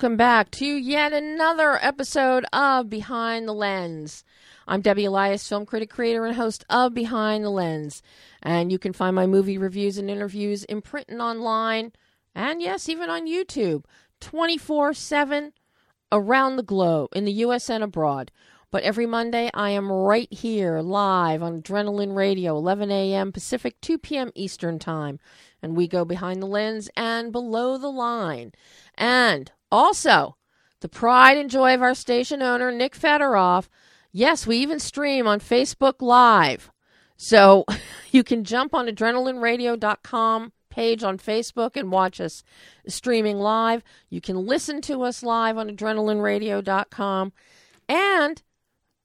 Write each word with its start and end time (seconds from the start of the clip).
welcome 0.00 0.16
back 0.16 0.50
to 0.50 0.64
yet 0.64 1.12
another 1.12 1.78
episode 1.84 2.46
of 2.54 2.88
Behind 2.88 3.46
the 3.46 3.52
Lens. 3.52 4.24
I'm 4.66 4.80
Debbie 4.80 5.04
Elias, 5.04 5.46
film 5.46 5.66
critic, 5.66 5.90
creator, 5.90 6.24
and 6.24 6.36
host 6.36 6.64
of 6.70 6.94
Behind 6.94 7.44
the 7.44 7.50
Lens. 7.50 8.02
And 8.42 8.72
you 8.72 8.78
can 8.78 8.94
find 8.94 9.14
my 9.14 9.26
movie 9.26 9.58
reviews 9.58 9.98
and 9.98 10.08
interviews 10.08 10.64
in 10.64 10.80
print 10.80 11.08
and 11.10 11.20
online, 11.20 11.92
and 12.34 12.62
yes, 12.62 12.88
even 12.88 13.10
on 13.10 13.28
YouTube, 13.28 13.84
24 14.22 14.94
7 14.94 15.52
around 16.10 16.56
the 16.56 16.62
globe, 16.62 17.10
in 17.14 17.26
the 17.26 17.32
U.S. 17.32 17.68
and 17.68 17.84
abroad. 17.84 18.32
But 18.70 18.84
every 18.84 19.04
Monday, 19.04 19.50
I 19.52 19.68
am 19.68 19.92
right 19.92 20.32
here 20.32 20.80
live 20.80 21.42
on 21.42 21.60
Adrenaline 21.60 22.16
Radio, 22.16 22.56
11 22.56 22.90
a.m. 22.90 23.32
Pacific, 23.32 23.78
2 23.82 23.98
p.m. 23.98 24.32
Eastern 24.34 24.78
Time. 24.78 25.18
And 25.60 25.76
we 25.76 25.86
go 25.86 26.06
behind 26.06 26.40
the 26.40 26.46
lens 26.46 26.88
and 26.96 27.32
below 27.32 27.76
the 27.76 27.92
line. 27.92 28.52
And 28.96 29.52
also, 29.70 30.36
the 30.80 30.88
pride 30.88 31.38
and 31.38 31.50
joy 31.50 31.74
of 31.74 31.82
our 31.82 31.94
station 31.94 32.42
owner, 32.42 32.72
Nick 32.72 32.96
Federoff. 32.96 33.68
Yes, 34.12 34.46
we 34.46 34.56
even 34.58 34.80
stream 34.80 35.26
on 35.26 35.40
Facebook 35.40 36.00
Live. 36.00 36.70
So 37.16 37.64
you 38.10 38.24
can 38.24 38.44
jump 38.44 38.74
on 38.74 38.86
adrenalineradio.com 38.86 40.52
page 40.70 41.02
on 41.02 41.18
Facebook 41.18 41.76
and 41.76 41.90
watch 41.90 42.20
us 42.20 42.42
streaming 42.86 43.38
live. 43.38 43.82
You 44.08 44.20
can 44.20 44.46
listen 44.46 44.80
to 44.82 45.02
us 45.02 45.22
live 45.22 45.58
on 45.58 45.68
adrenalineradio.com. 45.68 47.32
And 47.88 48.42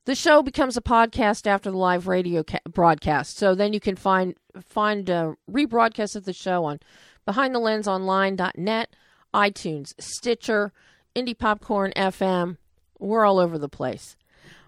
the 0.05 0.15
show 0.15 0.43
becomes 0.43 0.77
a 0.77 0.81
podcast 0.81 1.47
after 1.47 1.71
the 1.71 1.77
live 1.77 2.07
radio 2.07 2.43
ca- 2.43 2.59
broadcast. 2.69 3.37
So 3.37 3.55
then 3.55 3.73
you 3.73 3.79
can 3.79 3.95
find 3.95 4.35
find 4.65 5.09
a 5.09 5.35
rebroadcast 5.51 6.15
of 6.15 6.25
the 6.25 6.33
show 6.33 6.63
on 6.63 6.79
behindthelensonline.net, 7.27 8.95
iTunes, 9.35 9.93
Stitcher, 9.99 10.71
Indie 11.13 11.37
Popcorn 11.37 11.91
FM. 11.97 12.55
We're 12.99 13.25
all 13.25 13.37
over 13.37 13.57
the 13.57 13.67
place. 13.67 14.15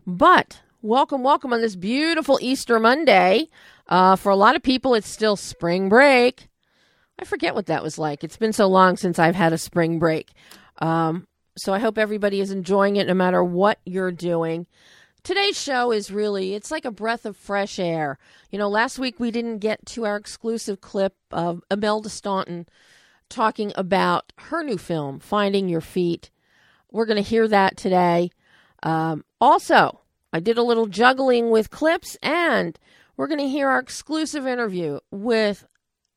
But 0.05 0.61
welcome, 0.81 1.23
welcome 1.23 1.53
on 1.53 1.61
this 1.61 1.77
beautiful 1.77 2.37
Easter 2.41 2.77
Monday. 2.77 3.47
Uh, 3.87 4.17
for 4.17 4.29
a 4.29 4.35
lot 4.35 4.57
of 4.57 4.61
people, 4.61 4.93
it's 4.93 5.07
still 5.07 5.37
spring 5.37 5.87
break. 5.87 6.49
I 7.17 7.23
forget 7.23 7.55
what 7.55 7.67
that 7.67 7.81
was 7.81 7.97
like. 7.97 8.25
It's 8.25 8.35
been 8.35 8.51
so 8.51 8.67
long 8.67 8.97
since 8.97 9.17
I've 9.17 9.35
had 9.35 9.53
a 9.53 9.57
spring 9.57 9.99
break. 9.99 10.31
Um, 10.79 11.27
so 11.55 11.73
I 11.73 11.79
hope 11.79 11.97
everybody 11.97 12.41
is 12.41 12.51
enjoying 12.51 12.97
it 12.97 13.07
no 13.07 13.13
matter 13.13 13.41
what 13.41 13.79
you're 13.85 14.11
doing. 14.11 14.67
Today's 15.23 15.59
show 15.59 15.93
is 15.93 16.11
really, 16.11 16.53
it's 16.53 16.71
like 16.71 16.83
a 16.85 16.91
breath 16.91 17.25
of 17.25 17.37
fresh 17.37 17.79
air. 17.79 18.19
You 18.51 18.59
know, 18.59 18.67
last 18.67 18.99
week 18.99 19.17
we 19.17 19.31
didn't 19.31 19.59
get 19.59 19.85
to 19.87 20.05
our 20.05 20.17
exclusive 20.17 20.81
clip 20.81 21.15
of 21.31 21.63
Imelda 21.71 22.09
Staunton 22.09 22.67
talking 23.29 23.71
about 23.75 24.31
her 24.37 24.63
new 24.63 24.77
film, 24.77 25.19
Finding 25.19 25.69
Your 25.69 25.81
Feet. 25.81 26.29
We're 26.91 27.05
going 27.05 27.21
to 27.21 27.29
hear 27.29 27.47
that 27.47 27.77
today. 27.77 28.31
Um, 28.83 29.25
also, 29.41 30.01
I 30.31 30.39
did 30.39 30.57
a 30.57 30.63
little 30.63 30.87
juggling 30.87 31.49
with 31.49 31.69
clips, 31.69 32.17
and 32.21 32.77
we're 33.15 33.27
going 33.27 33.39
to 33.39 33.47
hear 33.47 33.69
our 33.69 33.79
exclusive 33.79 34.45
interview 34.45 34.99
with 35.11 35.65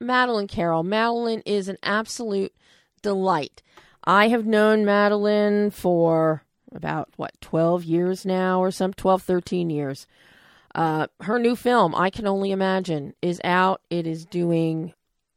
Madeline 0.01 0.49
Carroll. 0.49 0.83
Madeline 0.83 1.43
is 1.47 1.69
an 1.69 1.79
absolute 1.83 2.55
delight. 3.03 3.63
I 4.05 4.29
have 4.29 4.47
known 4.47 4.85
Madeline 4.85 5.71
for 5.71 6.45
about, 6.73 7.09
what, 7.17 7.41
12 7.41 7.85
years 7.85 8.25
now 8.25 8.61
or 8.61 8.71
some 8.71 8.93
12, 8.93 9.23
13 9.23 9.71
years. 9.71 10.07
Uh, 10.75 11.09
her 11.23 11.39
new 11.39 11.57
film, 11.57 11.95
I 11.95 12.11
Can 12.11 12.27
Only 12.27 12.53
Imagine, 12.53 13.15
is 13.21 13.41
out. 13.43 13.81
It 13.91 14.07
is 14.07 14.25
doing 14.25 14.95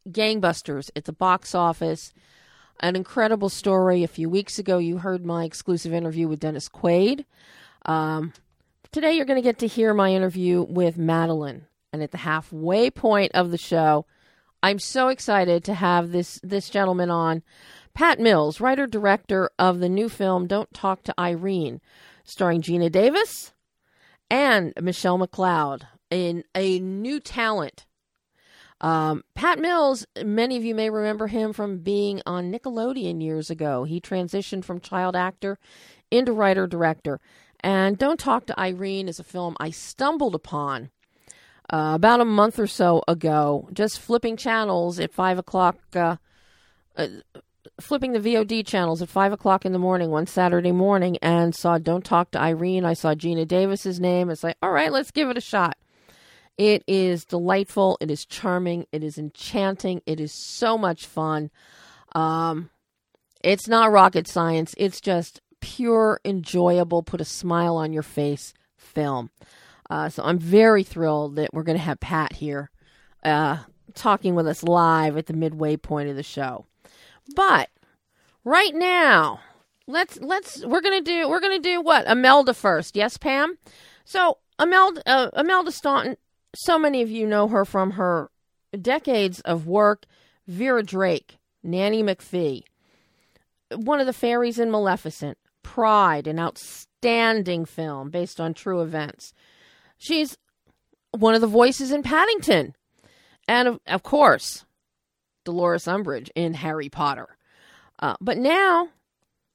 gangbusters 0.10 0.90
at 0.96 1.06
the 1.06 1.14
box 1.14 1.56
office. 1.56 2.14
An 2.80 2.96
incredible 2.96 3.50
story. 3.50 4.04
A 4.04 4.08
few 4.08 4.30
weeks 4.30 4.60
ago, 4.60 4.78
you 4.78 4.98
heard 4.98 5.26
my 5.26 5.46
exclusive 5.46 5.94
interview 5.94 6.28
with 6.28 6.40
Dennis 6.40 6.68
Quaid. 6.68 7.26
Um, 7.86 8.34
today, 8.92 9.14
you're 9.14 9.26
going 9.26 9.42
to 9.42 9.48
get 9.48 9.60
to 9.60 9.68
hear 9.68 9.94
my 9.94 10.12
interview 10.12 10.64
with 10.64 10.98
Madeline. 10.98 11.66
And 11.92 12.02
at 12.02 12.12
the 12.12 12.18
halfway 12.18 12.90
point 12.90 13.32
of 13.34 13.52
the 13.52 13.58
show, 13.58 14.06
I'm 14.64 14.80
so 14.80 15.10
excited 15.10 15.64
to 15.66 15.74
have 15.74 16.12
this 16.12 16.40
this 16.42 16.70
gentleman 16.70 17.12
on, 17.12 17.44
Pat 17.94 18.20
Mills, 18.20 18.60
writer 18.60 18.88
director 18.88 19.52
of 19.60 19.80
the 19.80 19.90
new 19.90 20.10
film 20.10 20.48
Don't 20.48 20.74
Talk 20.74 21.04
to 21.04 21.20
Irene, 21.20 21.82
starring 22.24 22.62
Geena 22.62 22.92
Davis 22.92 23.54
and 24.30 24.74
Michelle 24.82 25.20
McLeod, 25.20 25.84
in 26.10 26.44
a 26.56 26.80
new 26.80 27.20
talent. 27.20 27.86
Um, 28.84 29.24
Pat 29.34 29.60
Mills, 29.60 30.06
many 30.24 30.58
of 30.58 30.66
you 30.66 30.76
may 30.76 30.90
remember 30.90 31.28
him 31.28 31.54
from 31.54 31.78
being 31.78 32.22
on 32.26 32.52
Nickelodeon 32.52 33.24
years 33.24 33.50
ago. 33.50 33.86
He 33.86 34.02
transitioned 34.02 34.66
from 34.66 34.82
child 34.82 35.16
actor 35.16 35.58
into 36.12 36.34
writer 36.34 36.68
director. 36.68 37.22
And 37.62 37.98
Don't 37.98 38.20
Talk 38.20 38.46
to 38.48 38.60
Irene 38.60 39.08
is 39.08 39.20
a 39.20 39.24
film 39.24 39.56
I 39.58 39.70
stumbled 39.70 40.36
upon 40.36 40.90
uh, 41.72 41.94
about 41.96 42.20
a 42.20 42.26
month 42.26 42.60
or 42.60 42.68
so 42.68 43.02
ago, 43.08 43.70
just 43.72 44.00
flipping 44.00 44.36
channels 44.36 45.00
at 45.00 45.14
five 45.14 45.38
o'clock, 45.38 45.78
uh, 45.96 46.18
uh, 46.98 47.08
flipping 47.80 48.12
the 48.12 48.20
VOD 48.20 48.68
channels 48.68 49.02
at 49.02 49.08
five 49.08 49.32
o'clock 49.32 49.66
in 49.66 49.72
the 49.72 49.80
morning 49.80 50.12
one 50.12 50.28
Saturday 50.28 50.74
morning, 50.74 51.18
and 51.22 51.56
saw 51.56 51.78
"Don't 51.78 52.04
Talk 52.04 52.32
to 52.32 52.42
Irene." 52.42 52.84
I 52.84 52.94
saw 52.94 53.14
Geena 53.16 53.48
Davis's 53.48 54.02
name. 54.02 54.30
It's 54.30 54.44
like, 54.44 54.58
all 54.62 54.72
right, 54.72 54.92
let's 54.92 55.12
give 55.12 55.30
it 55.30 55.38
a 55.38 55.42
shot. 55.42 55.78
It 56.58 56.84
is 56.88 57.26
delightful. 57.26 57.98
It 58.00 58.12
is 58.12 58.26
charming. 58.26 58.86
It 58.92 59.04
is 59.04 59.18
enchanting. 59.18 60.02
It 60.06 60.20
is 60.20 60.34
so 60.34 60.78
much 60.78 61.06
fun. 61.06 61.50
Um, 62.14 62.70
it's 63.44 63.68
not 63.68 63.92
rocket 63.92 64.28
science. 64.28 64.76
It's 64.78 65.02
just 65.02 65.42
pure, 65.62 66.20
enjoyable, 66.24 67.04
put 67.04 67.22
a 67.22 67.26
smile 67.26 67.76
on 67.76 67.92
your 67.92 68.04
face 68.04 68.54
film. 68.78 69.32
Uh, 69.90 70.10
so 70.10 70.24
I'm 70.24 70.40
very 70.40 70.84
thrilled 70.84 71.36
that 71.38 71.54
we're 71.54 71.64
going 71.64 71.78
to 71.78 71.84
have 71.84 72.00
Pat 72.00 72.34
here 72.34 72.70
uh, 73.24 73.58
talking 73.94 74.36
with 74.36 74.48
us 74.48 74.64
live 74.64 75.18
at 75.18 75.26
the 75.26 75.34
midway 75.34 75.78
point 75.78 76.10
of 76.10 76.16
the 76.16 76.24
show. 76.24 76.66
But 77.36 77.70
right 78.44 78.74
now, 78.74 79.40
let's 79.88 80.20
let's 80.20 80.66
we're 80.66 80.82
gonna 80.82 81.02
do 81.02 81.30
we're 81.30 81.40
gonna 81.40 81.60
do 81.60 81.82
what 81.82 82.08
Imelda 82.08 82.54
first. 82.54 82.96
Yes, 82.96 83.18
Pam. 83.18 83.58
So 84.06 84.40
Imelda 84.60 85.02
uh, 85.06 85.72
Staunton. 85.72 86.18
So 86.56 86.78
many 86.78 87.02
of 87.02 87.10
you 87.10 87.26
know 87.28 87.48
her 87.48 87.66
from 87.66 87.92
her 87.92 88.30
decades 88.80 89.40
of 89.42 89.68
work. 89.68 90.06
Vera 90.48 90.84
Drake, 90.84 91.38
Nanny 91.64 92.04
McPhee, 92.04 92.64
one 93.74 94.02
of 94.02 94.06
the 94.06 94.14
fairies 94.14 94.60
in 94.60 94.70
Maleficent, 94.70 95.38
Pride, 95.64 96.28
an 96.28 96.38
outstanding 96.38 97.64
film 97.64 98.10
based 98.10 98.42
on 98.42 98.54
true 98.54 98.82
events. 98.82 99.34
She's 99.98 100.38
one 101.12 101.34
of 101.34 101.42
the 101.42 101.48
voices 101.48 101.92
in 101.92 102.04
Paddington. 102.04 102.76
And 103.48 103.68
of, 103.68 103.80
of 103.88 104.04
course, 104.04 104.66
Dolores 105.46 105.86
Umbridge 105.86 106.30
in 106.36 106.56
Harry 106.56 106.90
Potter. 106.90 107.38
Uh, 108.00 108.16
but 108.20 108.38
now, 108.38 108.90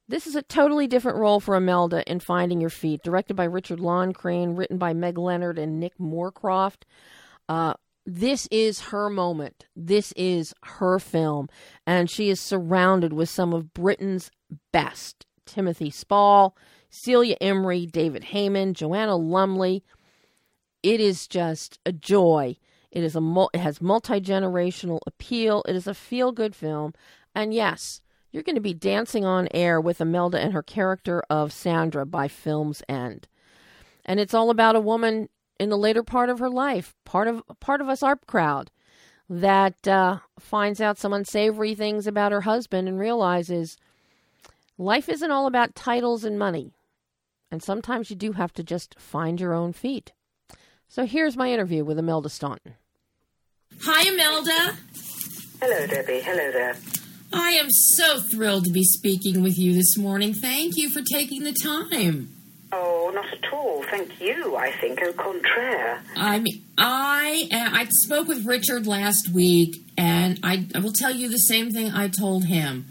this 0.09 0.27
is 0.27 0.35
a 0.35 0.41
totally 0.41 0.87
different 0.87 1.17
role 1.17 1.39
for 1.39 1.55
Imelda 1.55 2.03
in 2.09 2.19
Finding 2.19 2.59
Your 2.59 2.69
Feet, 2.69 3.01
directed 3.03 3.35
by 3.35 3.45
Richard 3.45 3.79
Loncraine, 3.79 4.55
written 4.55 4.77
by 4.77 4.93
Meg 4.93 5.17
Leonard 5.17 5.57
and 5.57 5.79
Nick 5.79 5.97
Moorcroft. 5.97 6.83
Uh, 7.47 7.73
this 8.05 8.47
is 8.51 8.81
her 8.81 9.09
moment. 9.09 9.67
This 9.75 10.11
is 10.17 10.53
her 10.63 10.99
film. 10.99 11.47
And 11.87 12.09
she 12.09 12.29
is 12.29 12.41
surrounded 12.41 13.13
with 13.13 13.29
some 13.29 13.53
of 13.53 13.73
Britain's 13.73 14.31
best 14.73 15.25
Timothy 15.45 15.89
Spall, 15.89 16.55
Celia 16.89 17.37
Imrie, 17.39 17.91
David 17.91 18.25
Hayman, 18.25 18.73
Joanna 18.73 19.15
Lumley, 19.15 19.83
it 20.83 20.99
is 20.99 21.27
just 21.27 21.79
a 21.85 21.91
joy. 21.91 22.55
It 22.91 23.03
is 23.03 23.15
a 23.15 23.47
it 23.53 23.59
has 23.59 23.81
multi 23.81 24.19
generational 24.19 24.99
appeal. 25.05 25.63
It 25.67 25.75
is 25.75 25.87
a 25.87 25.93
feel 25.93 26.31
good 26.31 26.55
film, 26.55 26.93
and 27.35 27.53
yes, 27.53 28.01
you're 28.31 28.43
going 28.43 28.55
to 28.55 28.61
be 28.61 28.73
dancing 28.73 29.25
on 29.25 29.47
air 29.51 29.79
with 29.81 30.01
Imelda 30.01 30.39
and 30.39 30.53
her 30.53 30.63
character 30.63 31.23
of 31.29 31.51
Sandra 31.51 32.05
by 32.05 32.27
film's 32.27 32.83
end, 32.87 33.27
and 34.05 34.19
it's 34.19 34.33
all 34.33 34.49
about 34.49 34.75
a 34.75 34.81
woman 34.81 35.29
in 35.59 35.69
the 35.69 35.77
later 35.77 36.03
part 36.03 36.29
of 36.29 36.39
her 36.39 36.49
life, 36.49 36.95
part 37.05 37.27
of 37.27 37.41
part 37.59 37.81
of 37.81 37.89
us 37.89 38.01
ARP 38.01 38.25
crowd, 38.25 38.71
that 39.29 39.87
uh, 39.87 40.19
finds 40.39 40.79
out 40.79 40.97
some 40.97 41.13
unsavory 41.13 41.75
things 41.75 42.07
about 42.07 42.31
her 42.31 42.41
husband 42.41 42.87
and 42.87 42.99
realizes 42.99 43.77
life 44.77 45.09
isn't 45.09 45.31
all 45.31 45.47
about 45.47 45.75
titles 45.75 46.23
and 46.23 46.39
money, 46.39 46.73
and 47.51 47.61
sometimes 47.61 48.09
you 48.09 48.15
do 48.15 48.33
have 48.33 48.53
to 48.53 48.63
just 48.63 48.99
find 48.99 49.41
your 49.41 49.53
own 49.53 49.73
feet. 49.73 50.13
So 50.87 51.05
here's 51.05 51.37
my 51.37 51.51
interview 51.51 51.83
with 51.83 51.99
Imelda 51.99 52.29
Staunton. 52.29 52.75
Hi, 53.83 54.07
Imelda. 54.07 54.75
Hello, 55.61 55.85
Debbie. 55.85 56.21
Hello 56.21 56.51
there. 56.51 56.75
I 57.31 57.51
am 57.51 57.69
so 57.69 58.19
thrilled 58.19 58.65
to 58.65 58.71
be 58.71 58.83
speaking 58.83 59.41
with 59.41 59.57
you 59.57 59.73
this 59.73 59.97
morning. 59.97 60.33
Thank 60.33 60.77
you 60.77 60.89
for 60.89 61.01
taking 61.01 61.43
the 61.43 61.53
time. 61.53 62.33
Oh, 62.71 63.11
not 63.13 63.25
at 63.25 63.53
all. 63.53 63.83
Thank 63.83 64.19
you. 64.21 64.55
I 64.55 64.71
think 64.71 65.01
au 65.01 65.11
contraire. 65.13 66.01
I 66.15 66.39
mean, 66.39 66.63
I 66.77 67.47
uh, 67.51 67.69
I 67.77 67.87
spoke 68.03 68.27
with 68.27 68.45
Richard 68.45 68.85
last 68.85 69.29
week, 69.29 69.77
and 69.97 70.39
I, 70.43 70.67
I 70.75 70.79
will 70.79 70.93
tell 70.93 71.11
you 71.11 71.29
the 71.29 71.37
same 71.37 71.71
thing 71.71 71.91
I 71.91 72.07
told 72.07 72.45
him. 72.45 72.85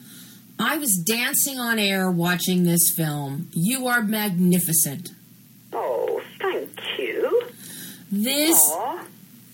I 0.59 0.79
was 0.79 1.03
dancing 1.07 1.59
on 1.59 1.79
air 1.79 2.11
watching 2.11 2.65
this 2.65 2.93
film. 2.97 3.49
You 3.53 3.87
are 3.87 4.03
magnificent. 4.03 5.11
Oh, 5.73 6.21
thank 6.41 6.71
you. 6.99 7.43
This 8.11 8.59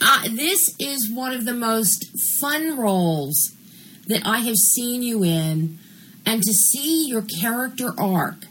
uh, 0.01 0.29
this 0.31 0.75
is 0.79 1.11
one 1.13 1.33
of 1.33 1.45
the 1.45 1.53
most 1.53 2.07
fun 2.41 2.79
roles 2.79 3.53
that 4.09 4.23
I 4.25 4.39
have 4.41 4.57
seen 4.57 5.03
you 5.03 5.25
in, 5.25 5.79
and 6.27 6.43
to 6.43 6.53
see 6.53 7.07
your 7.09 7.23
character 7.23 7.93
arc. 7.99 8.47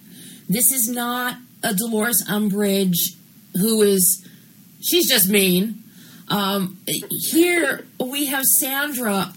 This 0.49 0.71
is 0.71 0.89
not 0.89 1.37
a 1.63 1.73
Dolores 1.73 2.23
Umbridge 2.27 3.15
who 3.55 3.81
is 3.81 4.27
she's 4.81 5.09
just 5.09 5.29
mean. 5.29 5.83
Um, 6.27 6.79
here 6.87 7.85
we 7.99 8.27
have 8.27 8.43
Sandra 8.59 9.33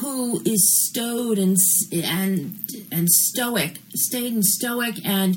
who 0.00 0.40
is 0.44 0.88
stowed 0.88 1.38
and 1.38 1.56
and 1.92 2.58
and 2.90 3.08
stoic, 3.10 3.78
staid 3.94 4.32
and 4.32 4.44
stoic, 4.44 4.96
and 5.04 5.36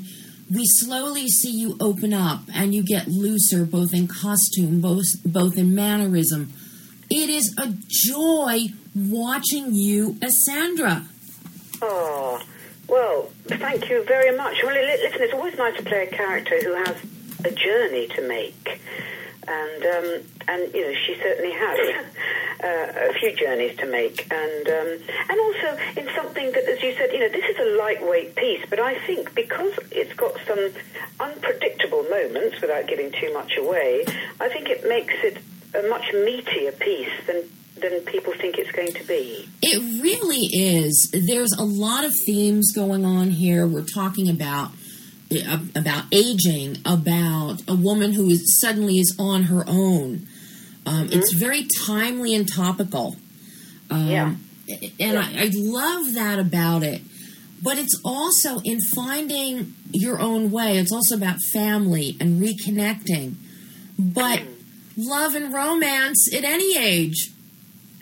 we 0.54 0.64
slowly 0.66 1.28
see 1.28 1.52
you 1.52 1.78
open 1.80 2.14
up 2.14 2.42
and 2.54 2.74
you 2.74 2.84
get 2.84 3.08
looser, 3.08 3.66
both 3.66 3.94
in 3.94 4.08
costume, 4.08 4.82
both 4.82 5.06
both 5.26 5.58
in 5.58 5.76
mannerism. 5.76 6.54
It 7.10 7.30
is 7.30 7.54
a 7.58 7.74
joy 7.88 8.70
watching 8.96 9.74
you 9.74 10.18
as 10.22 10.44
Sandra. 10.46 11.06
Oh, 11.82 12.42
well, 12.88 13.30
thank 13.46 13.90
you 13.90 14.04
very 14.06 14.36
much. 14.36 14.58
Well, 14.64 14.74
listen, 14.74 15.22
it's 15.22 15.34
always 15.34 15.58
nice 15.58 15.78
to 15.78 15.84
play 15.84 16.08
a 16.08 16.16
character 16.16 16.62
who 16.62 16.74
has 16.74 16.96
a 17.46 17.52
journey 17.52 18.08
to 18.08 18.28
make, 18.28 18.82
and 19.48 19.86
um, 19.86 20.22
and 20.48 20.74
you 20.74 20.82
know 20.82 20.94
she 21.06 21.16
certainly 21.22 21.52
has. 21.52 22.06
uh, 22.64 23.10
a 23.10 23.14
few 23.14 23.36
journeys 23.36 23.76
to 23.78 23.86
make, 23.86 24.32
and 24.32 24.68
um, 24.68 24.98
and 25.30 25.40
also 25.40 25.78
in 25.98 26.08
something 26.16 26.52
that, 26.54 26.64
as 26.64 26.82
you 26.82 26.96
said, 26.96 27.12
you 27.12 27.20
know, 27.20 27.30
this 27.30 27.44
is 27.44 27.58
a 27.60 27.78
lightweight 27.78 28.36
piece, 28.36 28.66
but 28.70 28.80
I 28.80 28.98
think 29.06 29.36
because 29.36 29.74
it's 29.92 30.14
got 30.14 30.36
some 30.48 30.72
unpredictable 31.20 32.04
moments, 32.04 32.62
without 32.62 32.88
giving 32.88 33.12
too 33.12 33.34
much 33.34 33.58
away, 33.58 34.06
I 34.40 34.48
think 34.50 34.70
it 34.70 34.88
makes 34.88 35.14
it 35.24 35.38
a 35.76 35.88
much 35.90 36.06
meatier 36.14 36.78
piece 36.80 37.12
than 37.28 37.44
than 37.76 38.02
people 38.02 38.34
think 38.34 38.58
it's 38.58 38.72
going 38.72 38.94
to 38.94 39.04
be. 39.06 39.48
It 39.62 40.02
really 40.02 40.46
is. 40.52 41.10
There's 41.28 41.52
a 41.58 41.64
lot 41.64 42.06
of 42.06 42.14
themes 42.26 42.72
going 42.74 43.06
on 43.06 43.32
here. 43.32 43.68
We're 43.68 43.86
talking 43.86 44.30
about 44.30 44.72
about 45.76 46.04
aging, 46.12 46.78
about 46.86 47.64
a 47.68 47.76
woman 47.76 48.14
who 48.14 48.30
is 48.30 48.60
suddenly 48.62 49.00
is 49.00 49.16
on 49.18 49.44
her 49.44 49.64
own. 49.68 50.28
Um, 50.86 51.08
mm-hmm. 51.08 51.20
It's 51.20 51.34
very 51.34 51.68
timely 51.86 52.36
and 52.36 52.48
topical. 52.48 53.16
Um, 53.90 54.08
yeah. 54.08 54.36
And 54.68 54.92
yeah. 54.98 55.28
I, 55.36 55.46
I 55.46 55.52
love 55.54 56.14
that 56.14 56.40
about 56.40 56.84
it. 56.84 57.02
But 57.64 57.78
it's 57.80 58.00
also 58.04 58.60
in 58.60 58.80
finding 58.94 59.74
your 59.92 60.20
own 60.20 60.52
way. 60.52 60.78
It's 60.78 60.92
also 60.92 61.16
about 61.16 61.38
family 61.54 62.18
and 62.20 62.42
reconnecting. 62.42 63.36
But 63.98 64.40
mm. 64.40 64.56
love 64.98 65.34
and 65.34 65.54
romance 65.54 66.30
at 66.34 66.44
any 66.44 66.78
age. 66.78 67.33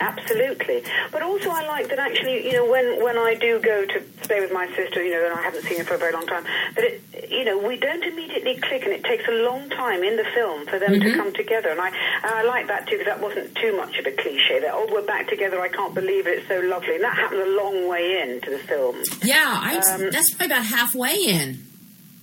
Absolutely. 0.02 0.84
But 1.12 1.22
also 1.22 1.52
I 1.52 1.66
like 1.68 1.90
that 1.90 2.00
actually, 2.00 2.46
you 2.46 2.54
know, 2.54 2.70
when, 2.70 3.04
when 3.04 3.18
I 3.18 3.36
do 3.36 3.60
go 3.60 3.86
to 3.86 4.04
stay 4.24 4.42
with 4.42 4.52
my 4.52 4.68
sister, 4.76 5.04
you 5.04 5.12
know, 5.12 5.26
and 5.26 5.40
I 5.40 5.44
haven't 5.44 5.64
seen 5.64 5.78
her 5.78 5.84
for 5.84 5.94
a 5.94 5.98
very 5.98 6.12
long 6.12 6.26
time, 6.26 6.44
that 6.76 6.84
it, 6.84 7.30
you 7.30 7.46
know, 7.46 7.58
we 7.60 7.78
don't 7.78 8.04
immediately 8.04 8.56
click 8.58 8.84
and 8.84 8.94
it 8.94 9.04
takes 9.04 9.28
a 9.28 9.32
long 9.32 9.70
time 9.70 10.04
in 10.04 10.18
the 10.18 10.26
film 10.34 10.66
for 10.66 10.80
them 10.80 10.94
mm-hmm. 10.94 11.12
to 11.12 11.16
come 11.16 11.34
together. 11.34 11.70
And 11.70 11.80
I, 11.80 11.90
and 11.90 12.34
I 12.34 12.44
like 12.44 12.68
that 12.68 12.88
too 12.88 12.98
because 12.98 13.06
that 13.06 13.22
wasn't 13.22 13.54
too 13.56 13.78
much 13.78 13.98
of 14.00 14.08
a 14.08 14.12
cliche 14.12 14.60
that, 14.60 14.72
oh, 14.74 14.90
we're 14.92 15.06
back 15.06 15.30
together, 15.30 15.62
I 15.62 15.70
can't 15.70 15.94
believe 15.94 16.26
it, 16.26 16.40
it's 16.40 16.48
so 16.48 16.60
lovely. 16.62 16.96
And 16.96 17.04
that 17.04 17.16
happened 17.16 17.42
a 17.42 17.56
long 17.56 17.88
way 17.88 18.22
into 18.22 18.50
the 18.50 18.60
film. 18.60 18.96
Yeah, 19.22 19.46
I, 19.46 19.78
um, 19.78 20.10
that's 20.10 20.34
probably 20.34 20.48
about 20.48 20.66
halfway 20.66 21.16
in. 21.16 21.60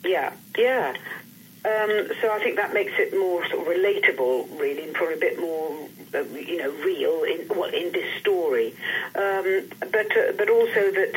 Yeah, 0.04 0.32
yeah. 0.56 0.94
Um, 1.68 2.08
so 2.22 2.32
I 2.32 2.38
think 2.42 2.56
that 2.56 2.72
makes 2.72 2.92
it 2.96 3.12
more 3.12 3.46
sort 3.48 3.60
of 3.60 3.66
relatable, 3.66 4.58
really, 4.58 4.84
and 4.84 4.94
probably 4.94 5.16
a 5.16 5.18
bit 5.18 5.38
more 5.38 5.88
uh, 6.14 6.22
you 6.22 6.56
know, 6.56 6.70
real 6.82 7.24
in 7.24 7.46
well 7.48 7.68
in 7.68 7.92
this 7.92 8.20
story, 8.20 8.74
um, 9.14 9.68
but 9.92 10.16
uh, 10.16 10.32
but 10.38 10.48
also 10.48 10.90
that 10.92 11.12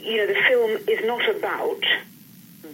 you 0.00 0.16
know 0.16 0.26
the 0.26 0.40
film 0.48 0.70
is 0.88 1.04
not 1.06 1.28
about 1.28 1.80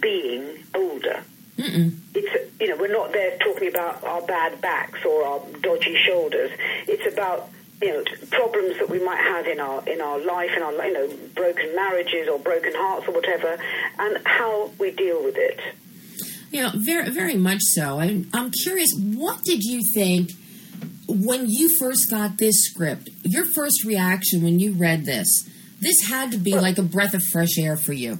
being 0.01 0.63
older. 0.73 1.23
Mm-mm. 1.57 1.93
It's 2.15 2.51
you 2.59 2.69
know 2.69 2.77
we're 2.77 2.91
not 2.91 3.13
there 3.13 3.37
talking 3.37 3.67
about 3.67 4.03
our 4.03 4.23
bad 4.23 4.59
backs 4.61 5.05
or 5.05 5.23
our 5.23 5.41
dodgy 5.61 5.95
shoulders. 5.95 6.49
It's 6.87 7.05
about 7.13 7.49
you 7.79 7.93
know 7.93 8.03
problems 8.31 8.79
that 8.79 8.89
we 8.89 8.97
might 9.03 9.21
have 9.21 9.45
in 9.45 9.59
our 9.59 9.87
in 9.87 10.01
our 10.01 10.17
life, 10.19 10.51
in 10.57 10.63
our 10.63 10.73
you 10.87 10.93
know 10.93 11.15
broken 11.35 11.75
marriages 11.75 12.27
or 12.27 12.39
broken 12.39 12.73
hearts 12.75 13.07
or 13.07 13.13
whatever, 13.13 13.59
and 13.99 14.17
how 14.25 14.71
we 14.79 14.89
deal 14.89 15.23
with 15.23 15.35
it. 15.37 15.59
You 16.53 16.61
know, 16.63 16.71
very 16.75 17.09
very 17.09 17.35
much 17.35 17.61
so. 17.61 17.99
I'm 17.99 18.29
I'm 18.33 18.51
curious. 18.51 18.91
What 18.95 19.43
did 19.43 19.63
you 19.63 19.81
think? 19.93 20.29
when 21.07 21.47
you 21.47 21.69
first 21.77 22.09
got 22.09 22.37
this 22.37 22.65
script, 22.65 23.09
your 23.23 23.45
first 23.45 23.83
reaction 23.83 24.43
when 24.43 24.59
you 24.59 24.73
read 24.73 25.05
this, 25.05 25.49
this 25.79 26.07
had 26.07 26.31
to 26.31 26.37
be 26.37 26.55
like 26.55 26.77
a 26.77 26.83
breath 26.83 27.13
of 27.13 27.23
fresh 27.23 27.57
air 27.57 27.75
for 27.75 27.93
you. 27.93 28.19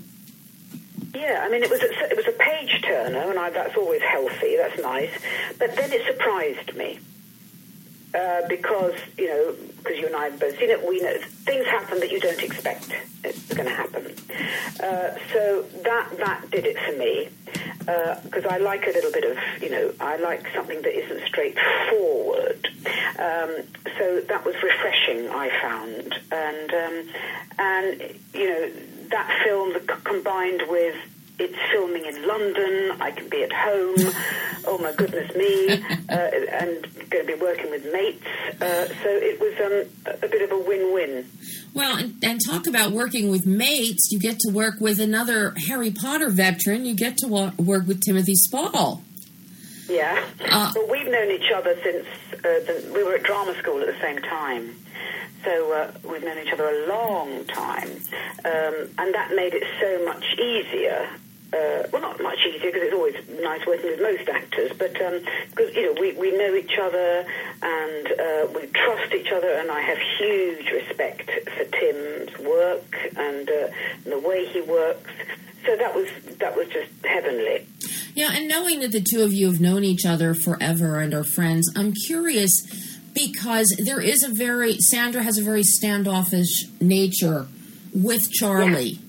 Yeah, 1.16 1.44
I 1.46 1.50
mean, 1.50 1.64
it 1.64 1.70
was 1.70 1.82
a, 1.82 2.10
it 2.10 2.18
was 2.18 2.28
a 2.28 2.32
page 2.34 2.82
turner, 2.84 3.30
and 3.30 3.40
I, 3.40 3.50
that's 3.50 3.76
always 3.78 4.02
healthy. 4.02 4.58
That's 4.58 4.82
nice. 4.82 5.12
But 5.58 5.76
then 5.76 5.92
it 5.92 6.06
surprised 6.06 6.76
me 6.76 7.00
uh, 8.14 8.48
because 8.48 8.94
you 9.18 9.28
know, 9.28 9.56
because 9.78 9.98
you 9.98 10.08
and 10.08 10.16
I 10.16 10.26
have 10.26 10.40
both 10.40 10.58
seen 10.60 10.70
it. 10.70 10.88
We 10.88 11.02
know 11.02 11.18
things 11.46 11.66
happen 11.66 12.00
that 12.00 12.12
you 12.12 12.20
don't 12.20 12.42
expect 12.42 12.94
it's 13.24 13.54
going 13.54 13.70
to 13.70 13.76
happen. 13.76 14.06
Uh, 14.80 15.16
so 15.32 15.64
that 15.84 16.10
that 16.18 16.52
did 16.52 16.66
it 16.66 16.78
for 16.80 16.98
me 16.98 17.30
because 18.24 18.46
uh, 18.46 18.50
I 18.50 18.58
like 18.58 18.88
a 18.88 18.92
little 18.92 19.12
bit 19.12 19.24
of 19.26 19.38
you 19.62 19.70
know 19.70 19.94
I 20.00 20.18
like 20.18 20.46
something 20.54 20.82
that 20.82 20.98
isn't 20.98 21.28
straightforward. 21.28 22.68
Um, 23.20 23.64
so 23.98 24.22
that 24.22 24.46
was 24.46 24.56
refreshing. 24.62 25.30
I 25.30 25.50
found 25.62 26.16
and 26.32 26.74
um, 26.74 27.10
and 27.60 28.02
you 28.34 28.50
know 28.50 28.72
that 29.10 29.42
film 29.44 29.80
combined 30.04 30.64
with 30.68 30.96
it's 31.44 31.72
filming 31.72 32.06
in 32.06 32.28
London. 32.28 33.02
I 33.02 33.12
can 33.12 33.30
be 33.30 33.44
at 33.44 33.52
home. 33.52 33.96
oh 34.66 34.78
my 34.82 34.94
goodness 34.94 35.34
me! 35.36 35.84
Uh, 36.10 36.16
and 36.16 36.88
going 37.10 37.28
to 37.28 37.36
be 37.36 37.42
working 37.42 37.70
with 37.70 37.86
mates. 37.92 38.26
Uh, 38.62 38.86
so 38.86 39.10
it 39.10 39.40
was 39.40 39.54
um, 39.60 40.16
a 40.24 40.28
bit 40.28 40.42
of 40.42 40.52
a 40.52 40.58
win-win. 40.64 41.26
Well, 41.74 41.98
and, 41.98 42.16
and, 42.24 42.40
talk 42.46 42.68
about 42.68 42.92
working 42.92 43.30
with 43.30 43.46
mates. 43.46 44.10
You 44.12 44.20
get 44.20 44.40
to 44.40 44.52
work 44.52 44.76
with 44.80 45.00
another 45.00 45.54
Harry 45.68 45.92
Potter 45.92 46.30
veteran. 46.30 46.86
You 46.86 46.96
get 46.96 47.18
to 47.18 47.28
wa- 47.28 47.52
work 47.58 47.88
with 47.88 48.02
Timothy 48.02 48.36
Spall. 48.36 49.04
Yeah. 49.90 50.24
Uh, 50.50 50.72
well, 50.76 50.88
we've 50.90 51.08
known 51.08 51.32
each 51.32 51.52
other 51.54 51.76
since 51.84 52.06
uh, 52.34 52.42
the, 52.42 52.92
we 52.94 53.04
were 53.04 53.16
at 53.16 53.24
drama 53.24 53.56
school 53.60 53.80
at 53.82 53.88
the 53.88 54.00
same 54.02 54.20
time. 54.20 54.76
So 55.44 55.74
uh, 55.74 55.92
we've 56.10 56.24
known 56.24 56.38
each 56.40 56.54
other 56.54 56.68
a 56.68 56.88
long 56.88 57.44
time, 57.46 57.90
um, 58.46 58.90
and 58.98 59.14
that 59.14 59.34
made 59.36 59.54
it 59.54 59.64
so 59.82 60.06
much 60.06 60.24
easier 60.40 61.10
uh, 61.54 61.88
well, 61.92 62.02
not 62.02 62.22
much 62.22 62.40
easier 62.48 62.72
because 62.72 62.84
it's 62.84 62.94
always 62.94 63.16
nice 63.42 63.66
working 63.68 63.92
with 63.92 64.02
most 64.02 64.28
actors, 64.28 64.72
but 64.78 65.00
um, 65.02 65.22
because 65.50 65.74
you 65.76 65.94
know 65.94 66.02
we, 66.02 66.14
we 66.14 66.36
know 66.36 66.56
each 66.56 66.78
other 66.80 67.26
and 67.62 68.08
uh, 68.08 68.48
we 68.56 68.68
trust 68.68 69.14
each 69.14 69.32
other, 69.32 69.50
and 69.50 69.70
I 69.70 69.82
have 69.82 69.98
huge 70.18 70.70
respect 70.72 71.30
for 71.56 71.66
Tim's 71.66 72.38
work 72.40 72.98
and, 73.18 73.50
uh, 73.50 73.68
and 74.04 74.14
the 74.14 74.20
way 74.20 74.46
he 74.46 74.62
works. 74.62 75.12
So 75.66 75.76
that 75.78 75.96
was 75.96 76.10
that 76.40 76.56
was 76.56 76.68
just 76.70 76.92
heavenly. 77.06 77.68
Yeah, 78.16 78.32
and 78.34 78.48
knowing 78.48 78.80
that 78.82 78.92
the 78.92 79.02
two 79.02 79.22
of 79.22 79.32
you 79.32 79.48
have 79.48 79.62
known 79.62 79.84
each 79.84 80.06
other 80.06 80.34
forever 80.34 81.00
and 81.00 81.14
are 81.14 81.24
friends, 81.24 81.72
I'm 81.76 81.94
curious 81.94 82.52
because 83.14 83.76
there 83.86 84.02
is 84.02 84.24
a 84.24 84.30
very 84.34 84.78
Sandra 84.80 85.24
has 85.24 85.38
a 85.38 85.44
very 85.44 85.64
standoffish 85.64 86.66
nature 86.82 87.48
with 87.94 88.32
Charlie. 88.32 88.84
Yeah. 88.84 89.03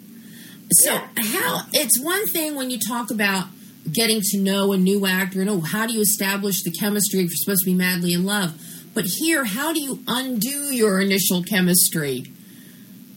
So 0.82 0.92
yeah. 0.92 1.08
how 1.24 1.62
it's 1.72 2.00
one 2.02 2.26
thing 2.28 2.54
when 2.54 2.70
you 2.70 2.78
talk 2.78 3.10
about 3.10 3.46
getting 3.92 4.20
to 4.22 4.38
know 4.38 4.72
a 4.72 4.78
new 4.78 5.06
actor 5.06 5.40
and 5.40 5.50
oh 5.50 5.60
how 5.60 5.86
do 5.86 5.92
you 5.92 6.00
establish 6.00 6.62
the 6.62 6.70
chemistry 6.70 7.20
if 7.20 7.26
you're 7.26 7.36
supposed 7.36 7.64
to 7.64 7.66
be 7.66 7.74
madly 7.74 8.14
in 8.14 8.24
love 8.24 8.58
but 8.94 9.04
here 9.04 9.44
how 9.44 9.74
do 9.74 9.80
you 9.80 10.02
undo 10.08 10.74
your 10.74 11.02
initial 11.02 11.42
chemistry 11.42 12.32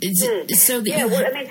mm. 0.01 0.51
so 0.51 0.81
that 0.81 0.89
yeah 0.89 1.05
well 1.05 1.25
i 1.25 1.31
mean 1.31 1.49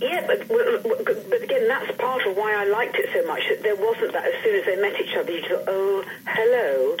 yeah, 0.00 0.26
but, 0.26 0.46
but 0.48 1.42
again, 1.42 1.68
that's 1.68 1.96
part 1.96 2.26
of 2.26 2.36
why 2.36 2.52
I 2.54 2.64
liked 2.64 2.96
it 2.96 3.08
so 3.14 3.26
much. 3.26 3.42
That 3.48 3.62
there 3.62 3.76
wasn't 3.76 4.12
that 4.12 4.26
as 4.26 4.42
soon 4.42 4.56
as 4.56 4.66
they 4.66 4.76
met 4.76 5.00
each 5.00 5.16
other, 5.16 5.32
you 5.32 5.40
thought, 5.42 5.64
"Oh, 5.66 6.04
hello." 6.26 6.96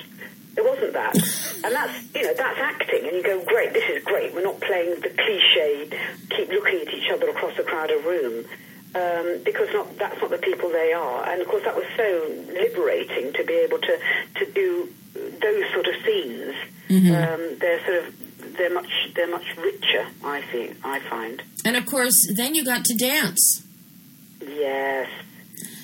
There 0.54 0.64
wasn't 0.64 0.92
that, 0.92 1.14
and 1.64 1.74
that's 1.74 2.14
you 2.14 2.22
know 2.22 2.34
that's 2.34 2.58
acting, 2.58 3.06
and 3.06 3.16
you 3.16 3.22
go, 3.22 3.44
"Great, 3.44 3.72
this 3.72 3.88
is 3.90 4.04
great." 4.04 4.34
We're 4.34 4.42
not 4.42 4.60
playing 4.60 5.00
the 5.00 5.10
cliche, 5.10 5.90
keep 6.30 6.48
looking 6.48 6.80
at 6.86 6.94
each 6.94 7.10
other 7.10 7.28
across 7.28 7.58
a 7.58 7.62
crowded 7.62 8.04
room. 8.04 8.44
Um, 8.94 9.40
because 9.44 9.68
not, 9.72 9.98
that's 9.98 10.20
not 10.20 10.30
the 10.30 10.38
people 10.38 10.68
they 10.68 10.92
are. 10.92 11.28
And 11.28 11.42
of 11.42 11.48
course, 11.48 11.64
that 11.64 11.74
was 11.74 11.84
so 11.96 12.32
liberating 12.52 13.32
to 13.32 13.42
be 13.42 13.54
able 13.54 13.78
to, 13.78 13.98
to 14.36 14.52
do 14.52 14.88
those 15.14 15.72
sort 15.72 15.88
of 15.88 15.94
scenes. 16.04 16.54
Mm-hmm. 16.88 17.12
Um, 17.12 17.58
they're 17.58 17.84
sort 17.84 18.04
of 18.04 18.56
they're 18.56 18.72
much 18.72 19.10
they're 19.14 19.30
much 19.30 19.56
richer. 19.56 20.06
I 20.22 20.42
think 20.42 20.76
I 20.84 21.00
find. 21.00 21.42
And 21.64 21.76
of 21.76 21.86
course, 21.86 22.14
then 22.36 22.54
you 22.54 22.64
got 22.64 22.84
to 22.84 22.94
dance. 22.94 23.66
Yes, 24.40 25.08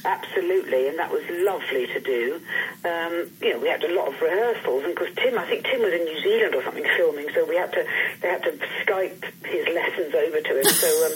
absolutely, 0.04 0.88
and 0.88 0.98
that 0.98 1.10
was 1.10 1.22
lovely 1.28 1.86
to 1.86 2.00
do. 2.00 2.40
Um, 2.84 3.30
you 3.40 3.52
know, 3.52 3.58
we 3.58 3.68
had 3.68 3.84
a 3.84 3.94
lot 3.94 4.08
of 4.08 4.20
rehearsals, 4.20 4.84
and 4.84 4.94
because 4.94 5.14
Tim, 5.16 5.38
I 5.38 5.46
think 5.46 5.64
Tim 5.64 5.80
was 5.80 5.92
in 5.92 6.04
New 6.04 6.20
Zealand 6.20 6.54
or 6.54 6.62
something 6.62 6.86
filming, 6.96 7.28
so 7.34 7.44
we 7.44 7.56
had 7.56 7.72
to 7.72 7.86
they 8.20 8.28
had 8.28 8.42
to 8.44 8.52
Skype 8.84 9.24
his 9.44 9.66
lessons 9.68 10.14
over 10.14 10.40
to 10.40 10.58
him. 10.58 10.64
So 10.64 11.06
um, 11.06 11.12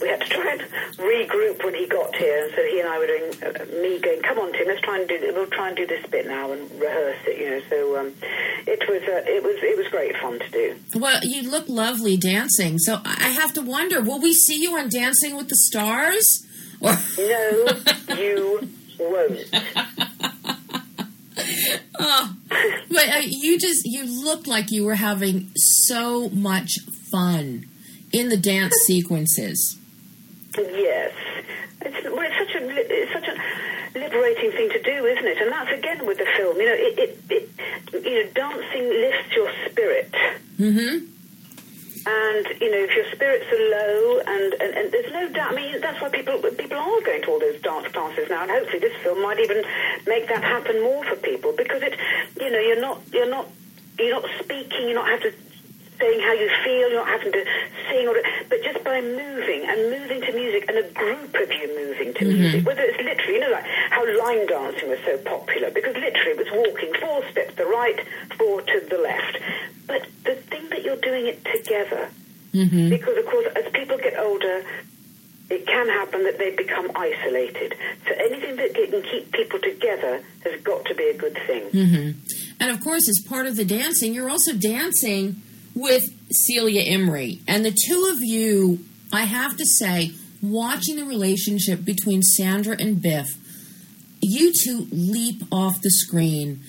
we 0.00 0.08
had 0.08 0.20
to 0.20 0.28
try 0.28 0.52
and 0.52 0.60
regroup 0.98 1.64
when 1.64 1.74
he 1.74 1.86
got 1.86 2.14
here, 2.16 2.44
and 2.44 2.52
so 2.54 2.62
he 2.64 2.80
and 2.80 2.88
I 2.88 2.98
were 2.98 3.06
doing 3.06 3.30
uh, 3.42 3.64
me 3.82 3.98
going, 3.98 4.22
"Come 4.22 4.38
on, 4.38 4.52
Tim, 4.52 4.66
let's 4.66 4.80
try 4.82 4.98
and 4.98 5.08
do 5.08 5.18
we'll 5.34 5.46
try 5.46 5.68
and 5.68 5.76
do 5.76 5.86
this 5.86 6.06
bit 6.06 6.26
now 6.26 6.52
and 6.52 6.70
rehearse 6.80 7.18
it." 7.26 7.38
You 7.38 7.50
know, 7.50 7.62
so 7.68 7.98
um, 8.00 8.14
it 8.66 8.82
was 8.88 9.02
uh, 9.02 9.22
it 9.26 9.42
was 9.42 9.56
it 9.62 9.76
was 9.76 9.88
great 9.88 10.16
fun 10.16 10.38
to 10.38 10.50
do. 10.50 10.76
Well, 10.94 11.20
you 11.22 11.48
look 11.50 11.68
lovely 11.68 12.16
dancing, 12.16 12.78
so 12.78 13.00
I 13.04 13.28
have 13.28 13.52
to 13.54 13.62
wonder: 13.62 14.02
will 14.02 14.20
we 14.20 14.34
see 14.34 14.60
you 14.60 14.76
on 14.76 14.88
Dancing 14.88 15.36
with 15.36 15.48
the 15.48 15.56
Stars? 15.56 16.44
Or 16.80 16.96
no, 17.18 17.68
you 18.16 18.68
won't. 18.98 19.38
oh, 21.98 22.36
but 22.90 23.08
uh, 23.08 23.22
you 23.24 23.58
just 23.58 23.82
you 23.84 24.04
looked 24.24 24.46
like 24.46 24.70
you 24.70 24.84
were 24.84 24.94
having 24.94 25.50
so 25.56 26.28
much 26.30 26.78
fun 27.10 27.66
in 28.12 28.28
the 28.28 28.36
dance 28.36 28.74
sequences. 28.86 29.76
Yes, 30.56 31.12
it's, 31.82 32.04
well, 32.04 32.20
it's 32.20 32.38
such 32.38 32.54
a 32.62 32.68
it's 32.70 33.12
such 33.12 33.26
a 33.28 33.34
liberating 33.98 34.52
thing 34.52 34.70
to 34.70 34.80
do, 34.82 35.06
isn't 35.06 35.26
it? 35.26 35.38
And 35.38 35.50
that's 35.52 35.72
again 35.72 36.06
with 36.06 36.18
the 36.18 36.26
film. 36.36 36.56
You 36.58 36.66
know, 36.66 36.74
it, 36.74 36.98
it, 36.98 37.18
it 37.30 37.48
you 38.04 38.24
know, 38.24 38.30
dancing 38.32 38.88
lifts 38.88 39.36
your 39.36 39.50
spirit. 39.66 40.12
Mm-hmm. 40.58 41.06
And 42.08 42.46
you 42.58 42.70
know, 42.70 42.78
if 42.88 42.96
your 42.96 43.04
spirits 43.12 43.44
are 43.52 43.68
low, 43.68 44.20
and, 44.20 44.54
and, 44.54 44.72
and 44.78 44.92
there's 44.92 45.12
no 45.12 45.28
doubt. 45.28 45.52
I 45.52 45.56
mean, 45.56 45.78
that's 45.78 46.00
why 46.00 46.08
people 46.08 46.40
people 46.40 46.78
are 46.78 47.02
going 47.02 47.20
to 47.20 47.28
all 47.28 47.38
those 47.38 47.60
dance 47.60 47.88
classes 47.88 48.30
now, 48.30 48.42
and 48.42 48.50
hopefully 48.50 48.78
this 48.78 48.96
film 49.02 49.20
might 49.20 49.38
even 49.40 49.62
make 50.06 50.26
that 50.28 50.42
happen 50.42 50.80
more 50.80 51.04
for 51.04 51.16
people 51.16 51.52
because 51.52 51.82
it, 51.82 51.98
you 52.40 52.50
know, 52.50 52.60
you're 52.60 52.80
not 52.80 53.02
you're 53.12 53.28
not 53.28 53.46
you're 53.98 54.10
not 54.10 54.24
speaking, 54.40 54.88
you're 54.88 54.94
not 54.94 55.08
having 55.10 55.32
to 55.32 55.47
saying 55.98 56.20
how 56.20 56.32
you 56.32 56.48
feel, 56.64 56.90
you're 56.90 57.04
not 57.04 57.08
having 57.08 57.32
to 57.32 57.44
sing, 57.90 58.06
or, 58.06 58.14
but 58.48 58.62
just 58.62 58.82
by 58.84 59.00
moving 59.00 59.64
and 59.66 59.90
moving 59.90 60.20
to 60.20 60.32
music 60.32 60.64
and 60.68 60.78
a 60.78 60.88
group 60.90 61.34
of 61.34 61.52
you 61.52 61.66
moving 61.76 62.14
to 62.14 62.24
mm-hmm. 62.24 62.40
music, 62.40 62.66
whether 62.66 62.82
it's 62.82 63.02
literally, 63.02 63.34
you 63.34 63.40
know, 63.40 63.50
like 63.50 63.64
how 63.90 64.02
line 64.24 64.46
dancing 64.46 64.88
was 64.88 64.98
so 65.04 65.18
popular, 65.18 65.70
because 65.70 65.94
literally 65.94 66.30
it 66.30 66.38
was 66.38 66.50
walking 66.52 66.92
four 67.00 67.24
steps 67.30 67.50
to 67.50 67.56
the 67.56 67.66
right, 67.66 67.98
four 68.38 68.62
to 68.62 68.86
the 68.88 68.98
left. 68.98 69.38
But 69.86 70.06
the 70.24 70.36
thing 70.36 70.68
that 70.70 70.82
you're 70.84 70.96
doing 70.96 71.26
it 71.26 71.44
together, 71.44 72.08
mm-hmm. 72.52 72.88
because 72.90 73.16
of 73.16 73.26
course, 73.26 73.46
as 73.56 73.70
people 73.72 73.96
get 73.98 74.18
older, 74.18 74.64
it 75.50 75.66
can 75.66 75.88
happen 75.88 76.24
that 76.24 76.38
they 76.38 76.54
become 76.54 76.90
isolated. 76.94 77.74
So 78.06 78.12
anything 78.12 78.56
that 78.56 78.74
can 78.74 79.02
keep 79.02 79.32
people 79.32 79.58
together 79.58 80.22
has 80.44 80.60
got 80.60 80.84
to 80.86 80.94
be 80.94 81.08
a 81.08 81.16
good 81.16 81.38
thing. 81.46 81.70
Mm-hmm. 81.70 82.18
And 82.60 82.70
of 82.70 82.84
course, 82.84 83.08
as 83.08 83.24
part 83.26 83.46
of 83.46 83.56
the 83.56 83.64
dancing, 83.64 84.12
you're 84.12 84.28
also 84.28 84.52
dancing 84.52 85.42
with 85.78 86.12
Celia 86.30 86.84
Imrie. 86.84 87.40
And 87.46 87.64
the 87.64 87.76
two 87.86 88.10
of 88.12 88.20
you, 88.20 88.84
I 89.12 89.22
have 89.22 89.56
to 89.56 89.64
say, 89.64 90.12
watching 90.42 90.96
the 90.96 91.04
relationship 91.04 91.84
between 91.84 92.22
Sandra 92.22 92.76
and 92.78 93.00
Biff, 93.00 93.28
you 94.20 94.52
two 94.52 94.88
leap 94.90 95.42
off 95.52 95.80
the 95.80 95.90
screen. 95.90 96.60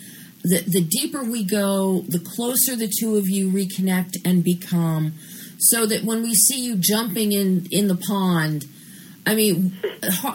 The, 0.44 0.60
the 0.62 0.82
deeper 0.82 1.24
we 1.24 1.44
go, 1.44 2.02
the 2.08 2.20
closer 2.20 2.76
the 2.76 2.92
two 3.00 3.18
of 3.18 3.28
you 3.28 3.50
reconnect 3.50 4.18
and 4.24 4.44
become. 4.44 5.14
So 5.58 5.86
that 5.88 6.04
when 6.04 6.22
we 6.22 6.36
see 6.36 6.62
you 6.62 6.78
jumping 6.78 7.32
in, 7.32 7.68
in 7.72 7.88
the 7.88 7.96
pond, 7.96 8.66
I 9.26 9.36
mean, 9.36 9.78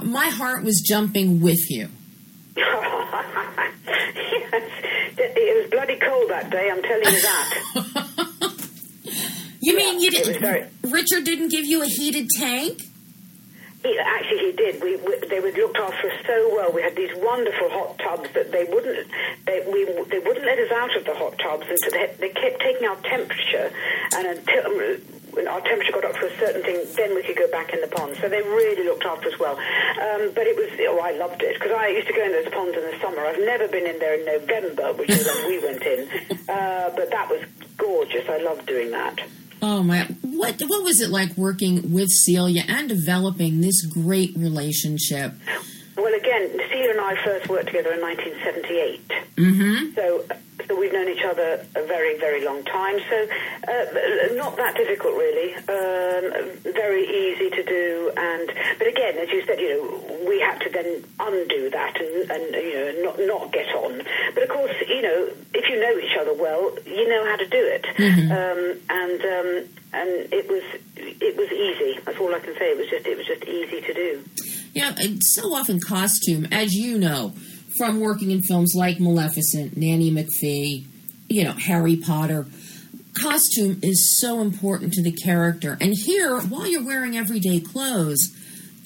my 0.02 0.26
heart 0.26 0.64
was 0.64 0.84
jumping 0.86 1.40
with 1.40 1.70
you. 1.70 1.88
yes, 2.56 2.66
it 5.16 5.62
was 5.62 5.70
bloody 5.70 5.96
cold 5.96 6.30
that 6.30 6.50
day, 6.50 6.70
I'm 6.70 6.82
telling 6.82 7.04
you 7.04 7.22
that. 7.22 8.08
You 9.64 9.76
mean 9.76 10.00
you 10.00 10.10
didn't? 10.10 10.40
Very, 10.40 10.66
Richard 10.82 11.24
didn't 11.24 11.48
give 11.48 11.64
you 11.64 11.82
a 11.82 11.86
heated 11.86 12.28
tank? 12.36 12.82
He, 13.82 13.98
actually, 13.98 14.38
he 14.38 14.52
did. 14.52 14.82
We, 14.82 14.96
we, 14.96 15.16
they 15.28 15.40
were 15.40 15.52
looked 15.52 15.78
after 15.78 16.10
us 16.10 16.18
so 16.26 16.50
well. 16.54 16.70
We 16.72 16.82
had 16.82 16.96
these 16.96 17.10
wonderful 17.16 17.70
hot 17.70 17.98
tubs 17.98 18.28
that 18.34 18.52
they 18.52 18.64
wouldn't 18.64 19.08
they, 19.46 19.64
we, 19.66 19.84
they 20.08 20.18
wouldn't 20.18 20.44
let 20.44 20.58
us 20.58 20.70
out 20.70 20.94
of 20.96 21.04
the 21.06 21.14
hot 21.14 21.38
tubs 21.38 21.64
until 21.68 21.92
they, 21.92 22.12
they 22.18 22.28
kept 22.28 22.60
taking 22.60 22.86
our 22.86 22.96
temperature, 23.08 23.72
and 24.16 24.26
until 24.36 24.66
um, 24.66 25.00
when 25.32 25.48
our 25.48 25.60
temperature 25.62 25.92
got 25.92 26.04
up 26.04 26.14
to 26.14 26.26
a 26.26 26.38
certain 26.38 26.62
thing, 26.62 26.84
then 26.96 27.14
we 27.14 27.22
could 27.22 27.36
go 27.36 27.50
back 27.50 27.72
in 27.72 27.80
the 27.80 27.88
pond. 27.88 28.16
So 28.20 28.28
they 28.28 28.42
really 28.42 28.84
looked 28.84 29.04
after 29.04 29.28
us 29.28 29.38
well. 29.38 29.56
Um, 29.56 30.30
but 30.36 30.44
it 30.46 30.56
was, 30.56 30.68
oh, 30.88 31.00
I 31.00 31.12
loved 31.16 31.42
it 31.42 31.54
because 31.54 31.72
I 31.72 31.88
used 31.88 32.06
to 32.06 32.12
go 32.12 32.22
in 32.24 32.32
those 32.32 32.52
ponds 32.52 32.76
in 32.76 32.84
the 32.84 32.98
summer. 33.00 33.24
I've 33.24 33.40
never 33.40 33.66
been 33.68 33.86
in 33.86 33.98
there 33.98 34.20
in 34.20 34.24
November, 34.24 34.92
which 34.92 35.10
is 35.10 35.26
when 35.26 35.48
we 35.48 35.58
went 35.58 35.82
in. 35.82 36.08
Uh, 36.46 36.90
but 36.94 37.10
that 37.10 37.28
was 37.30 37.42
gorgeous. 37.78 38.28
I 38.28 38.36
loved 38.38 38.66
doing 38.66 38.90
that. 38.90 39.18
Oh 39.66 39.82
my! 39.82 40.04
What 40.20 40.60
what 40.60 40.84
was 40.84 41.00
it 41.00 41.08
like 41.08 41.38
working 41.38 41.94
with 41.94 42.10
Celia 42.10 42.64
and 42.68 42.86
developing 42.86 43.62
this 43.62 43.80
great 43.86 44.36
relationship? 44.36 45.32
Well, 45.96 46.12
again, 46.12 46.50
Celia 46.68 46.90
and 46.90 47.00
I 47.00 47.24
first 47.24 47.48
worked 47.48 47.68
together 47.68 47.94
in 47.94 48.02
1978. 48.02 49.08
Mm-hmm. 49.36 49.94
So, 49.94 50.26
so 50.66 50.78
we've 50.78 50.92
known 50.92 51.08
each 51.08 51.24
other 51.24 51.64
a 51.74 51.86
very, 51.86 52.18
very 52.18 52.44
long 52.44 52.64
time. 52.64 52.98
So, 53.08 53.28
uh, 53.68 54.34
not 54.34 54.56
that 54.56 54.74
difficult, 54.76 55.14
really. 55.14 55.54
Um, 55.54 56.50
very 56.72 57.04
easy 57.04 57.50
to 57.50 57.62
do. 57.62 58.12
And 58.16 58.52
but 58.78 58.86
again, 58.86 59.18
as 59.18 59.30
you 59.30 59.44
said, 59.46 59.60
you 59.60 59.70
know, 59.70 60.26
we 60.28 60.40
had 60.40 60.60
to 60.60 60.70
then 60.70 61.04
undo 61.20 61.70
that 61.70 62.00
and, 62.00 62.30
and 62.30 62.54
you 62.54 62.74
know 62.74 63.02
not 63.02 63.18
not 63.20 63.52
get 63.52 63.74
on. 63.74 64.02
But 64.34 64.42
of 64.42 64.48
course, 64.48 64.74
you 64.88 65.02
know, 65.02 65.28
if 65.54 65.68
you 65.68 65.80
know 65.80 65.98
each 65.98 66.16
other 66.18 66.34
well, 66.34 66.76
you 66.86 67.08
know 67.08 67.24
how 67.24 67.36
to 67.36 67.46
do 67.48 67.60
it. 67.60 67.84
Mm-hmm. 67.96 68.32
Um, 68.32 68.80
and 68.88 69.20
um, 69.20 69.68
and 69.92 70.32
it 70.32 70.48
was 70.48 70.62
it 70.96 71.36
was 71.36 71.50
easy. 71.52 72.00
That's 72.04 72.18
all 72.18 72.34
I 72.34 72.40
can 72.40 72.54
say. 72.56 72.72
It 72.72 72.78
was 72.78 72.88
just 72.88 73.06
it 73.06 73.16
was 73.16 73.26
just 73.26 73.44
easy 73.44 73.80
to 73.80 73.94
do. 73.94 74.24
Yeah, 74.74 74.92
so 75.20 75.54
often 75.54 75.78
costume, 75.78 76.48
as 76.50 76.74
you 76.74 76.98
know, 76.98 77.32
from 77.76 78.00
working 78.00 78.30
in 78.30 78.42
films 78.42 78.74
like 78.74 79.00
Maleficent, 79.00 79.76
Nanny 79.76 80.10
McPhee, 80.10 80.86
you 81.28 81.44
know, 81.44 81.52
Harry 81.52 81.96
Potter, 81.96 82.46
costume 83.20 83.80
is 83.82 84.18
so 84.20 84.40
important 84.40 84.92
to 84.92 85.02
the 85.02 85.12
character. 85.12 85.76
And 85.80 85.94
here, 85.94 86.40
while 86.40 86.66
you're 86.66 86.84
wearing 86.84 87.16
everyday 87.16 87.60
clothes, 87.60 88.34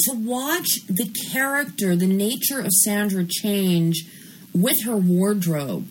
to 0.01 0.13
watch 0.15 0.87
the 0.87 1.13
character, 1.33 1.97
the 1.97 2.07
nature 2.07 2.61
of 2.61 2.71
Sandra 2.71 3.25
change 3.25 4.07
with 4.55 4.85
her 4.85 4.97
wardrobe 4.97 5.89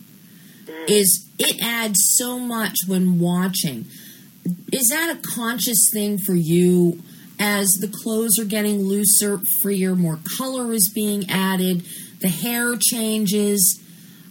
is 0.88 1.28
it 1.38 1.62
adds 1.62 1.98
so 2.16 2.38
much 2.38 2.76
when 2.86 3.20
watching. 3.20 3.86
Is 4.72 4.88
that 4.88 5.16
a 5.16 5.34
conscious 5.34 5.90
thing 5.92 6.18
for 6.18 6.34
you 6.34 7.02
as 7.38 7.68
the 7.80 7.92
clothes 8.02 8.38
are 8.38 8.44
getting 8.44 8.82
looser, 8.82 9.40
freer, 9.62 9.94
more 9.94 10.18
color 10.38 10.72
is 10.72 10.90
being 10.92 11.28
added, 11.30 11.84
the 12.20 12.28
hair 12.28 12.76
changes. 12.76 13.82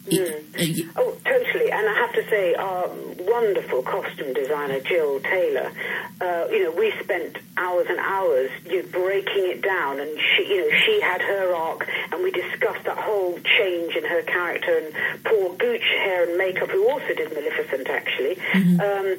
Mm. 0.08 0.90
Oh, 0.96 1.18
totally. 1.26 1.70
And 1.70 1.88
I 1.88 1.94
have 1.94 2.14
to 2.14 2.30
say, 2.30 2.56
our 2.56 2.90
wonderful 3.20 3.82
costume 3.84 4.34
designer, 4.34 4.80
Jill 4.80 5.20
Taylor, 5.20 5.72
uh, 6.22 6.48
you 6.50 6.64
know, 6.64 6.72
we 6.72 6.94
spent 7.04 7.38
hours 7.58 7.88
and 7.90 8.00
hours 8.00 8.50
you 8.66 8.84
know, 8.84 8.90
breaking 8.90 9.52
it 9.52 9.62
down. 9.62 10.00
And 10.00 10.18
she, 10.20 10.48
you 10.48 10.62
know, 10.62 10.78
she 10.86 11.02
had 11.02 11.22
her 11.22 11.54
arc, 11.54 11.90
and 12.12 12.24
we 12.24 12.32
discussed 12.32 12.86
that 12.86 12.98
whole 12.98 13.38
change 13.58 13.96
in 13.96 14.06
her 14.06 14.22
character. 14.24 14.78
And 14.78 15.24
Paul 15.26 15.54
Gooch, 15.54 15.84
hair 15.84 16.30
and 16.30 16.38
makeup, 16.38 16.70
who 16.70 16.90
also 16.90 17.14
did 17.14 17.34
Maleficent, 17.34 17.90
actually, 17.90 18.36
mm-hmm. 18.36 18.80
um, 18.80 19.18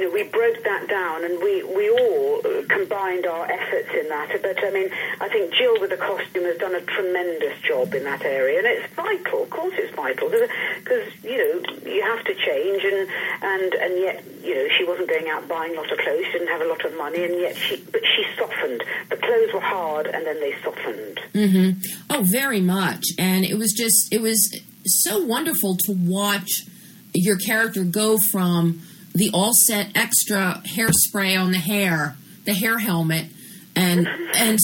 know, 0.00 0.10
we 0.10 0.24
broke 0.24 0.62
that 0.64 0.88
down 0.88 1.24
and 1.24 1.38
we, 1.42 1.62
we 1.62 1.88
all 1.90 2.42
combined 2.68 3.26
our 3.26 3.46
efforts 3.50 3.88
in 3.94 4.08
that. 4.08 4.36
But 4.42 4.58
I 4.64 4.70
mean, 4.70 4.90
I 5.20 5.28
think 5.28 5.54
Jill 5.54 5.80
with 5.80 5.90
the 5.90 5.96
costume 5.96 6.44
has 6.44 6.58
done 6.58 6.74
a 6.74 6.80
tremendous 6.80 7.58
job 7.60 7.94
in 7.94 8.04
that 8.04 8.22
area, 8.22 8.58
and 8.58 8.66
it's 8.66 8.92
vital. 8.94 9.44
Of 9.44 9.50
course, 9.50 9.74
it's 9.76 9.94
vital 9.94 10.28
because 10.28 11.08
you 11.22 11.38
know 11.38 11.90
you 11.90 12.02
have 12.02 12.24
to 12.24 12.34
change, 12.34 12.82
and 12.84 13.08
and 13.42 13.74
and 13.74 13.98
yet 13.98 14.24
you 14.42 14.54
know 14.54 14.68
she 14.76 14.84
wasn't 14.84 15.08
going 15.08 15.28
out 15.28 15.46
buying 15.48 15.76
a 15.76 15.80
lot 15.80 15.90
of 15.90 15.98
clothes. 15.98 16.24
She 16.26 16.32
didn't 16.32 16.48
have 16.48 16.62
a 16.62 16.68
lot 16.68 16.84
of 16.84 16.96
money, 16.96 17.24
and 17.24 17.34
yet 17.40 17.56
she 17.56 17.76
but 17.92 18.02
she 18.04 18.24
softened. 18.36 18.82
The 19.10 19.16
clothes 19.16 19.52
were 19.54 19.60
hard, 19.60 20.06
and 20.06 20.26
then 20.26 20.40
they 20.40 20.54
softened. 20.62 21.20
Mm-hmm. 21.32 21.80
Oh, 22.10 22.24
very 22.26 22.60
much, 22.60 23.04
and 23.18 23.44
it 23.44 23.56
was 23.56 23.72
just 23.72 24.12
it 24.12 24.20
was 24.20 24.60
so 24.84 25.24
wonderful 25.24 25.76
to 25.76 25.92
watch 25.92 26.66
your 27.14 27.36
character 27.36 27.84
go 27.84 28.18
from 28.18 28.82
the 29.16 29.30
all 29.32 29.52
set 29.54 29.96
extra 29.96 30.60
hairspray 30.64 31.40
on 31.40 31.50
the 31.50 31.58
hair, 31.58 32.16
the 32.44 32.52
hair 32.52 32.78
helmet, 32.78 33.26
and 33.74 34.06
and 34.06 34.58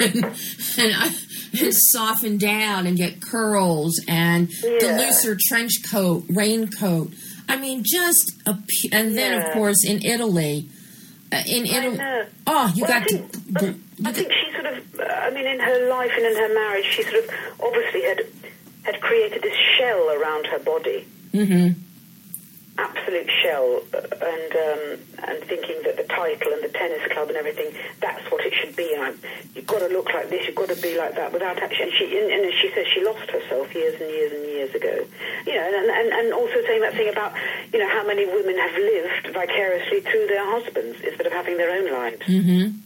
and, 0.00 0.24
and, 0.78 1.16
and 1.60 1.74
soften 1.74 2.38
down 2.38 2.86
and 2.86 2.96
get 2.96 3.20
curls 3.20 4.00
and 4.08 4.50
yeah. 4.62 4.78
the 4.80 4.96
looser 4.98 5.36
trench 5.48 5.72
coat, 5.90 6.24
raincoat. 6.30 7.12
I 7.46 7.56
mean, 7.56 7.82
just 7.84 8.32
a. 8.46 8.56
And 8.90 9.18
then, 9.18 9.38
yeah. 9.38 9.48
of 9.48 9.52
course, 9.52 9.84
in 9.86 10.02
Italy, 10.02 10.68
uh, 11.30 11.42
in 11.46 11.66
Italy. 11.66 11.98
Oh, 12.46 12.72
you 12.74 12.84
well, 12.84 12.92
got 12.92 13.02
I 13.02 13.04
think, 13.04 13.32
to. 13.58 13.66
You 13.66 13.80
I 14.06 14.12
think 14.12 14.32
she 14.32 14.52
sort 14.52 14.66
of. 14.66 15.00
I 15.00 15.30
mean, 15.30 15.46
in 15.46 15.60
her 15.60 15.88
life 15.90 16.12
and 16.16 16.24
in 16.24 16.36
her 16.36 16.54
marriage, 16.54 16.86
she 16.86 17.02
sort 17.02 17.24
of 17.24 17.30
obviously 17.60 18.02
had 18.02 18.22
had 18.84 19.00
created 19.02 19.42
this 19.42 19.56
shell 19.76 20.08
around 20.10 20.46
her 20.46 20.58
body. 20.60 21.06
Mm-hmm 21.34 21.80
absolute 22.78 23.28
shell 23.42 23.82
uh, 23.92 23.98
and 23.98 24.52
um, 24.56 24.82
and 25.28 25.44
thinking 25.44 25.76
that 25.84 25.96
the 25.96 26.04
title 26.04 26.52
and 26.52 26.62
the 26.62 26.68
tennis 26.68 27.00
club 27.12 27.28
and 27.28 27.36
everything 27.36 27.72
that's 28.00 28.22
what 28.30 28.44
it 28.44 28.52
should 28.54 28.74
be. 28.76 28.94
And 28.94 29.18
you've 29.54 29.66
got 29.66 29.80
to 29.80 29.88
look 29.88 30.12
like 30.12 30.30
this 30.30 30.46
you've 30.46 30.56
got 30.56 30.68
to 30.68 30.80
be 30.80 30.96
like 30.96 31.14
that 31.16 31.32
without 31.32 31.58
actually 31.58 31.90
and 31.90 31.92
she 31.92 32.18
and, 32.18 32.30
and 32.30 32.52
she 32.54 32.70
says 32.74 32.86
she 32.94 33.04
lost 33.04 33.28
herself 33.30 33.74
years 33.74 34.00
and 34.00 34.10
years 34.10 34.32
and 34.32 34.44
years 34.46 34.74
ago. 34.74 35.06
You 35.46 35.54
know 35.54 35.66
and, 35.66 35.90
and 35.90 36.08
and 36.12 36.32
also 36.32 36.62
saying 36.66 36.80
that 36.82 36.94
thing 36.94 37.08
about 37.08 37.34
you 37.72 37.78
know 37.78 37.88
how 37.88 38.06
many 38.06 38.26
women 38.26 38.56
have 38.56 38.76
lived 38.76 39.34
vicariously 39.34 40.00
through 40.00 40.26
their 40.26 40.44
husbands 40.44 41.00
instead 41.02 41.26
of 41.26 41.32
having 41.32 41.56
their 41.56 41.70
own 41.70 41.92
lives. 41.92 42.22
Mm-hmm. 42.22 42.76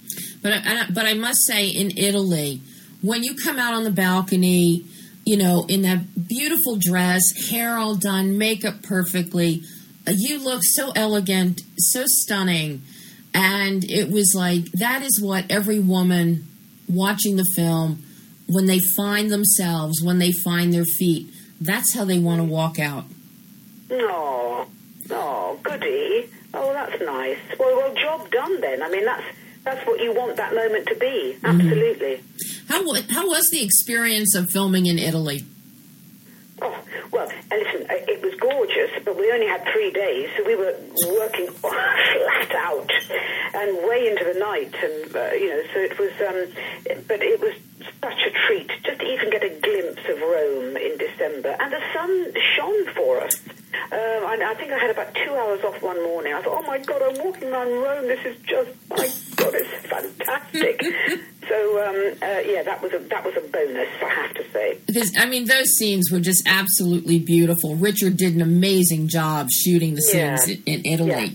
but 0.42 0.52
I, 0.52 0.86
but 0.92 1.06
I 1.06 1.14
must 1.14 1.46
say 1.46 1.68
in 1.68 1.92
Italy 1.96 2.60
when 3.02 3.22
you 3.22 3.34
come 3.34 3.58
out 3.58 3.74
on 3.74 3.84
the 3.84 3.90
balcony 3.90 4.84
you 5.24 5.36
know, 5.38 5.64
in 5.68 5.82
that 5.82 6.28
beautiful 6.28 6.76
dress, 6.78 7.22
hair 7.48 7.78
all 7.78 7.96
done, 7.96 8.36
makeup 8.36 8.82
perfectly, 8.82 9.62
you 10.06 10.38
look 10.42 10.62
so 10.62 10.92
elegant, 10.94 11.62
so 11.78 12.04
stunning. 12.06 12.82
And 13.32 13.84
it 13.90 14.10
was 14.10 14.32
like, 14.36 14.64
that 14.72 15.02
is 15.02 15.20
what 15.20 15.44
every 15.50 15.80
woman 15.80 16.46
watching 16.88 17.36
the 17.36 17.50
film, 17.56 18.04
when 18.46 18.66
they 18.66 18.80
find 18.96 19.30
themselves, 19.30 20.02
when 20.02 20.18
they 20.18 20.32
find 20.32 20.72
their 20.72 20.84
feet, 20.84 21.32
that's 21.60 21.94
how 21.94 22.04
they 22.04 22.18
want 22.18 22.40
to 22.40 22.44
walk 22.44 22.78
out. 22.78 23.04
Oh, 23.90 24.66
oh, 25.10 25.58
goody. 25.62 26.30
Oh, 26.52 26.72
that's 26.72 27.02
nice. 27.02 27.38
Well, 27.58 27.76
well, 27.76 27.94
job 27.94 28.30
done 28.30 28.60
then. 28.60 28.82
I 28.82 28.90
mean, 28.90 29.04
that's 29.04 29.24
that's 29.64 29.86
what 29.86 30.00
you 30.00 30.12
want 30.12 30.36
that 30.36 30.54
moment 30.54 30.86
to 30.88 30.94
be. 30.94 31.36
Mm-hmm. 31.40 31.46
Absolutely. 31.46 32.16
Mm-hmm. 32.16 32.72
How 32.72 33.20
how 33.22 33.28
was 33.28 33.48
the 33.50 33.64
experience 33.64 34.34
of 34.34 34.50
filming 34.50 34.86
in 34.86 34.98
Italy? 34.98 35.44
Oh, 36.64 36.82
well, 37.12 37.28
and 37.50 37.62
listen, 37.62 37.82
uh, 37.90 37.94
it 38.08 38.22
was 38.22 38.34
gorgeous, 38.40 38.90
but 39.04 39.18
we 39.18 39.30
only 39.30 39.46
had 39.46 39.62
three 39.70 39.90
days, 39.90 40.30
so 40.36 40.44
we 40.44 40.56
were 40.56 40.74
working 41.12 41.46
flat 41.60 42.54
out 42.54 42.90
and 43.52 43.86
way 43.86 44.08
into 44.08 44.24
the 44.24 44.38
night, 44.40 44.74
and 44.82 45.14
uh, 45.14 45.32
you 45.34 45.50
know, 45.50 45.62
so 45.74 45.80
it 45.80 45.98
was. 45.98 46.12
Um, 46.20 47.02
but 47.06 47.22
it 47.22 47.40
was 47.40 47.54
such 48.00 48.20
a 48.26 48.30
treat 48.46 48.70
just 48.82 49.00
to 49.00 49.06
even 49.06 49.30
get 49.30 49.44
a 49.44 49.50
glimpse 49.60 50.02
of 50.08 50.20
Rome 50.20 50.76
in 50.76 50.96
December, 50.96 51.54
and 51.60 51.70
the 51.70 51.82
sun 51.92 52.32
shone 52.56 52.94
for 52.94 53.20
us. 53.20 53.36
Um, 53.92 54.24
I 54.24 54.54
think 54.56 54.72
I 54.72 54.78
had 54.78 54.90
about 54.90 55.14
two 55.14 55.34
hours 55.34 55.62
off 55.64 55.82
one 55.82 56.02
morning. 56.02 56.32
I 56.32 56.40
thought, 56.40 56.62
oh 56.64 56.66
my 56.66 56.78
god, 56.78 57.02
I'm 57.02 57.24
walking 57.24 57.52
around 57.52 57.68
Rome. 57.68 58.06
This 58.06 58.24
is 58.24 58.36
just 58.46 58.70
my 58.88 59.08
god, 59.36 59.54
it's 59.54 59.86
fantastic. 59.86 60.82
So 61.48 61.86
um, 61.86 62.14
uh, 62.22 62.40
yeah, 62.44 62.62
that 62.62 62.80
was 62.82 62.92
a 62.92 62.98
that 62.98 63.24
was 63.24 63.36
a 63.36 63.40
bonus, 63.40 63.88
I 64.02 64.08
have 64.08 64.34
to 64.34 64.50
say. 64.52 64.78
Because 64.86 65.12
I 65.16 65.26
mean, 65.26 65.46
those 65.46 65.70
scenes 65.76 66.10
were 66.10 66.20
just 66.20 66.42
absolutely 66.46 67.18
beautiful. 67.18 67.76
Richard 67.76 68.16
did 68.16 68.34
an 68.34 68.42
amazing 68.42 69.08
job 69.08 69.48
shooting 69.50 69.94
the 69.94 70.02
scenes 70.02 70.48
yeah. 70.48 70.56
in, 70.66 70.84
in, 70.84 70.92
Italy. 70.92 71.10
Yeah. 71.10 71.28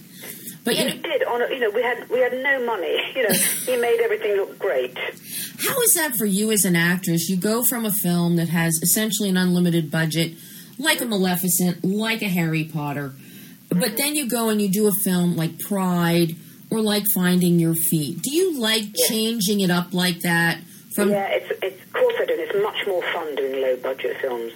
But 0.64 0.78
you 0.78 0.86
know, 0.86 1.02
did. 1.02 1.24
On 1.24 1.42
a, 1.42 1.50
you 1.54 1.60
know, 1.60 1.70
we 1.72 1.82
had 1.82 2.10
we 2.10 2.20
had 2.20 2.34
no 2.34 2.66
money. 2.66 2.98
You 3.20 3.28
know, 3.28 3.36
he 3.66 3.76
made 3.76 4.00
everything 4.02 4.36
look 4.38 4.58
great. 4.58 4.98
How 4.98 5.82
is 5.82 5.94
that 5.96 6.16
for 6.16 6.26
you 6.26 6.52
as 6.52 6.64
an 6.64 6.78
actress? 6.78 7.28
You 7.28 7.36
go 7.36 7.64
from 7.64 7.86
a 7.86 7.92
film 7.92 8.38
that 8.38 8.48
has 8.48 8.80
essentially 8.82 9.28
an 9.28 9.36
unlimited 9.36 9.92
budget, 9.92 10.36
like 10.78 11.02
a 11.02 11.06
Maleficent, 11.06 11.84
like 11.84 12.22
a 12.22 12.30
Harry 12.30 12.64
Potter, 12.64 13.10
mm-hmm. 13.10 13.80
but 13.80 13.98
then 13.98 14.16
you 14.16 14.30
go 14.30 14.48
and 14.48 14.62
you 14.62 14.70
do 14.70 14.88
a 14.88 14.94
film 15.04 15.36
like 15.36 15.60
Pride 15.60 16.38
or 16.72 16.82
like 16.82 17.04
Finding 17.14 17.60
Your 17.60 17.76
Feet. 17.76 18.22
Do 18.22 18.34
you 18.34 18.60
like 18.60 18.84
yeah. 18.94 19.08
changing 19.08 19.62
it 19.62 19.72
up 19.72 19.94
like 19.94 20.22
that? 20.22 20.62
From 20.94 21.10
yeah, 21.10 21.28
it's, 21.28 21.52
it's 21.62 21.84
of 21.84 21.94
course 21.94 22.16
I 22.20 22.26
do. 22.26 22.34
It's 22.38 22.64
much 22.64 22.88
more 22.88 23.02
fun 23.14 23.36
doing 23.36 23.62
low 23.62 23.76
budget 23.78 24.18
films. 24.18 24.54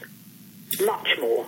Much 0.86 1.18
more. 1.20 1.46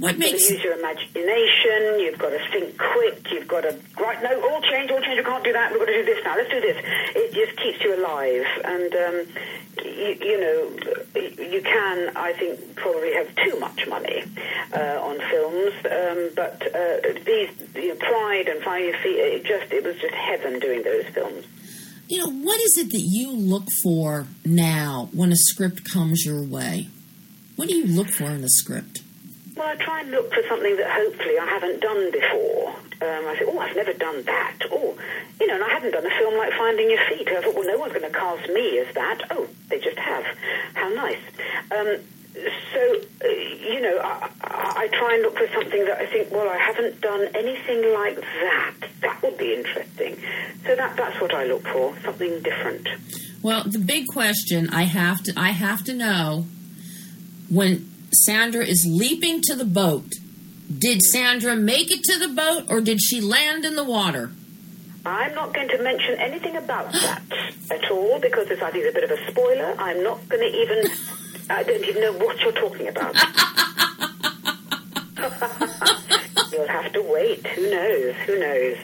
What 0.00 0.16
makes 0.16 0.48
you 0.48 0.56
use 0.56 0.64
your 0.64 0.78
imagination? 0.78 2.00
You've 2.00 2.18
got 2.18 2.30
to 2.30 2.40
think 2.50 2.78
quick. 2.78 3.30
You've 3.30 3.46
got 3.46 3.60
to 3.64 3.78
right. 4.00 4.22
No, 4.22 4.48
all 4.48 4.62
change, 4.62 4.90
all 4.90 5.02
change. 5.02 5.18
You 5.18 5.22
can't 5.22 5.44
do 5.44 5.52
that. 5.52 5.72
We've 5.72 5.78
got 5.78 5.86
to 5.86 5.92
do 5.92 6.04
this 6.06 6.24
now. 6.24 6.36
Let's 6.36 6.48
do 6.48 6.58
this. 6.58 6.82
It 7.14 7.34
just 7.34 7.58
keeps 7.58 7.84
you 7.84 7.94
alive, 8.00 8.46
and 8.64 8.94
um, 8.94 9.26
you, 9.84 10.16
you, 10.22 10.40
know, 10.40 11.20
you 11.20 11.60
can. 11.60 12.16
I 12.16 12.32
think 12.32 12.76
probably 12.76 13.12
have 13.12 13.28
too 13.36 13.60
much 13.60 13.86
money 13.88 14.24
uh, 14.72 15.02
on 15.02 15.18
films, 15.28 15.74
um, 15.84 16.30
but 16.34 16.74
uh, 16.74 17.20
these 17.26 17.50
you 17.74 17.88
know, 17.88 17.96
Pride 17.96 18.48
and 18.48 18.62
Fire 18.62 18.80
Your 18.80 18.96
Feet. 19.00 19.18
It 19.18 19.44
just 19.44 19.70
it 19.70 19.84
was 19.84 19.96
just 19.96 20.14
heaven 20.14 20.60
doing 20.60 20.82
those 20.82 21.04
films. 21.08 21.44
You 22.08 22.24
know, 22.24 22.30
what 22.30 22.58
is 22.62 22.78
it 22.78 22.90
that 22.92 23.02
you 23.04 23.32
look 23.32 23.68
for 23.82 24.28
now 24.46 25.10
when 25.12 25.30
a 25.30 25.36
script 25.36 25.84
comes 25.84 26.24
your 26.24 26.42
way? 26.42 26.88
What 27.56 27.68
do 27.68 27.74
you 27.74 27.84
look 27.84 28.08
for 28.08 28.24
in 28.24 28.42
a 28.42 28.48
script? 28.48 29.02
Well, 29.60 29.68
I 29.68 29.76
try 29.76 30.00
and 30.00 30.10
look 30.10 30.32
for 30.32 30.42
something 30.48 30.74
that 30.78 30.88
hopefully 30.88 31.38
I 31.38 31.44
haven't 31.44 31.80
done 31.80 32.10
before. 32.10 32.68
Um, 33.02 33.28
I 33.28 33.36
say, 33.38 33.44
oh, 33.46 33.58
I've 33.58 33.76
never 33.76 33.92
done 33.92 34.22
that. 34.22 34.56
Oh, 34.72 34.96
you 35.38 35.46
know, 35.46 35.54
and 35.56 35.62
I 35.62 35.68
hadn't 35.68 35.90
done 35.90 36.06
a 36.06 36.18
film 36.18 36.34
like 36.38 36.50
Finding 36.54 36.88
Your 36.88 37.04
Feet. 37.10 37.28
I 37.28 37.42
thought, 37.42 37.54
well, 37.54 37.66
no 37.66 37.76
one's 37.76 37.92
going 37.92 38.10
to 38.10 38.18
cast 38.18 38.48
me 38.48 38.78
as 38.78 38.94
that. 38.94 39.20
Oh, 39.28 39.46
they 39.68 39.78
just 39.78 39.98
have. 39.98 40.24
How 40.72 40.88
nice. 40.88 41.20
Um, 41.72 41.98
so, 42.72 43.00
uh, 43.22 43.28
you 43.28 43.82
know, 43.82 43.98
I, 43.98 44.30
I, 44.40 44.88
try 44.92 45.12
and 45.12 45.22
look 45.24 45.36
for 45.36 45.48
something 45.52 45.84
that 45.84 45.98
I 45.98 46.06
think, 46.06 46.30
well, 46.30 46.48
I 46.48 46.56
haven't 46.56 47.02
done 47.02 47.28
anything 47.34 47.92
like 47.92 48.18
that. 48.18 48.74
That 49.02 49.22
would 49.22 49.36
be 49.36 49.52
interesting. 49.52 50.16
So 50.64 50.74
that 50.74 50.96
that's 50.96 51.20
what 51.20 51.34
I 51.34 51.44
look 51.44 51.68
for, 51.68 51.94
something 52.02 52.40
different. 52.40 52.88
Well, 53.42 53.64
the 53.66 53.78
big 53.78 54.06
question 54.06 54.70
I 54.70 54.84
have 54.84 55.22
to 55.24 55.34
I 55.36 55.50
have 55.50 55.84
to 55.84 55.92
know 55.92 56.46
when 57.50 57.89
Sandra 58.12 58.64
is 58.64 58.86
leaping 58.88 59.40
to 59.42 59.54
the 59.54 59.64
boat. 59.64 60.14
Did 60.76 61.02
Sandra 61.02 61.56
make 61.56 61.90
it 61.90 62.02
to 62.04 62.18
the 62.18 62.28
boat 62.28 62.64
or 62.68 62.80
did 62.80 63.00
she 63.00 63.20
land 63.20 63.64
in 63.64 63.76
the 63.76 63.84
water? 63.84 64.30
I'm 65.04 65.34
not 65.34 65.54
going 65.54 65.68
to 65.68 65.82
mention 65.82 66.14
anything 66.16 66.56
about 66.56 66.92
that 66.92 67.22
at 67.70 67.90
all 67.90 68.18
because 68.20 68.48
it's, 68.50 68.62
I 68.62 68.70
think, 68.70 68.86
a 68.86 68.92
bit 68.92 69.04
of 69.04 69.10
a 69.10 69.30
spoiler. 69.30 69.74
I'm 69.78 70.02
not 70.02 70.26
going 70.28 70.50
to 70.50 70.58
even. 70.58 70.90
I 71.48 71.62
don't 71.64 71.84
even 71.84 72.02
know 72.02 72.12
what 72.12 72.38
you're 72.40 72.52
talking 72.52 72.88
about. 72.88 73.14
You'll 76.52 76.68
have 76.68 76.92
to 76.92 77.02
wait. 77.02 77.46
Who 77.46 77.70
knows? 77.70 78.14
Who 78.26 78.38
knows? 78.38 78.76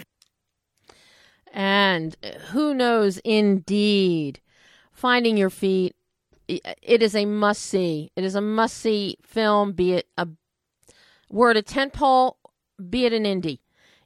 And 1.52 2.16
who 2.50 2.74
knows 2.74 3.18
indeed? 3.18 4.40
Finding 4.92 5.36
your 5.36 5.50
feet 5.50 5.94
it 6.48 7.02
is 7.02 7.14
a 7.14 7.26
must 7.26 7.62
see. 7.62 8.10
It 8.16 8.24
is 8.24 8.34
a 8.34 8.40
must 8.40 8.76
see 8.76 9.16
film, 9.22 9.72
be 9.72 9.94
it 9.94 10.08
a 10.16 10.28
word 11.30 11.56
a 11.56 11.62
tentpole, 11.62 12.34
be 12.88 13.04
it 13.04 13.12
an 13.12 13.24
indie. 13.24 13.60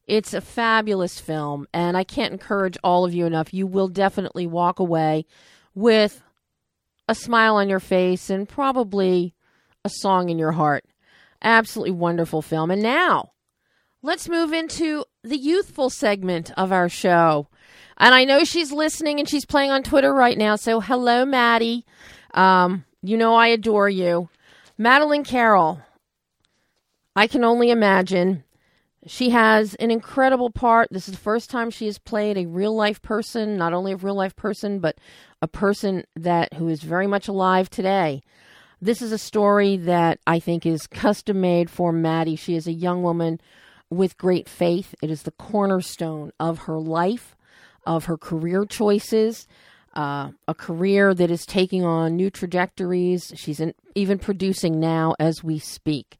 It's 0.06 0.34
a 0.34 0.40
fabulous 0.40 1.20
film, 1.20 1.68
and 1.72 1.96
I 1.96 2.02
can't 2.04 2.32
encourage 2.32 2.76
all 2.82 3.04
of 3.04 3.14
you 3.14 3.26
enough. 3.26 3.54
You 3.54 3.66
will 3.66 3.88
definitely 3.88 4.46
walk 4.46 4.80
away 4.80 5.26
with 5.74 6.22
a 7.08 7.14
smile 7.14 7.56
on 7.56 7.68
your 7.68 7.80
face 7.80 8.30
and 8.30 8.48
probably 8.48 9.34
a 9.84 9.90
song 9.90 10.28
in 10.28 10.38
your 10.38 10.52
heart. 10.52 10.84
Absolutely 11.42 11.92
wonderful 11.92 12.42
film. 12.42 12.70
And 12.70 12.82
now, 12.82 13.32
let's 14.02 14.28
move 14.28 14.52
into 14.52 15.04
the 15.22 15.38
youthful 15.38 15.90
segment 15.90 16.50
of 16.56 16.72
our 16.72 16.88
show. 16.88 17.48
And 17.96 18.14
I 18.14 18.24
know 18.24 18.44
she's 18.44 18.72
listening 18.72 19.18
and 19.18 19.28
she's 19.28 19.44
playing 19.44 19.70
on 19.70 19.82
Twitter 19.82 20.12
right 20.12 20.36
now. 20.36 20.56
So, 20.56 20.80
hello, 20.80 21.24
Maddie. 21.24 21.84
Um, 22.34 22.84
you 23.02 23.16
know 23.16 23.34
I 23.34 23.48
adore 23.48 23.88
you. 23.88 24.28
Madeline 24.78 25.24
Carroll. 25.24 25.80
I 27.16 27.26
can 27.26 27.44
only 27.44 27.70
imagine. 27.70 28.44
She 29.06 29.30
has 29.30 29.74
an 29.76 29.90
incredible 29.90 30.50
part. 30.50 30.88
This 30.90 31.08
is 31.08 31.14
the 31.14 31.20
first 31.20 31.50
time 31.50 31.70
she 31.70 31.86
has 31.86 31.98
played 31.98 32.36
a 32.36 32.46
real 32.46 32.74
life 32.74 33.00
person, 33.00 33.56
not 33.56 33.72
only 33.72 33.92
a 33.92 33.96
real 33.96 34.14
life 34.14 34.36
person, 34.36 34.78
but 34.78 34.98
a 35.40 35.48
person 35.48 36.04
that 36.16 36.54
who 36.54 36.68
is 36.68 36.82
very 36.82 37.06
much 37.06 37.26
alive 37.26 37.70
today. 37.70 38.22
This 38.80 39.02
is 39.02 39.12
a 39.12 39.18
story 39.18 39.76
that 39.76 40.18
I 40.26 40.38
think 40.38 40.64
is 40.64 40.86
custom 40.86 41.40
made 41.40 41.70
for 41.70 41.92
Maddie. 41.92 42.36
She 42.36 42.54
is 42.54 42.66
a 42.66 42.72
young 42.72 43.02
woman 43.02 43.40
with 43.90 44.18
great 44.18 44.48
faith. 44.48 44.94
It 45.02 45.10
is 45.10 45.22
the 45.22 45.32
cornerstone 45.32 46.32
of 46.38 46.60
her 46.60 46.78
life, 46.78 47.36
of 47.84 48.04
her 48.04 48.16
career 48.16 48.64
choices 48.64 49.46
uh, 49.94 50.30
a 50.46 50.54
career 50.54 51.14
that 51.14 51.30
is 51.30 51.46
taking 51.46 51.84
on 51.84 52.16
new 52.16 52.30
trajectories. 52.30 53.32
She's 53.36 53.60
in, 53.60 53.74
even 53.94 54.18
producing 54.18 54.78
now 54.78 55.14
as 55.18 55.42
we 55.42 55.58
speak. 55.58 56.18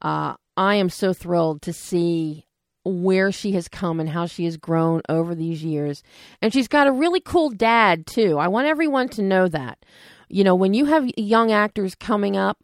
Uh, 0.00 0.34
I 0.56 0.76
am 0.76 0.88
so 0.90 1.12
thrilled 1.12 1.62
to 1.62 1.72
see 1.72 2.46
where 2.84 3.30
she 3.30 3.52
has 3.52 3.68
come 3.68 4.00
and 4.00 4.08
how 4.08 4.26
she 4.26 4.44
has 4.44 4.56
grown 4.56 5.02
over 5.08 5.34
these 5.34 5.62
years. 5.62 6.02
And 6.40 6.52
she's 6.52 6.68
got 6.68 6.86
a 6.86 6.92
really 6.92 7.20
cool 7.20 7.50
dad, 7.50 8.06
too. 8.06 8.38
I 8.38 8.48
want 8.48 8.68
everyone 8.68 9.08
to 9.10 9.22
know 9.22 9.48
that. 9.48 9.84
You 10.28 10.44
know, 10.44 10.54
when 10.54 10.74
you 10.74 10.86
have 10.86 11.10
young 11.16 11.52
actors 11.52 11.94
coming 11.94 12.36
up, 12.36 12.62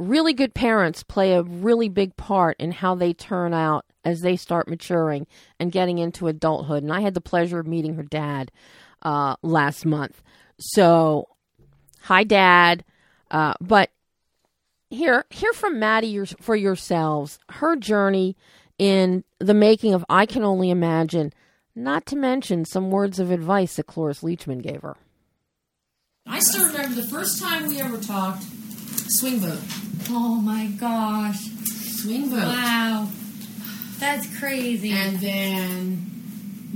really 0.00 0.32
good 0.32 0.54
parents 0.54 1.02
play 1.02 1.34
a 1.34 1.42
really 1.42 1.88
big 1.88 2.16
part 2.16 2.56
in 2.58 2.72
how 2.72 2.94
they 2.94 3.12
turn 3.12 3.54
out 3.54 3.84
as 4.04 4.20
they 4.20 4.36
start 4.36 4.68
maturing 4.68 5.26
and 5.60 5.72
getting 5.72 5.98
into 5.98 6.26
adulthood. 6.26 6.82
And 6.82 6.92
I 6.92 7.00
had 7.00 7.14
the 7.14 7.20
pleasure 7.20 7.60
of 7.60 7.66
meeting 7.66 7.94
her 7.94 8.02
dad 8.02 8.50
uh, 9.04 9.36
last 9.42 9.84
month. 9.84 10.22
So, 10.58 11.28
hi, 12.00 12.24
Dad. 12.24 12.84
Uh, 13.30 13.54
but 13.60 13.90
hear 14.90 15.24
hear 15.30 15.52
from 15.52 15.78
Maddie 15.78 16.08
your, 16.08 16.26
for 16.26 16.54
yourselves 16.54 17.38
her 17.50 17.76
journey 17.76 18.36
in 18.78 19.24
the 19.38 19.54
making 19.54 19.94
of 19.94 20.04
I 20.08 20.26
Can 20.26 20.44
Only 20.44 20.70
Imagine. 20.70 21.32
Not 21.76 22.06
to 22.06 22.16
mention 22.16 22.64
some 22.64 22.90
words 22.90 23.18
of 23.18 23.32
advice 23.32 23.76
that 23.76 23.86
Cloris 23.86 24.20
Leachman 24.20 24.62
gave 24.62 24.82
her. 24.82 24.96
I 26.26 26.38
still 26.38 26.68
remember 26.68 26.94
the 27.00 27.08
first 27.08 27.42
time 27.42 27.66
we 27.66 27.80
ever 27.80 27.98
talked. 27.98 28.44
Swing 29.08 29.40
vote. 29.40 29.58
Oh 30.08 30.36
my 30.36 30.66
gosh. 30.78 31.38
Swing 32.00 32.30
vote. 32.30 32.38
Wow. 32.38 33.08
That's 33.98 34.38
crazy. 34.38 34.92
And 34.92 35.18
then 35.18 36.23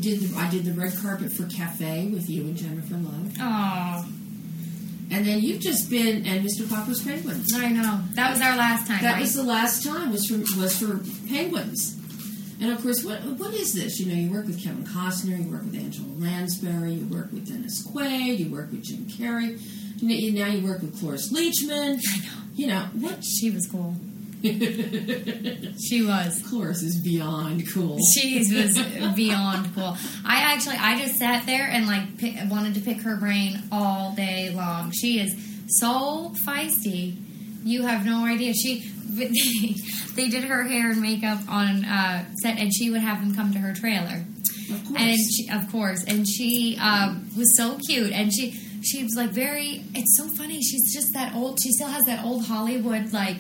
did 0.01 0.21
the, 0.21 0.37
I 0.39 0.49
did 0.51 0.65
the 0.65 0.73
red 0.73 0.97
carpet 0.97 1.33
for 1.33 1.45
Cafe 1.47 2.09
with 2.09 2.29
you 2.29 2.43
and 2.43 2.57
Jennifer 2.57 2.95
Love. 2.95 3.33
oh, 3.41 4.07
And 5.11 5.27
then 5.27 5.41
you've 5.41 5.61
just 5.61 5.91
been 5.91 6.25
and 6.27 6.47
Mr. 6.47 6.69
Popper's 6.69 7.03
Penguins. 7.03 7.53
I 7.55 7.69
know. 7.71 8.01
That 8.13 8.31
was 8.31 8.41
our 8.41 8.57
last 8.57 8.87
time, 8.87 9.03
That 9.03 9.13
right? 9.15 9.21
was 9.21 9.35
the 9.35 9.43
last 9.43 9.83
time 9.85 10.13
was 10.13 10.27
for 10.27 10.39
was 10.59 10.79
for 10.79 11.01
Penguins. 11.29 11.95
And 12.61 12.73
of 12.73 12.83
course, 12.83 13.05
what 13.05 13.21
what 13.25 13.55
is 13.55 13.73
this? 13.73 14.01
You 14.01 14.07
know, 14.07 14.15
you 14.21 14.31
work 14.33 14.47
with 14.47 14.63
Kevin 14.63 14.85
Costner, 14.85 15.39
you 15.45 15.51
work 15.51 15.63
with 15.63 15.77
Angela 15.77 16.09
Lansbury, 16.19 16.95
you 16.95 17.07
work 17.07 17.31
with 17.33 17.47
Dennis 17.49 17.87
Quaid, 17.87 18.39
you 18.39 18.51
work 18.51 18.71
with 18.73 18.83
Jim 18.83 19.07
Carrey. 19.07 19.61
You 20.03 20.33
know, 20.33 20.45
now 20.45 20.53
you 20.53 20.67
work 20.67 20.81
with 20.83 20.99
Cloris 21.01 21.33
Leachman. 21.33 21.99
I 22.13 22.19
know. 22.19 22.43
You 22.55 22.67
know 22.67 22.81
what? 22.95 23.23
She 23.25 23.51
was 23.51 23.67
cool. 23.69 23.95
She 25.81 26.05
was. 26.05 26.43
Cloris 26.49 26.83
is 26.83 27.01
beyond 27.01 27.65
cool. 27.73 27.99
She 28.15 28.39
was 28.39 28.79
beyond 29.15 29.75
cool. 29.75 29.97
I 30.25 30.53
actually, 30.53 30.77
I 30.77 30.99
just 30.99 31.19
sat 31.19 31.47
there 31.47 31.69
and 31.69 31.87
like 31.87 32.19
pick, 32.19 32.35
wanted 32.51 32.75
to 32.75 32.81
pick 32.81 33.01
her 33.03 33.17
brain 33.17 33.63
all 33.73 34.13
day 34.15 34.51
long. 34.51 34.91
She 34.93 35.21
is 35.21 35.35
so 35.69 36.33
feisty. 36.45 37.17
You 37.65 37.83
have 37.83 38.05
no 38.05 38.25
idea. 38.25 38.55
She, 38.55 38.81
they 40.15 40.29
did 40.29 40.45
her 40.45 40.65
hair 40.65 40.91
and 40.91 41.01
makeup 41.01 41.41
on 41.49 41.85
uh, 41.85 42.25
set, 42.43 42.59
and 42.59 42.73
she 42.75 42.91
would 42.91 43.01
have 43.01 43.21
them 43.21 43.35
come 43.35 43.53
to 43.53 43.59
her 43.59 43.75
trailer. 43.75 44.25
Of 44.71 44.85
course. 44.85 45.01
and 45.01 45.19
she, 45.19 45.49
of 45.51 45.73
course, 45.73 46.05
and 46.05 46.29
she 46.29 46.77
um, 46.81 47.31
was 47.37 47.57
so 47.57 47.79
cute, 47.89 48.13
and 48.13 48.33
she 48.33 48.51
she 48.83 49.03
was 49.03 49.15
like 49.17 49.31
very. 49.31 49.85
It's 49.95 50.17
so 50.17 50.29
funny. 50.29 50.61
She's 50.61 50.93
just 50.93 51.13
that 51.15 51.35
old. 51.35 51.59
She 51.63 51.73
still 51.73 51.89
has 51.89 52.05
that 52.07 52.25
old 52.25 52.45
Hollywood 52.45 53.13
like 53.13 53.39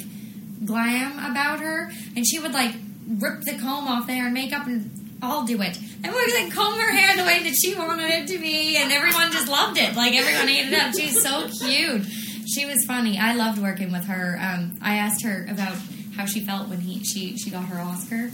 glam 0.65 1.13
about 1.31 1.61
her, 1.61 1.91
and 2.17 2.27
she 2.27 2.39
would 2.39 2.53
like 2.53 2.75
rip 3.07 3.43
the 3.43 3.59
comb 3.59 3.89
off 3.89 4.07
there 4.07 4.25
and 4.27 4.35
makeup 4.35 4.67
and. 4.67 4.95
I'll 5.21 5.45
do 5.45 5.61
it. 5.63 5.77
And 5.77 6.15
we 6.15 6.33
like 6.33 6.53
comb 6.53 6.79
her 6.79 6.93
hair 6.93 7.17
the 7.17 7.25
way 7.25 7.43
that 7.43 7.55
she 7.61 7.75
wanted 7.75 8.09
it 8.09 8.29
to 8.29 8.39
be, 8.39 8.77
and 8.77 8.93
everyone 8.93 9.33
just 9.33 9.49
loved 9.49 9.77
it. 9.77 9.97
Like 9.97 10.15
everyone 10.15 10.49
ate 10.49 10.73
it 10.73 10.75
up. 10.79 10.95
She's 10.95 11.21
so 11.21 11.49
cute. 11.49 12.07
She 12.47 12.67
was 12.67 12.85
funny. 12.87 13.19
I 13.19 13.35
loved 13.35 13.61
working 13.61 13.91
with 13.91 14.05
her. 14.05 14.39
Um, 14.41 14.79
I 14.81 14.99
asked 14.99 15.25
her 15.25 15.45
about 15.51 15.77
how 16.17 16.25
she 16.25 16.39
felt 16.39 16.69
when 16.69 16.79
he 16.81 17.03
she 17.03 17.37
she 17.37 17.51
got 17.51 17.65
her 17.65 17.81
Oscar, 17.81 18.31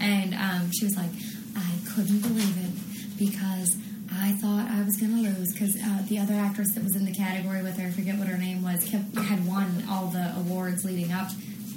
and 0.00 0.34
um, 0.34 0.70
she 0.70 0.84
was 0.84 0.96
like, 0.96 1.10
I 1.56 1.72
couldn't 1.92 2.20
believe 2.20 2.56
it 2.58 3.18
because 3.18 3.76
I 4.12 4.32
thought 4.32 4.70
I 4.70 4.82
was 4.82 4.96
going 4.96 5.16
to 5.16 5.30
lose 5.30 5.52
because 5.52 5.76
uh, 5.82 6.02
the 6.08 6.18
other 6.18 6.34
actress 6.34 6.74
that 6.74 6.82
was 6.82 6.96
in 6.96 7.04
the 7.04 7.14
category 7.14 7.62
with 7.62 7.76
her, 7.78 7.88
I 7.88 7.90
forget 7.90 8.18
what 8.18 8.28
her 8.28 8.38
name 8.38 8.62
was, 8.62 8.84
kept, 8.84 9.16
had 9.16 9.46
won 9.46 9.84
all 9.88 10.06
the 10.06 10.32
awards 10.36 10.84
leading 10.84 11.12
up 11.12 11.30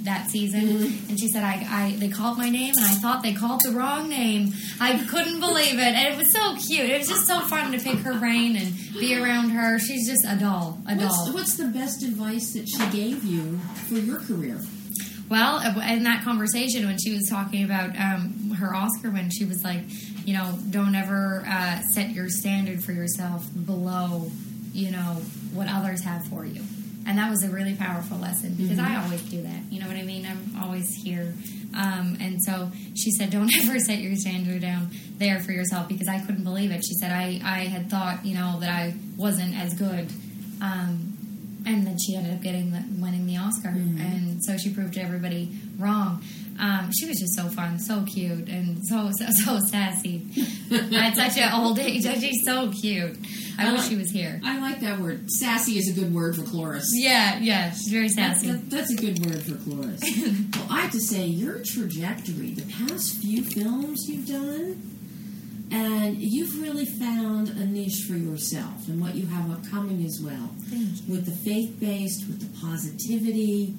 that 0.04 0.30
season. 0.30 0.60
And 1.08 1.18
she 1.18 1.28
said, 1.28 1.42
I, 1.42 1.66
I 1.68 1.96
they 1.98 2.08
called 2.08 2.38
my 2.38 2.50
name 2.50 2.74
and 2.76 2.84
I 2.86 2.94
thought 2.94 3.22
they 3.22 3.32
called 3.34 3.62
the 3.64 3.72
wrong 3.72 4.08
name. 4.08 4.52
I 4.80 4.98
couldn't 5.10 5.40
believe 5.40 5.74
it. 5.74 5.94
And 5.94 6.14
it 6.14 6.18
was 6.18 6.32
so 6.32 6.56
cute. 6.56 6.88
It 6.88 6.98
was 6.98 7.08
just 7.08 7.26
so 7.26 7.40
fun 7.40 7.72
to 7.72 7.78
pick 7.78 7.98
her 7.98 8.18
brain 8.18 8.56
and 8.56 8.72
be 8.94 9.16
around 9.16 9.50
her. 9.50 9.78
She's 9.78 10.08
just 10.08 10.24
a 10.26 10.38
doll, 10.38 10.78
a 10.88 10.94
What's, 10.94 11.24
doll. 11.24 11.34
what's 11.34 11.56
the 11.56 11.66
best 11.66 12.02
advice 12.02 12.52
that 12.52 12.68
she 12.68 12.86
gave 12.90 13.24
you 13.24 13.58
for 13.88 13.94
your 13.94 14.18
career? 14.20 14.60
Well, 15.30 15.60
in 15.80 16.04
that 16.04 16.22
conversation, 16.22 16.84
when 16.86 16.98
she 16.98 17.12
was 17.14 17.28
talking 17.30 17.64
about 17.64 17.98
um, 17.98 18.50
her 18.58 18.74
Oscar 18.74 19.10
win, 19.10 19.30
she 19.30 19.46
was 19.46 19.64
like, 19.64 19.80
you 20.26 20.34
know, 20.34 20.58
don't 20.70 20.94
ever 20.94 21.42
uh, 21.48 21.80
set 21.92 22.10
your 22.10 22.28
standard 22.28 22.84
for 22.84 22.92
yourself 22.92 23.46
below, 23.64 24.30
you 24.74 24.90
know, 24.90 25.22
what 25.54 25.68
others 25.68 26.02
have 26.04 26.26
for 26.26 26.44
you. 26.44 26.62
And 27.06 27.18
that 27.18 27.30
was 27.30 27.42
a 27.44 27.48
really 27.48 27.74
powerful 27.74 28.16
lesson 28.16 28.54
because 28.54 28.78
I 28.78 29.02
always 29.02 29.22
do 29.22 29.42
that. 29.42 29.60
You 29.70 29.80
know 29.80 29.86
what 29.86 29.96
I 29.96 30.02
mean? 30.02 30.26
I'm 30.26 30.62
always 30.62 30.94
here. 30.94 31.34
Um, 31.76 32.16
and 32.20 32.42
so 32.42 32.70
she 32.94 33.10
said, 33.10 33.30
don't 33.30 33.54
ever 33.62 33.78
set 33.78 33.98
your 33.98 34.14
standard 34.16 34.62
down 34.62 34.90
there 35.18 35.40
for 35.40 35.52
yourself 35.52 35.88
because 35.88 36.08
I 36.08 36.20
couldn't 36.20 36.44
believe 36.44 36.70
it. 36.70 36.84
She 36.84 36.94
said, 36.94 37.12
I, 37.12 37.40
I 37.44 37.64
had 37.66 37.90
thought, 37.90 38.24
you 38.24 38.34
know, 38.34 38.58
that 38.60 38.70
I 38.70 38.94
wasn't 39.16 39.54
as 39.54 39.74
good. 39.74 40.10
Um, 40.62 41.14
and 41.66 41.86
then 41.86 41.98
she 41.98 42.14
ended 42.14 42.34
up 42.34 42.42
getting 42.42 42.70
the, 42.70 42.84
winning 43.00 43.26
the 43.26 43.38
Oscar, 43.38 43.68
and 43.68 44.38
so 44.44 44.56
she 44.58 44.72
proved 44.72 44.98
everybody 44.98 45.50
wrong. 45.78 46.22
Um, 46.60 46.90
she 46.92 47.06
was 47.06 47.18
just 47.18 47.34
so 47.34 47.48
fun, 47.48 47.78
so 47.78 48.04
cute, 48.04 48.48
and 48.48 48.78
so 48.86 49.10
so, 49.18 49.26
so 49.30 49.58
sassy. 49.70 50.26
At 50.94 51.16
such 51.16 51.38
an 51.38 51.52
old 51.54 51.78
age, 51.78 52.02
she's 52.02 52.44
so 52.44 52.70
cute. 52.70 53.16
I, 53.58 53.68
I 53.68 53.72
wish 53.72 53.80
like- 53.82 53.90
she 53.90 53.96
was 53.96 54.10
here. 54.10 54.40
I 54.44 54.58
like 54.60 54.80
that 54.80 54.98
word. 55.00 55.30
Sassy 55.30 55.78
is 55.78 55.88
a 55.88 55.92
good 56.00 56.12
word 56.14 56.36
for 56.36 56.42
Cloris. 56.42 56.90
Yeah, 56.94 57.38
yeah, 57.38 57.70
she's 57.70 57.88
very 57.92 58.08
sassy. 58.08 58.50
that- 58.50 58.70
that's 58.70 58.90
a 58.90 58.96
good 58.96 59.24
word 59.24 59.42
for 59.42 59.56
Cloris. 59.56 60.00
well, 60.56 60.66
I 60.70 60.80
have 60.82 60.92
to 60.92 61.00
say, 61.00 61.26
your 61.26 61.60
trajectory, 61.64 62.50
the 62.54 62.70
past 62.72 63.16
few 63.18 63.42
films 63.44 64.08
you've 64.08 64.26
done, 64.26 64.90
and 65.70 66.16
you've 66.18 66.60
really 66.60 66.84
found 66.84 67.48
a 67.48 67.64
niche 67.66 68.04
for 68.06 68.14
yourself 68.14 68.86
and 68.88 69.00
what 69.00 69.14
you 69.14 69.26
have 69.26 69.50
upcoming 69.50 70.04
as 70.04 70.20
well. 70.22 70.50
Thank 70.68 71.08
With 71.08 71.24
the 71.26 71.32
faith 71.32 71.78
based, 71.80 72.26
with 72.28 72.40
the 72.40 72.60
positivity. 72.60 73.74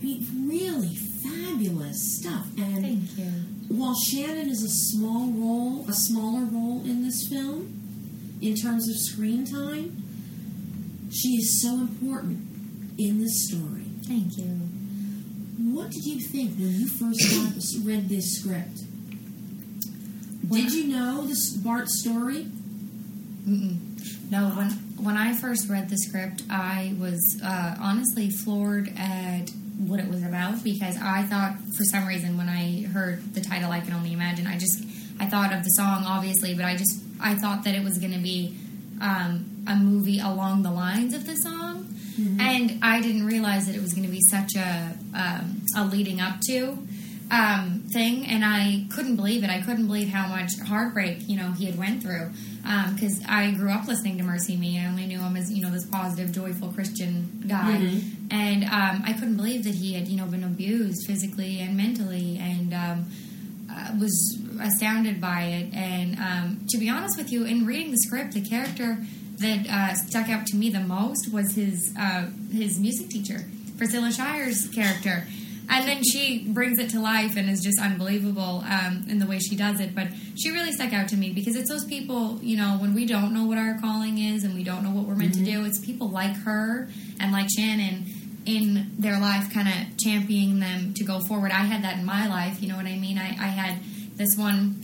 I 0.00 0.04
mean, 0.04 0.48
really 0.48 0.94
fabulous 0.94 2.18
stuff. 2.18 2.46
And 2.58 2.82
Thank 2.82 3.18
you. 3.18 3.76
while 3.76 3.94
Shannon 4.08 4.48
is 4.50 4.62
a 4.62 4.68
small 4.96 5.28
role, 5.32 5.86
a 5.88 5.92
smaller 5.92 6.44
role 6.44 6.82
in 6.84 7.02
this 7.02 7.26
film, 7.28 7.80
in 8.44 8.54
terms 8.54 8.88
of 8.90 8.96
screen 8.96 9.46
time, 9.46 10.02
she 11.10 11.36
is 11.36 11.62
so 11.62 11.72
important 11.74 12.46
in 12.98 13.18
this 13.18 13.48
story. 13.48 13.86
Thank 14.02 14.36
you. 14.36 14.44
What 15.74 15.90
did 15.90 16.04
you 16.04 16.20
think 16.20 16.58
when 16.58 16.74
you 16.74 16.86
first 16.86 17.78
read 17.84 18.10
this 18.10 18.38
script? 18.38 18.80
Did 20.50 20.72
you 20.72 20.84
know 20.88 21.26
this 21.26 21.56
Bart's 21.56 22.00
story? 22.02 22.46
Mm-mm. 23.48 24.30
No, 24.30 24.50
when 24.50 24.70
when 25.02 25.16
I 25.16 25.34
first 25.34 25.68
read 25.70 25.88
the 25.88 25.96
script, 25.96 26.42
I 26.50 26.94
was 26.98 27.40
uh, 27.42 27.76
honestly 27.80 28.30
floored 28.30 28.92
at 28.98 29.50
what 29.78 30.00
it 30.00 30.08
was 30.08 30.22
about 30.22 30.62
because 30.62 30.96
I 31.00 31.22
thought 31.22 31.56
for 31.76 31.84
some 31.84 32.06
reason 32.06 32.36
when 32.36 32.48
I 32.48 32.86
heard 32.92 33.34
the 33.34 33.40
title, 33.40 33.72
I 33.72 33.80
can 33.80 33.94
only 33.94 34.12
imagine. 34.12 34.46
I 34.46 34.58
just 34.58 34.84
I 35.18 35.26
thought 35.26 35.52
of 35.52 35.64
the 35.64 35.70
song 35.70 36.04
obviously, 36.06 36.54
but 36.54 36.66
I 36.66 36.76
just 36.76 37.03
I 37.20 37.34
thought 37.34 37.64
that 37.64 37.74
it 37.74 37.82
was 37.84 37.98
going 37.98 38.12
to 38.12 38.18
be 38.18 38.56
um, 39.00 39.64
a 39.66 39.76
movie 39.76 40.20
along 40.20 40.62
the 40.62 40.70
lines 40.70 41.14
of 41.14 41.26
the 41.26 41.36
song, 41.36 41.88
and 42.40 42.78
I 42.82 43.00
didn't 43.00 43.26
realize 43.26 43.66
that 43.66 43.74
it 43.74 43.82
was 43.82 43.92
going 43.92 44.06
to 44.06 44.12
be 44.12 44.20
such 44.30 44.54
a 44.56 44.94
um, 45.14 45.62
a 45.76 45.84
leading 45.84 46.20
up 46.20 46.40
to 46.48 46.78
um, 47.30 47.82
thing, 47.92 48.26
and 48.26 48.44
I 48.44 48.84
couldn't 48.94 49.16
believe 49.16 49.42
it. 49.42 49.50
I 49.50 49.60
couldn't 49.62 49.86
believe 49.86 50.08
how 50.08 50.28
much 50.28 50.52
heartbreak 50.66 51.28
you 51.28 51.36
know 51.36 51.52
he 51.52 51.66
had 51.66 51.76
went 51.78 52.02
through. 52.02 52.30
Because 52.94 53.20
I 53.28 53.50
grew 53.50 53.70
up 53.70 53.86
listening 53.86 54.16
to 54.18 54.24
MercyMe. 54.24 54.82
I 54.82 54.86
only 54.86 55.06
knew 55.06 55.20
him 55.20 55.36
as 55.36 55.52
you 55.52 55.62
know 55.62 55.70
this 55.70 55.86
positive, 55.86 56.32
joyful 56.32 56.68
Christian 56.72 57.44
guy, 57.46 57.76
and 58.30 58.64
um, 58.64 59.02
I 59.04 59.12
couldn't 59.12 59.36
believe 59.36 59.64
that 59.64 59.74
he 59.74 59.92
had 59.94 60.08
you 60.08 60.16
know 60.16 60.26
been 60.26 60.44
abused 60.44 61.06
physically 61.06 61.60
and 61.60 61.76
mentally, 61.76 62.38
and 62.40 62.72
um, 62.72 63.06
uh, 63.70 63.90
was 64.00 64.38
astounded 64.60 65.20
by 65.20 65.42
it. 65.42 65.74
And 65.74 66.18
um, 66.18 66.66
to 66.70 66.78
be 66.78 66.88
honest 66.88 67.16
with 67.16 67.32
you, 67.32 67.44
in 67.44 67.66
reading 67.66 67.90
the 67.90 67.98
script, 67.98 68.32
the 68.34 68.42
character 68.42 68.98
that 69.38 69.66
uh, 69.68 69.94
stuck 69.94 70.28
out 70.28 70.46
to 70.46 70.56
me 70.56 70.70
the 70.70 70.80
most 70.80 71.32
was 71.32 71.54
his 71.54 71.92
uh, 71.98 72.26
his 72.52 72.78
music 72.78 73.08
teacher, 73.08 73.44
Priscilla 73.76 74.12
Shirer's 74.12 74.68
character. 74.68 75.26
And 75.68 75.88
then 75.88 76.02
she 76.04 76.46
brings 76.48 76.78
it 76.78 76.90
to 76.90 77.00
life 77.00 77.36
and 77.36 77.48
is 77.48 77.62
just 77.62 77.80
unbelievable 77.80 78.62
um, 78.68 79.06
in 79.08 79.18
the 79.18 79.26
way 79.26 79.38
she 79.38 79.56
does 79.56 79.80
it. 79.80 79.94
But 79.94 80.08
she 80.36 80.50
really 80.50 80.72
stuck 80.72 80.92
out 80.92 81.08
to 81.08 81.16
me 81.16 81.32
because 81.32 81.56
it's 81.56 81.70
those 81.70 81.86
people, 81.86 82.38
you 82.42 82.58
know, 82.58 82.76
when 82.78 82.94
we 82.94 83.06
don't 83.06 83.32
know 83.32 83.44
what 83.44 83.56
our 83.56 83.78
calling 83.80 84.18
is 84.18 84.44
and 84.44 84.54
we 84.54 84.62
don't 84.62 84.84
know 84.84 84.90
what 84.90 85.06
we're 85.06 85.14
meant 85.14 85.32
to 85.34 85.44
do, 85.44 85.64
it's 85.64 85.78
people 85.78 86.10
like 86.10 86.36
her 86.44 86.88
and 87.18 87.32
like 87.32 87.48
Shannon 87.56 88.04
in 88.44 88.92
their 88.98 89.18
life 89.18 89.52
kind 89.52 89.68
of 89.68 89.96
championing 89.96 90.60
them 90.60 90.92
to 90.94 91.04
go 91.04 91.20
forward. 91.20 91.50
I 91.50 91.64
had 91.64 91.82
that 91.82 91.98
in 91.98 92.04
my 92.04 92.28
life, 92.28 92.62
you 92.62 92.68
know 92.68 92.76
what 92.76 92.86
I 92.86 92.96
mean? 92.96 93.18
I, 93.18 93.28
I 93.28 93.48
had 93.48 93.78
this 94.16 94.36
one 94.36 94.74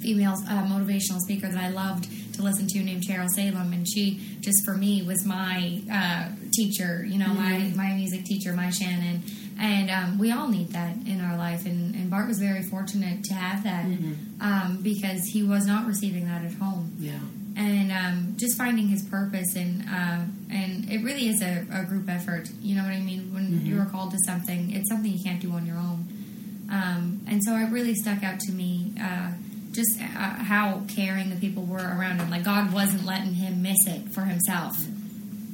female 0.00 0.34
uh, 0.48 0.64
motivational 0.66 1.18
speaker 1.20 1.48
that 1.48 1.58
I 1.62 1.68
loved 1.70 2.08
to 2.34 2.42
listen 2.42 2.66
to 2.68 2.78
named 2.80 3.02
Cheryl 3.02 3.28
Salem, 3.28 3.72
and 3.72 3.86
she 3.88 4.20
just 4.40 4.64
for 4.64 4.74
me 4.74 5.02
was 5.02 5.24
my 5.24 5.80
uh, 5.90 6.28
teacher, 6.52 7.04
you 7.04 7.18
know, 7.18 7.28
my 7.28 7.72
my 7.74 7.94
music 7.94 8.24
teacher, 8.24 8.52
my 8.52 8.70
Shannon, 8.70 9.22
and 9.58 9.90
um, 9.90 10.18
we 10.18 10.30
all 10.32 10.48
need 10.48 10.68
that 10.70 10.94
in 11.06 11.20
our 11.22 11.36
life. 11.36 11.64
And, 11.64 11.94
and 11.94 12.10
Bart 12.10 12.28
was 12.28 12.38
very 12.38 12.62
fortunate 12.62 13.24
to 13.24 13.34
have 13.34 13.64
that 13.64 13.86
um, 14.40 14.80
because 14.82 15.26
he 15.26 15.42
was 15.42 15.66
not 15.66 15.86
receiving 15.86 16.26
that 16.26 16.44
at 16.44 16.52
home 16.54 16.92
Yeah. 16.98 17.18
and 17.56 17.90
um, 17.90 18.34
just 18.36 18.58
finding 18.58 18.88
his 18.88 19.02
purpose 19.04 19.56
and 19.56 19.82
uh, 19.88 20.20
and 20.50 20.90
it 20.90 21.02
really 21.02 21.28
is 21.28 21.40
a, 21.42 21.66
a 21.72 21.84
group 21.84 22.08
effort. 22.08 22.50
You 22.60 22.76
know 22.76 22.82
what 22.82 22.92
I 22.92 23.00
mean? 23.00 23.32
When 23.32 23.64
you're 23.64 23.86
called 23.86 24.10
to 24.12 24.18
something, 24.26 24.72
it's 24.72 24.90
something 24.90 25.10
you 25.10 25.22
can't 25.24 25.40
do 25.40 25.52
on 25.52 25.64
your 25.66 25.78
own. 25.78 26.06
Um, 26.70 27.20
and 27.28 27.42
so 27.44 27.54
it 27.56 27.70
really 27.70 27.94
stuck 27.94 28.22
out 28.24 28.40
to 28.40 28.52
me 28.52 28.92
uh, 29.00 29.32
just 29.72 30.00
uh, 30.00 30.04
how 30.04 30.82
caring 30.88 31.30
the 31.30 31.36
people 31.36 31.64
were 31.64 31.78
around 31.78 32.18
him. 32.18 32.30
Like 32.30 32.44
God 32.44 32.72
wasn't 32.72 33.04
letting 33.04 33.34
him 33.34 33.62
miss 33.62 33.86
it 33.86 34.08
for 34.08 34.22
himself. 34.22 34.76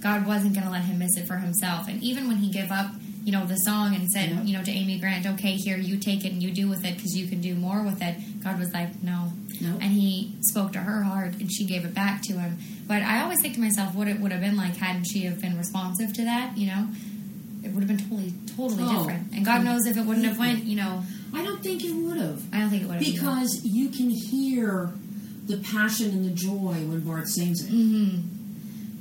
God 0.01 0.27
wasn't 0.27 0.55
going 0.55 0.65
to 0.67 0.73
let 0.73 0.83
him 0.83 0.99
miss 0.99 1.17
it 1.17 1.27
for 1.27 1.37
himself. 1.37 1.89
And 1.89 2.03
even 2.03 2.27
when 2.29 2.39
he 2.39 2.51
gave 2.51 2.71
up, 2.71 2.91
you 3.25 3.31
know, 3.31 3.47
the 3.47 3.57
song 3.57 3.95
and 3.95 4.11
said, 4.11 4.31
Yeah. 4.31 4.43
you 4.43 4.57
know, 4.57 4.65
to 4.65 4.71
Amy 4.71 4.99
Grant, 4.99 5.27
okay, 5.27 5.53
here, 5.53 5.77
you 5.77 5.97
take 5.97 6.25
it 6.25 6.33
and 6.33 6.43
you 6.43 6.51
do 6.51 6.69
with 6.69 6.85
it 6.85 6.97
because 6.97 7.17
you 7.17 7.29
can 7.29 7.41
do 7.41 7.55
more 7.55 7.83
with 7.85 8.03
it. 8.03 8.17
God 8.43 8.59
was 8.59 8.73
like, 8.73 9.03
no. 9.03 9.33
No. 9.61 9.75
And 9.75 9.93
he 9.93 10.35
spoke 10.41 10.73
to 10.73 10.81
her 10.81 11.03
heart 11.03 11.35
and 11.39 11.53
she 11.53 11.65
gave 11.65 11.85
it 11.85 11.95
back 11.95 12.23
to 12.23 12.33
him. 12.33 12.59
But 12.89 13.03
I 13.03 13.23
always 13.23 13.41
think 13.41 13.55
to 13.55 13.61
myself 13.61 13.95
what 13.95 14.09
it 14.09 14.19
would 14.19 14.33
have 14.33 14.41
been 14.41 14.57
like 14.57 14.77
had 14.77 15.07
she 15.07 15.21
have 15.21 15.41
been 15.41 15.57
responsive 15.57 16.13
to 16.15 16.25
that, 16.25 16.59
you 16.59 16.67
know? 16.67 16.89
It 17.65 17.73
would 17.73 17.85
have 17.85 17.89
been 17.89 17.99
totally, 18.09 18.33
totally 18.57 18.85
Oh. 18.85 18.99
different. 18.99 19.33
And 19.33 19.45
God 19.45 19.65
knows 19.65 19.87
if 19.87 19.97
it 19.97 20.05
wouldn't 20.05 20.27
have 20.27 20.39
went, 20.39 20.65
you 20.65 20.77
know, 20.77 21.03
I 21.33 21.45
don't 21.45 21.63
think 21.63 21.85
it 21.85 21.95
would 21.95 22.19
have. 22.19 22.43
I 22.53 22.61
don't 22.61 22.71
think 22.71 22.83
it 22.83 22.87
would 22.89 22.97
have. 23.03 23.05
Because 23.13 23.65
you 23.65 23.89
can 23.89 24.11
hear 24.11 24.93
the 25.47 25.57
passion 25.59 26.11
and 26.11 26.25
the 26.25 26.31
joy 26.31 26.75
when 26.87 27.01
Bart 27.01 27.29
sings 27.29 27.63
it. 27.63 27.69
hmm 27.71 28.19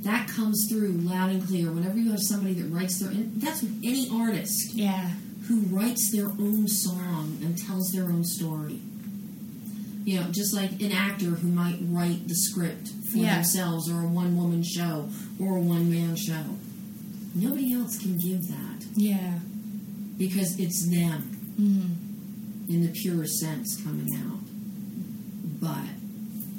That 0.02 0.26
comes 0.28 0.66
through 0.68 0.92
loud 0.92 1.30
and 1.30 1.46
clear. 1.46 1.70
Whenever 1.70 1.96
you 1.98 2.10
have 2.10 2.22
somebody 2.22 2.54
that 2.54 2.68
writes 2.68 2.98
their, 2.98 3.10
and 3.10 3.40
that's 3.40 3.62
any 3.84 4.08
artist 4.12 4.74
Yeah. 4.74 5.10
who 5.42 5.60
writes 5.60 6.10
their 6.10 6.26
own 6.28 6.66
song 6.68 7.38
and 7.42 7.56
tells 7.56 7.90
their 7.92 8.04
own 8.04 8.24
story. 8.24 8.80
You 10.04 10.16
know, 10.20 10.26
just 10.32 10.52
like 10.52 10.80
an 10.82 10.90
actor 10.90 11.26
who 11.26 11.46
might 11.48 11.78
write 11.88 12.26
the 12.26 12.34
script 12.34 12.88
for 13.10 13.18
Yeah. 13.18 13.36
themselves 13.36 13.88
or 13.88 14.00
a 14.02 14.08
one 14.08 14.36
woman 14.36 14.64
show 14.64 15.08
or 15.38 15.56
a 15.58 15.60
one 15.60 15.88
man 15.90 16.16
show. 16.16 16.42
Nobody 17.34 17.72
else 17.74 17.98
can 17.98 18.18
give 18.18 18.46
that 18.48 18.84
Yeah. 18.94 19.38
because 20.18 20.58
it's 20.58 20.88
them 20.90 21.22
hmm 21.56 22.72
in 22.72 22.80
the 22.86 22.92
purest 22.92 23.38
sense 23.40 23.82
coming 23.82 24.08
out. 24.16 24.38
But 25.60 25.90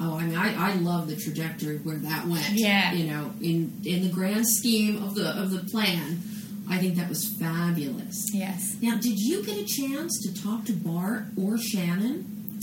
oh, 0.05 0.17
I 0.19 0.25
mean, 0.25 0.35
I, 0.37 0.71
I 0.71 0.75
love 0.75 1.07
the 1.07 1.15
trajectory 1.15 1.77
where 1.77 1.95
that 1.97 2.27
went. 2.27 2.49
Yeah. 2.51 2.93
you 2.93 3.09
know, 3.09 3.31
in 3.41 3.73
in 3.85 4.03
the 4.03 4.09
grand 4.09 4.45
scheme 4.47 5.01
of 5.01 5.15
the 5.15 5.29
of 5.29 5.51
the 5.51 5.59
plan, 5.71 6.19
I 6.69 6.77
think 6.77 6.95
that 6.95 7.09
was 7.09 7.25
fabulous. 7.39 8.25
Yes. 8.33 8.75
Now, 8.81 8.95
did 8.97 9.17
you 9.19 9.43
get 9.45 9.57
a 9.57 9.65
chance 9.65 10.19
to 10.23 10.41
talk 10.43 10.65
to 10.65 10.73
Bart 10.73 11.25
or 11.41 11.57
Shannon 11.57 12.59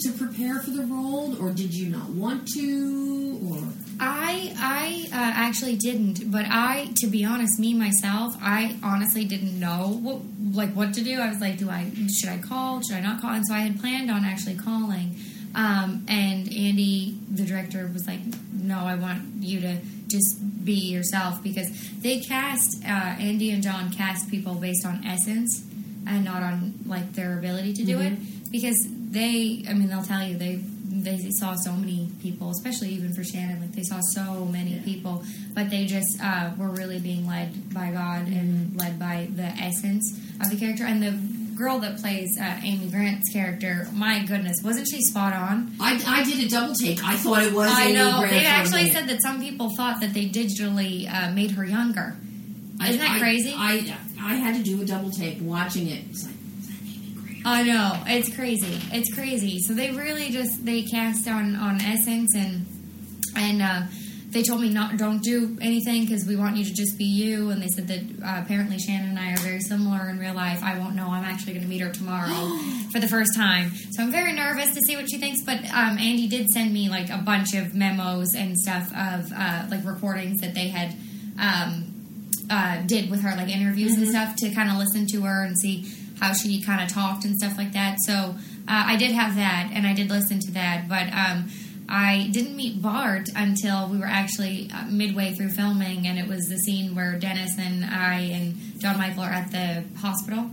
to 0.00 0.12
prepare 0.12 0.60
for 0.60 0.70
the 0.70 0.82
role, 0.86 1.36
or 1.42 1.50
did 1.50 1.74
you 1.74 1.88
not 1.88 2.10
want 2.10 2.46
to? 2.54 3.40
Or 3.50 3.58
I 4.00 4.54
I 4.58 5.08
uh, 5.12 5.32
actually 5.34 5.76
didn't, 5.76 6.30
but 6.30 6.46
I, 6.48 6.90
to 6.96 7.06
be 7.06 7.24
honest, 7.24 7.58
me 7.58 7.74
myself, 7.74 8.36
I 8.40 8.76
honestly 8.82 9.24
didn't 9.24 9.58
know 9.58 9.98
what 10.00 10.20
like 10.52 10.70
what 10.74 10.94
to 10.94 11.02
do. 11.02 11.20
I 11.20 11.28
was 11.28 11.40
like, 11.40 11.58
do 11.58 11.70
I 11.70 11.90
should 12.18 12.30
I 12.30 12.38
call? 12.38 12.80
Should 12.82 12.96
I 12.96 13.00
not 13.00 13.20
call? 13.20 13.32
And 13.32 13.46
so 13.46 13.54
I 13.54 13.60
had 13.60 13.80
planned 13.80 14.10
on 14.10 14.24
actually 14.24 14.56
calling. 14.56 15.16
Um, 15.54 16.04
and 16.08 16.46
Andy, 16.52 17.18
the 17.30 17.44
director, 17.44 17.90
was 17.92 18.06
like, 18.06 18.20
no, 18.52 18.78
I 18.78 18.94
want 18.94 19.22
you 19.40 19.60
to 19.60 19.78
just 20.06 20.64
be 20.64 20.90
yourself 20.90 21.42
because 21.42 21.68
they 22.00 22.20
cast 22.20 22.84
uh, 22.84 23.16
Andy 23.18 23.50
and 23.50 23.62
Jon 23.62 23.90
cast 23.90 24.30
people 24.30 24.54
based 24.54 24.86
on 24.86 25.04
essence 25.04 25.64
and 26.06 26.24
not 26.24 26.42
on 26.42 26.74
like 26.86 27.12
their 27.14 27.38
ability 27.38 27.74
to 27.74 27.84
do 27.84 28.00
it 28.00 28.14
because 28.50 28.86
they 28.88 29.64
I 29.68 29.74
mean 29.74 29.88
they'll 29.88 30.02
tell 30.02 30.26
you 30.26 30.36
they 30.36 30.60
they 31.04 31.18
saw 31.38 31.54
so 31.54 31.72
many 31.72 32.10
people 32.20 32.50
especially 32.50 32.88
even 32.90 33.12
for 33.14 33.24
Shannon 33.24 33.60
like 33.60 33.72
they 33.72 33.82
saw 33.82 34.00
so 34.12 34.44
many 34.44 34.78
people 34.80 35.22
but 35.54 35.70
they 35.70 35.86
just 35.86 36.18
uh, 36.22 36.50
were 36.58 36.70
really 36.70 36.98
being 36.98 37.26
led 37.26 37.72
by 37.74 37.90
God 37.90 38.26
and 38.28 38.76
led 38.78 38.98
by 38.98 39.28
the 39.34 39.44
essence 39.46 40.18
of 40.40 40.50
the 40.50 40.56
character 40.56 40.84
and 40.84 41.02
the 41.02 41.18
girl 41.56 41.78
that 41.80 41.98
plays 41.98 42.38
uh, 42.40 42.60
Amy 42.62 42.88
Grant's 42.88 43.32
character 43.32 43.88
my 43.92 44.24
goodness 44.24 44.56
wasn't 44.62 44.86
she 44.88 45.00
spot 45.02 45.32
on 45.32 45.72
I, 45.80 46.00
I 46.06 46.24
did 46.24 46.44
a 46.46 46.48
double 46.48 46.74
take. 46.74 47.02
I 47.04 47.16
thought 47.16 47.42
it 47.42 47.52
was. 47.52 47.70
I 47.72 47.86
Amy 47.86 47.94
know 47.94 48.18
Grant 48.20 48.30
they 48.30 48.46
actually 48.46 48.90
said 48.90 49.08
that 49.08 49.20
some 49.22 49.40
people 49.40 49.70
thought 49.76 50.00
that 50.00 50.14
they 50.14 50.28
digitally 50.28 51.12
uh, 51.12 51.32
made 51.32 51.52
her 51.52 51.64
younger 51.64 52.16
isn't 52.86 53.00
that 53.00 53.16
I- 53.16 53.18
crazy? 53.18 53.54
I 53.56 53.96
I 54.20 54.34
had 54.34 54.56
to 54.56 54.62
do 54.62 54.80
a 54.82 54.84
double 54.84 55.10
take 55.10 55.38
watching 55.40 55.88
it. 55.88 56.04
It's 57.40 57.56
like, 57.56 57.66
is 57.66 57.70
that 57.70 57.84
Amy 57.84 57.94
Grant? 57.94 58.02
I 58.02 58.02
know 58.02 58.02
it's 58.06 58.34
crazy. 58.34 58.80
It's 58.92 59.14
crazy. 59.14 59.58
So 59.60 59.74
they 59.74 59.90
really 59.90 60.30
just 60.30 60.64
they 60.64 60.82
cast 60.82 61.28
on 61.28 61.56
on 61.56 61.80
essence 61.80 62.34
and 62.34 62.66
and 63.36 63.62
uh, 63.62 63.82
they 64.30 64.42
told 64.42 64.60
me 64.60 64.68
not 64.68 64.96
don't 64.98 65.22
do 65.22 65.56
anything 65.60 66.04
because 66.04 66.26
we 66.26 66.36
want 66.36 66.56
you 66.56 66.64
to 66.64 66.72
just 66.72 66.98
be 66.98 67.04
you. 67.04 67.50
And 67.50 67.62
they 67.62 67.68
said 67.68 67.88
that 67.88 68.00
uh, 68.22 68.42
apparently 68.44 68.78
Shannon 68.78 69.10
and 69.10 69.18
I 69.18 69.32
are 69.32 69.38
very 69.38 69.60
similar 69.60 70.08
in 70.10 70.18
real 70.18 70.34
life. 70.34 70.62
I 70.62 70.78
won't 70.78 70.94
know. 70.94 71.08
I'm 71.08 71.24
actually 71.24 71.54
going 71.54 71.62
to 71.62 71.68
meet 71.68 71.80
her 71.80 71.90
tomorrow 71.90 72.28
for 72.92 73.00
the 73.00 73.08
first 73.08 73.34
time. 73.34 73.72
So 73.92 74.02
I'm 74.02 74.12
very 74.12 74.32
nervous 74.32 74.74
to 74.74 74.80
see 74.82 74.96
what 74.96 75.10
she 75.10 75.18
thinks. 75.18 75.42
But 75.42 75.64
um, 75.72 75.98
Andy 75.98 76.28
did 76.28 76.48
send 76.48 76.72
me 76.74 76.90
like 76.90 77.08
a 77.10 77.18
bunch 77.18 77.54
of 77.54 77.74
memos 77.74 78.34
and 78.34 78.58
stuff 78.58 78.88
of 78.88 79.32
uh, 79.34 79.66
like 79.70 79.84
recordings 79.84 80.40
that 80.40 80.54
they 80.54 80.68
had. 80.68 80.94
Um, 81.40 81.94
uh, 82.50 82.80
did 82.86 83.10
with 83.10 83.20
her, 83.20 83.36
like 83.36 83.48
interviews 83.48 83.94
and 83.96 84.08
stuff, 84.08 84.34
to 84.36 84.50
kind 84.50 84.70
of 84.70 84.78
listen 84.78 85.06
to 85.06 85.20
her 85.22 85.44
and 85.44 85.58
see 85.58 85.84
how 86.20 86.32
she 86.32 86.62
kind 86.62 86.82
of 86.82 86.88
talked 86.88 87.24
and 87.24 87.36
stuff 87.36 87.56
like 87.56 87.72
that. 87.72 87.96
So 88.00 88.14
uh, 88.14 88.34
I 88.66 88.96
did 88.96 89.12
have 89.12 89.36
that, 89.36 89.70
and 89.72 89.86
I 89.86 89.94
did 89.94 90.10
listen 90.10 90.40
to 90.40 90.50
that, 90.52 90.88
but 90.88 91.12
um, 91.12 91.48
I 91.88 92.28
didn't 92.32 92.54
meet 92.54 92.82
Bart 92.82 93.30
until 93.34 93.88
we 93.88 93.98
were 93.98 94.06
actually 94.06 94.70
uh, 94.74 94.84
midway 94.86 95.32
through 95.32 95.50
filming, 95.50 96.06
and 96.06 96.18
it 96.18 96.28
was 96.28 96.48
the 96.48 96.58
scene 96.58 96.94
where 96.94 97.18
Dennis 97.18 97.58
and 97.58 97.84
I 97.84 98.20
and 98.20 98.56
John 98.78 98.98
Michael 98.98 99.22
are 99.22 99.30
at 99.30 99.50
the 99.50 99.84
hospital, 99.98 100.50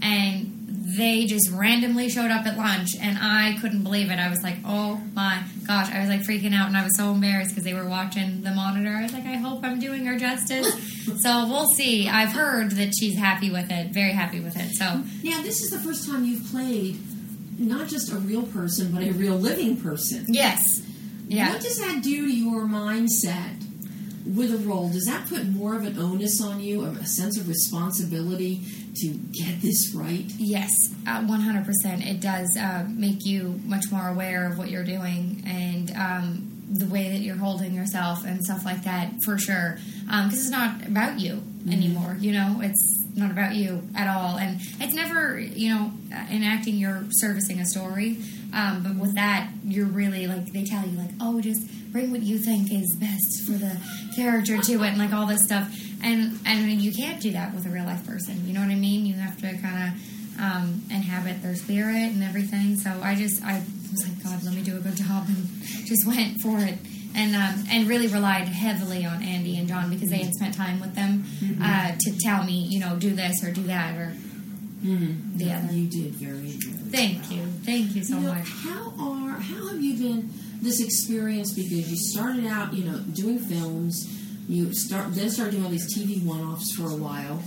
and 0.00 0.59
they 0.82 1.26
just 1.26 1.50
randomly 1.50 2.08
showed 2.08 2.30
up 2.30 2.46
at 2.46 2.56
lunch, 2.56 2.96
and 2.98 3.18
I 3.20 3.58
couldn't 3.60 3.82
believe 3.82 4.10
it. 4.10 4.18
I 4.18 4.30
was 4.30 4.42
like, 4.42 4.56
"Oh 4.64 4.98
my 5.14 5.42
gosh!" 5.66 5.92
I 5.92 6.00
was 6.00 6.08
like 6.08 6.22
freaking 6.22 6.54
out, 6.54 6.68
and 6.68 6.76
I 6.76 6.82
was 6.82 6.96
so 6.96 7.12
embarrassed 7.12 7.50
because 7.50 7.64
they 7.64 7.74
were 7.74 7.86
watching 7.86 8.40
the 8.42 8.50
monitor. 8.52 8.88
I 8.90 9.02
was 9.02 9.12
like, 9.12 9.26
"I 9.26 9.36
hope 9.36 9.62
I'm 9.62 9.78
doing 9.78 10.06
her 10.06 10.18
justice." 10.18 10.72
so 11.20 11.46
we'll 11.48 11.68
see. 11.68 12.08
I've 12.08 12.32
heard 12.32 12.70
that 12.72 12.92
she's 12.98 13.18
happy 13.18 13.50
with 13.50 13.70
it, 13.70 13.92
very 13.92 14.12
happy 14.12 14.40
with 14.40 14.56
it. 14.56 14.70
So 14.74 15.02
Now, 15.22 15.42
this 15.42 15.60
is 15.62 15.70
the 15.70 15.78
first 15.78 16.08
time 16.08 16.24
you've 16.24 16.46
played 16.50 16.98
not 17.58 17.86
just 17.88 18.10
a 18.10 18.16
real 18.16 18.44
person, 18.44 18.90
but 18.90 19.02
a 19.02 19.10
real 19.12 19.36
living 19.36 19.76
person. 19.76 20.24
yes, 20.28 20.62
yeah. 21.28 21.52
What 21.52 21.60
does 21.60 21.78
that 21.78 22.02
do 22.02 22.26
to 22.26 22.32
your 22.34 22.62
mindset 22.62 23.62
with 24.24 24.52
a 24.54 24.58
role? 24.66 24.88
Does 24.88 25.04
that 25.04 25.28
put 25.28 25.46
more 25.46 25.76
of 25.76 25.84
an 25.84 25.98
onus 25.98 26.40
on 26.42 26.60
you, 26.60 26.84
a 26.84 27.04
sense 27.06 27.38
of 27.38 27.48
responsibility 27.48 28.62
to 28.94 29.08
get 29.08 29.60
this 29.60 29.94
right? 29.94 30.24
Yes, 30.38 30.70
uh, 31.06 31.22
one 31.24 31.40
hundred 31.40 31.64
percent. 31.64 32.04
It 32.04 32.20
does 32.20 32.56
uh, 32.56 32.86
make 32.88 33.24
you 33.24 33.60
much 33.64 33.84
more 33.90 34.08
aware 34.08 34.46
of 34.50 34.58
what 34.58 34.70
you're 34.70 34.84
doing 34.84 35.42
and 35.46 35.90
um, 35.96 36.66
the 36.72 36.86
way 36.86 37.10
that 37.10 37.20
you're 37.20 37.36
holding 37.36 37.74
yourself 37.74 38.24
and 38.24 38.42
stuff 38.42 38.64
like 38.64 38.84
that, 38.84 39.12
for 39.24 39.38
sure. 39.38 39.78
Because 40.04 40.34
it's 40.34 40.50
not 40.50 40.86
about 40.86 41.20
you 41.20 41.42
anymore. 41.70 42.16
You 42.20 42.32
know, 42.32 42.60
it's 42.62 43.06
not 43.14 43.30
about 43.30 43.54
you 43.54 43.82
at 43.96 44.08
all, 44.08 44.38
and 44.38 44.60
it's 44.80 44.94
never. 44.94 45.38
You 45.38 45.70
know, 45.74 45.92
uh, 46.14 46.26
in 46.30 46.42
acting, 46.42 46.76
you're 46.76 47.04
servicing 47.10 47.60
a 47.60 47.66
story. 47.66 48.18
Um, 48.52 48.82
but 48.82 48.96
with 48.96 49.14
that, 49.14 49.50
you're 49.64 49.86
really 49.86 50.26
like 50.26 50.52
they 50.52 50.64
tell 50.64 50.84
you 50.86 50.98
like, 50.98 51.10
oh, 51.20 51.40
just 51.40 51.62
bring 51.92 52.10
what 52.10 52.22
you 52.22 52.38
think 52.38 52.72
is 52.72 52.96
best 52.96 53.44
for 53.46 53.52
the 53.52 53.76
character 54.16 54.58
to 54.58 54.72
it, 54.72 54.88
and 54.88 54.98
like 54.98 55.12
all 55.12 55.26
this 55.26 55.44
stuff. 55.44 55.72
And 56.02 56.38
and 56.46 56.80
you 56.80 56.92
can't 56.92 57.20
do 57.20 57.30
that 57.32 57.54
with 57.54 57.66
a 57.66 57.70
real 57.70 57.84
life 57.84 58.06
person. 58.06 58.46
You 58.46 58.54
know 58.54 58.60
what 58.60 58.70
I 58.70 58.74
mean? 58.74 59.04
You 59.06 59.14
have 59.14 59.36
to 59.40 59.56
kind 59.58 59.92
of 59.92 60.40
um, 60.40 60.82
inhabit 60.90 61.42
their 61.42 61.54
spirit 61.54 62.12
and 62.12 62.22
everything. 62.24 62.76
So 62.76 62.90
I 63.02 63.14
just 63.14 63.42
I 63.44 63.62
was 63.90 64.08
like, 64.08 64.22
God, 64.24 64.42
let 64.44 64.54
me 64.54 64.62
do 64.62 64.76
a 64.76 64.80
good 64.80 64.96
job, 64.96 65.26
and 65.28 65.36
just 65.86 66.06
went 66.06 66.40
for 66.40 66.58
it. 66.60 66.78
And 67.14 67.34
um, 67.34 67.64
and 67.70 67.88
really 67.88 68.06
relied 68.06 68.46
heavily 68.48 69.04
on 69.04 69.22
Andy 69.22 69.58
and 69.58 69.66
Jon 69.68 69.90
because 69.90 70.10
they 70.10 70.18
had 70.22 70.32
spent 70.32 70.54
time 70.54 70.80
with 70.80 70.94
them 70.94 71.24
uh, 71.62 71.92
to 71.98 72.16
tell 72.20 72.44
me, 72.44 72.66
you 72.70 72.78
know, 72.80 72.96
do 72.96 73.10
this 73.14 73.42
or 73.44 73.52
do 73.52 73.62
that 73.64 73.96
or 73.96 74.14
Mm-hmm. 74.82 75.36
the 75.36 75.52
other. 75.52 75.74
You 75.74 75.86
did 75.88 76.14
very, 76.14 76.52
very 76.52 76.90
Thank 76.90 77.22
well. 77.28 77.32
you, 77.40 77.44
thank 77.66 77.94
you 77.94 78.02
so 78.02 78.14
You 78.16 78.20
know, 78.22 78.32
much. 78.32 78.48
how 78.48 78.94
are 78.98 79.32
how 79.38 79.66
have 79.68 79.78
you 79.82 79.92
been 79.98 80.30
this 80.62 80.80
experience? 80.80 81.52
Because 81.52 81.90
you 81.90 81.96
started 81.98 82.46
out, 82.46 82.72
you 82.72 82.84
know, 82.84 82.96
doing 83.12 83.38
films. 83.40 84.08
You 84.50 84.74
start 84.74 85.14
then 85.14 85.30
started 85.30 85.52
doing 85.52 85.64
all 85.64 85.70
these 85.70 85.96
TV 85.96 86.24
one-offs 86.24 86.74
for 86.74 86.90
a 86.90 86.96
while. 86.96 87.40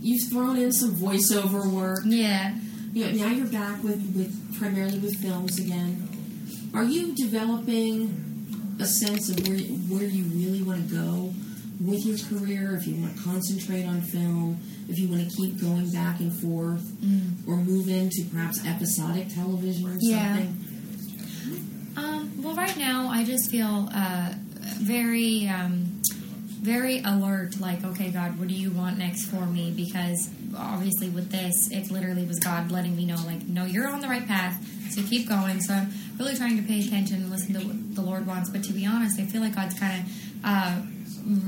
You've 0.00 0.28
thrown 0.28 0.56
in 0.56 0.72
some 0.72 0.96
voiceover 0.96 1.70
work. 1.70 2.00
Yeah. 2.04 2.56
You 2.92 3.12
know, 3.12 3.26
now 3.26 3.32
you're 3.32 3.46
back 3.46 3.80
with, 3.84 4.00
with 4.16 4.58
primarily 4.58 4.98
with 4.98 5.14
films 5.22 5.60
again. 5.60 6.08
Are 6.74 6.82
you 6.82 7.14
developing 7.14 8.76
a 8.80 8.86
sense 8.86 9.28
of 9.28 9.46
where 9.46 9.56
where 9.56 10.08
you 10.08 10.24
really 10.24 10.62
want 10.62 10.88
to 10.88 10.96
go 10.96 11.32
with 11.80 12.04
your 12.04 12.18
career, 12.18 12.74
if 12.74 12.88
you 12.88 13.00
want 13.00 13.16
to 13.16 13.22
concentrate 13.22 13.84
on 13.84 14.00
film, 14.00 14.58
if 14.88 14.98
you 14.98 15.06
want 15.06 15.30
to 15.30 15.36
keep 15.36 15.60
going 15.60 15.88
back 15.92 16.18
and 16.18 16.32
forth, 16.32 16.84
or 17.46 17.56
move 17.56 17.88
into 17.88 18.24
perhaps 18.32 18.66
episodic 18.66 19.28
television 19.28 19.86
or 19.86 20.00
something. 20.00 20.02
Yeah. 20.02 20.42
Um, 22.02 22.42
well, 22.42 22.56
right 22.56 22.76
now 22.76 23.08
I 23.08 23.22
just 23.22 23.48
feel 23.48 23.88
uh, 23.94 24.32
very, 24.80 25.46
um, 25.46 25.87
very 26.58 27.00
alert. 27.02 27.60
Like, 27.60 27.84
okay, 27.84 28.10
God, 28.10 28.38
what 28.38 28.48
do 28.48 28.54
you 28.54 28.70
want 28.70 28.98
next 28.98 29.26
for 29.26 29.46
me? 29.46 29.70
Because 29.70 30.30
obviously, 30.56 31.08
with 31.08 31.30
this, 31.30 31.70
it 31.70 31.90
literally 31.90 32.24
was 32.24 32.38
God 32.38 32.70
letting 32.70 32.96
me 32.96 33.06
know, 33.06 33.16
like, 33.26 33.46
no, 33.46 33.64
you're 33.64 33.88
on 33.88 34.00
the 34.00 34.08
right 34.08 34.26
path. 34.26 34.64
So 34.90 35.02
keep 35.02 35.28
going. 35.28 35.60
So 35.60 35.74
I'm 35.74 35.92
really 36.18 36.36
trying 36.36 36.56
to 36.56 36.62
pay 36.62 36.80
attention 36.80 37.16
and 37.16 37.30
listen 37.30 37.54
to 37.54 37.60
what 37.60 37.94
the 37.94 38.02
Lord 38.02 38.26
wants. 38.26 38.50
But 38.50 38.64
to 38.64 38.72
be 38.72 38.86
honest, 38.86 39.20
I 39.20 39.26
feel 39.26 39.40
like 39.40 39.54
God's 39.54 39.78
kind 39.78 40.04
of. 40.04 40.12
Uh, 40.44 40.82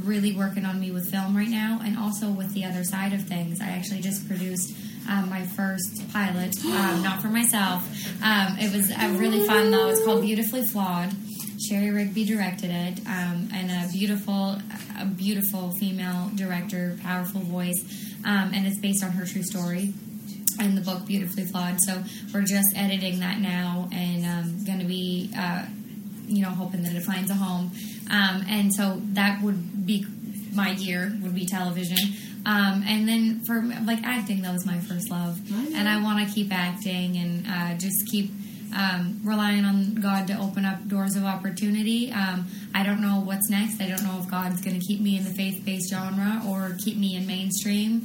really 0.05 0.35
working 0.35 0.67
on 0.67 0.79
me 0.79 0.91
with 0.91 1.11
film 1.11 1.35
right 1.35 1.49
now 1.49 1.81
and 1.83 1.97
also 1.97 2.29
with 2.29 2.53
the 2.53 2.65
other 2.65 2.85
side 2.85 3.15
of 3.15 3.23
things 3.23 3.61
i 3.61 3.69
actually 3.69 4.01
just 4.01 4.27
produced 4.29 4.75
um, 5.09 5.31
my 5.31 5.43
first 5.43 6.03
pilot 6.13 6.55
um, 6.67 7.03
not 7.03 7.23
for 7.23 7.29
myself 7.29 7.83
um, 8.23 8.59
it 8.59 8.75
was 8.75 8.91
uh, 8.91 9.17
really 9.19 9.47
fun 9.47 9.71
though 9.71 9.89
it's 9.89 10.05
called 10.05 10.23
beautifully 10.23 10.63
flawed 10.67 11.11
Sherri 11.69 11.91
Rigby 11.91 12.25
directed 12.25 12.71
it 12.71 13.01
um, 13.07 13.49
and 13.53 13.71
a 13.71 13.93
beautiful 13.93 14.57
a 14.99 15.05
beautiful 15.05 15.73
female 15.73 16.31
director 16.35 16.97
powerful 17.03 17.41
voice 17.41 17.85
um, 18.25 18.53
and 18.55 18.67
it's 18.67 18.79
based 18.79 19.05
on 19.05 19.13
her 19.13 19.27
true 19.27 19.43
story 19.43 19.93
and 20.59 20.77
the 20.77 20.81
book 20.81 21.07
beautifully 21.07 21.45
flawed 21.45 21.79
so 21.81 22.03
we're 22.33 22.43
just 22.43 22.77
editing 22.77 23.21
that 23.21 23.39
now 23.41 23.89
and 23.93 24.25
um, 24.27 24.65
going 24.65 24.79
to 24.79 24.85
be 24.85 25.31
uh, 25.37 25.65
you 26.31 26.43
know, 26.43 26.51
hoping 26.51 26.83
that 26.85 26.95
it 26.95 27.03
finds 27.03 27.31
a 27.31 27.35
home. 27.35 27.73
Um, 28.11 28.45
and 28.49 28.73
so 28.73 29.03
that 29.13 29.43
would 29.43 29.85
be 29.85 30.07
my 30.55 30.71
year 30.71 31.13
would 31.23 31.35
be 31.35 31.45
television. 31.45 32.15
Um, 32.47 32.85
and 32.87 33.07
then 33.07 33.41
for 33.45 33.63
like 33.85 34.03
acting, 34.03 34.43
that 34.43 34.53
was 34.53 34.65
my 34.65 34.79
first 34.79 35.11
love, 35.11 35.39
and 35.75 35.87
I 35.89 36.03
want 36.03 36.27
to 36.27 36.35
keep 36.35 36.51
acting 36.53 37.17
and 37.17 37.47
uh, 37.47 37.79
just 37.79 38.07
keep 38.11 38.31
um, 38.77 39.21
relying 39.25 39.65
on 39.65 39.95
God 39.97 40.27
to 40.29 40.39
open 40.39 40.65
up 40.65 40.87
doors 40.89 41.17
of 41.17 41.25
opportunity. 41.25 42.13
Um, 42.13 42.47
I 42.75 42.83
don't 42.83 43.01
know 43.01 43.21
what's 43.25 43.51
next. 43.51 43.81
I 43.81 43.89
don't 43.89 44.03
know 44.03 44.19
if 44.23 44.31
God's 44.31 44.61
going 44.61 44.79
to 44.79 44.87
keep 44.87 45.01
me 45.01 45.17
in 45.17 45.25
the 45.25 45.31
faith-based 45.31 45.91
genre 45.91 46.43
or 46.49 46.77
keep 46.85 46.97
me 46.97 47.17
in 47.17 47.27
mainstream, 47.27 48.01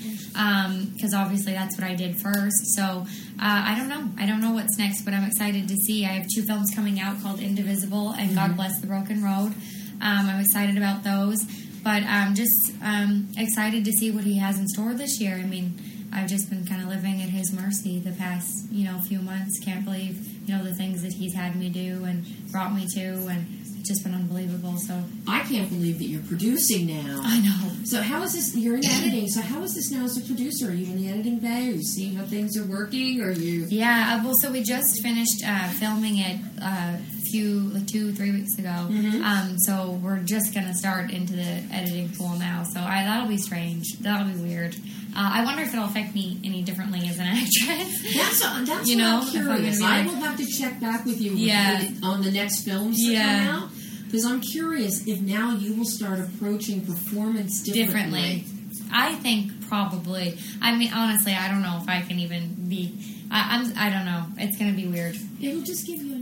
because 0.94 1.14
obviously 1.14 1.54
that's 1.54 1.78
what 1.78 1.88
I 1.88 1.96
did 1.96 2.20
first. 2.20 2.76
So 2.76 2.84
uh, 2.84 3.06
I 3.40 3.76
don't 3.78 3.90
know. 3.90 4.10
I 4.18 4.26
don't 4.26 4.42
know 4.42 4.52
what's 4.52 4.78
next, 4.78 5.04
but 5.04 5.14
I'm 5.14 5.24
excited 5.24 5.68
to 5.68 5.76
see. 5.76 6.06
I 6.06 6.10
have 6.10 6.28
two 6.34 6.44
films 6.44 6.72
coming 6.74 7.00
out 7.00 7.22
called 7.22 7.40
Indivisible 7.40 8.12
and 8.12 8.36
God 8.36 8.56
Bless 8.56 8.80
the 8.82 8.88
Broken 8.88 9.24
Road. 9.24 9.54
Um, 10.02 10.28
I'm 10.30 10.42
excited 10.42 10.78
about 10.78 11.04
those, 11.04 11.44
but 11.84 12.04
I'm 12.04 12.36
just 12.36 12.74
um, 12.84 13.28
excited 13.38 13.86
to 13.86 13.92
see 13.92 14.12
what 14.12 14.24
He 14.24 14.38
has 14.40 14.60
in 14.60 14.68
store 14.68 14.94
this 14.94 15.20
year. 15.22 15.36
I 15.36 15.44
mean. 15.44 15.80
I've 16.14 16.30
just 16.30 16.50
been 16.50 16.66
kind 16.66 16.82
of 16.82 16.88
living 16.88 17.22
at 17.22 17.28
his 17.28 17.52
mercy 17.52 18.00
the 18.00 18.14
past, 18.14 18.72
you 18.72 18.86
know, 18.86 19.00
few 19.00 19.20
months. 19.20 19.60
Can't 19.60 19.84
believe, 19.84 20.35
you 20.46 20.56
know, 20.56 20.64
the 20.64 20.74
things 20.74 21.02
that 21.02 21.14
he's 21.14 21.34
had 21.34 21.56
me 21.56 21.70
do 21.70 22.04
and 22.06 22.26
brought 22.52 22.74
me 22.74 22.86
to, 22.96 23.28
and 23.28 23.46
it's 23.62 23.88
just 23.88 24.04
been 24.04 24.14
unbelievable. 24.14 24.78
So 24.78 25.04
I 25.28 25.42
can't 25.42 25.70
believe 25.70 26.00
that 26.00 26.06
you're 26.06 26.24
producing 26.24 26.88
now. 26.88 27.22
I 27.24 27.40
know. 27.42 27.72
So 27.84 28.02
how 28.02 28.24
is 28.24 28.34
this? 28.34 28.56
You're 28.56 28.78
in 28.78 28.86
editing. 28.86 29.28
So 29.28 29.42
how 29.42 29.62
is 29.64 29.76
this 29.76 29.92
now 29.92 30.06
as 30.06 30.18
a 30.18 30.26
producer? 30.26 30.70
Are 30.70 30.74
you 30.74 30.86
in 30.86 31.02
the 31.02 31.10
editing 31.10 31.40
bay? 31.40 31.70
Are 31.70 31.72
you 31.72 31.84
seeing 31.84 32.16
how 32.16 32.26
things 32.26 32.58
are 32.58 32.66
working? 32.66 33.22
Are 33.22 33.32
you? 33.32 33.66
Yeah, 33.70 34.20
uh, 34.20 34.24
well, 34.24 34.36
so 34.42 34.52
we 34.52 34.64
just 34.64 35.02
finished 35.02 35.44
uh, 35.46 35.70
filming 35.70 36.18
it 36.18 36.40
a 36.62 37.00
few, 37.36 37.60
like 37.76 37.88
two, 37.88 38.14
three 38.14 38.32
weeks 38.32 38.58
ago. 38.58 38.70
Um, 38.70 39.58
so 39.60 40.00
we're 40.04 40.20
just 40.20 40.54
gonna 40.54 40.74
start 40.74 41.12
into 41.12 41.34
the 41.34 41.64
editing 41.72 42.10
pool 42.10 42.36
now. 42.40 42.64
So 42.64 42.80
I, 42.80 43.04
that'll 43.04 43.28
be 43.28 43.38
strange. 43.38 43.84
That'll 44.00 44.32
be 44.34 44.40
weird. 44.42 44.76
Uh, 45.18 45.32
I 45.38 45.44
wonder 45.46 45.64
if 45.64 45.74
it'll 45.74 45.86
affect 45.86 46.14
me 46.16 46.40
any 46.44 46.62
differently 46.62 47.00
as 47.08 47.18
an 47.20 47.26
actress. 47.28 48.14
That's 48.16 48.40
that's 48.70 48.88
You 48.90 48.96
what 48.98 49.04
know, 49.04 49.16
I'm 49.22 49.28
if 49.28 49.36
I'm 49.36 49.44
curious. 49.58 49.82
I 49.82 50.06
will 50.06 50.16
have 50.16 50.38
to 50.38 50.46
check 50.46 50.80
back 50.80 51.06
with 51.06 51.20
you 51.22 51.32
Yeah. 51.34 51.88
on 52.04 52.22
the 52.22 52.32
next 52.32 52.64
films 52.64 52.98
Yeah. 53.00 53.46
come 53.48 53.64
out 53.64 53.70
because 54.06 54.26
I'm 54.26 54.40
curious 54.42 55.06
if 55.08 55.20
now 55.22 55.52
you 55.56 55.76
will 55.76 55.86
start 55.86 56.20
approaching 56.20 56.86
performance 56.86 57.62
differently. 57.64 58.46
differently. 58.46 58.46
I 58.94 59.16
think 59.16 59.68
probably. 59.68 60.38
I 60.62 60.76
mean, 60.76 60.92
honestly, 60.94 61.34
I 61.34 61.50
don't 61.50 61.62
know 61.64 61.80
if 61.82 61.90
I 61.90 62.02
can 62.02 62.20
even 62.20 62.56
be. 62.70 62.94
I, 63.32 63.58
I'm. 63.58 63.74
I 63.78 63.90
don't 63.90 64.06
know. 64.06 64.24
It's 64.38 64.58
gonna 64.58 64.74
be 64.74 64.86
weird. 64.88 65.18
It'll 65.42 65.62
just 65.64 65.86
give 65.88 66.02
you 66.02 66.14
a. 66.14 66.15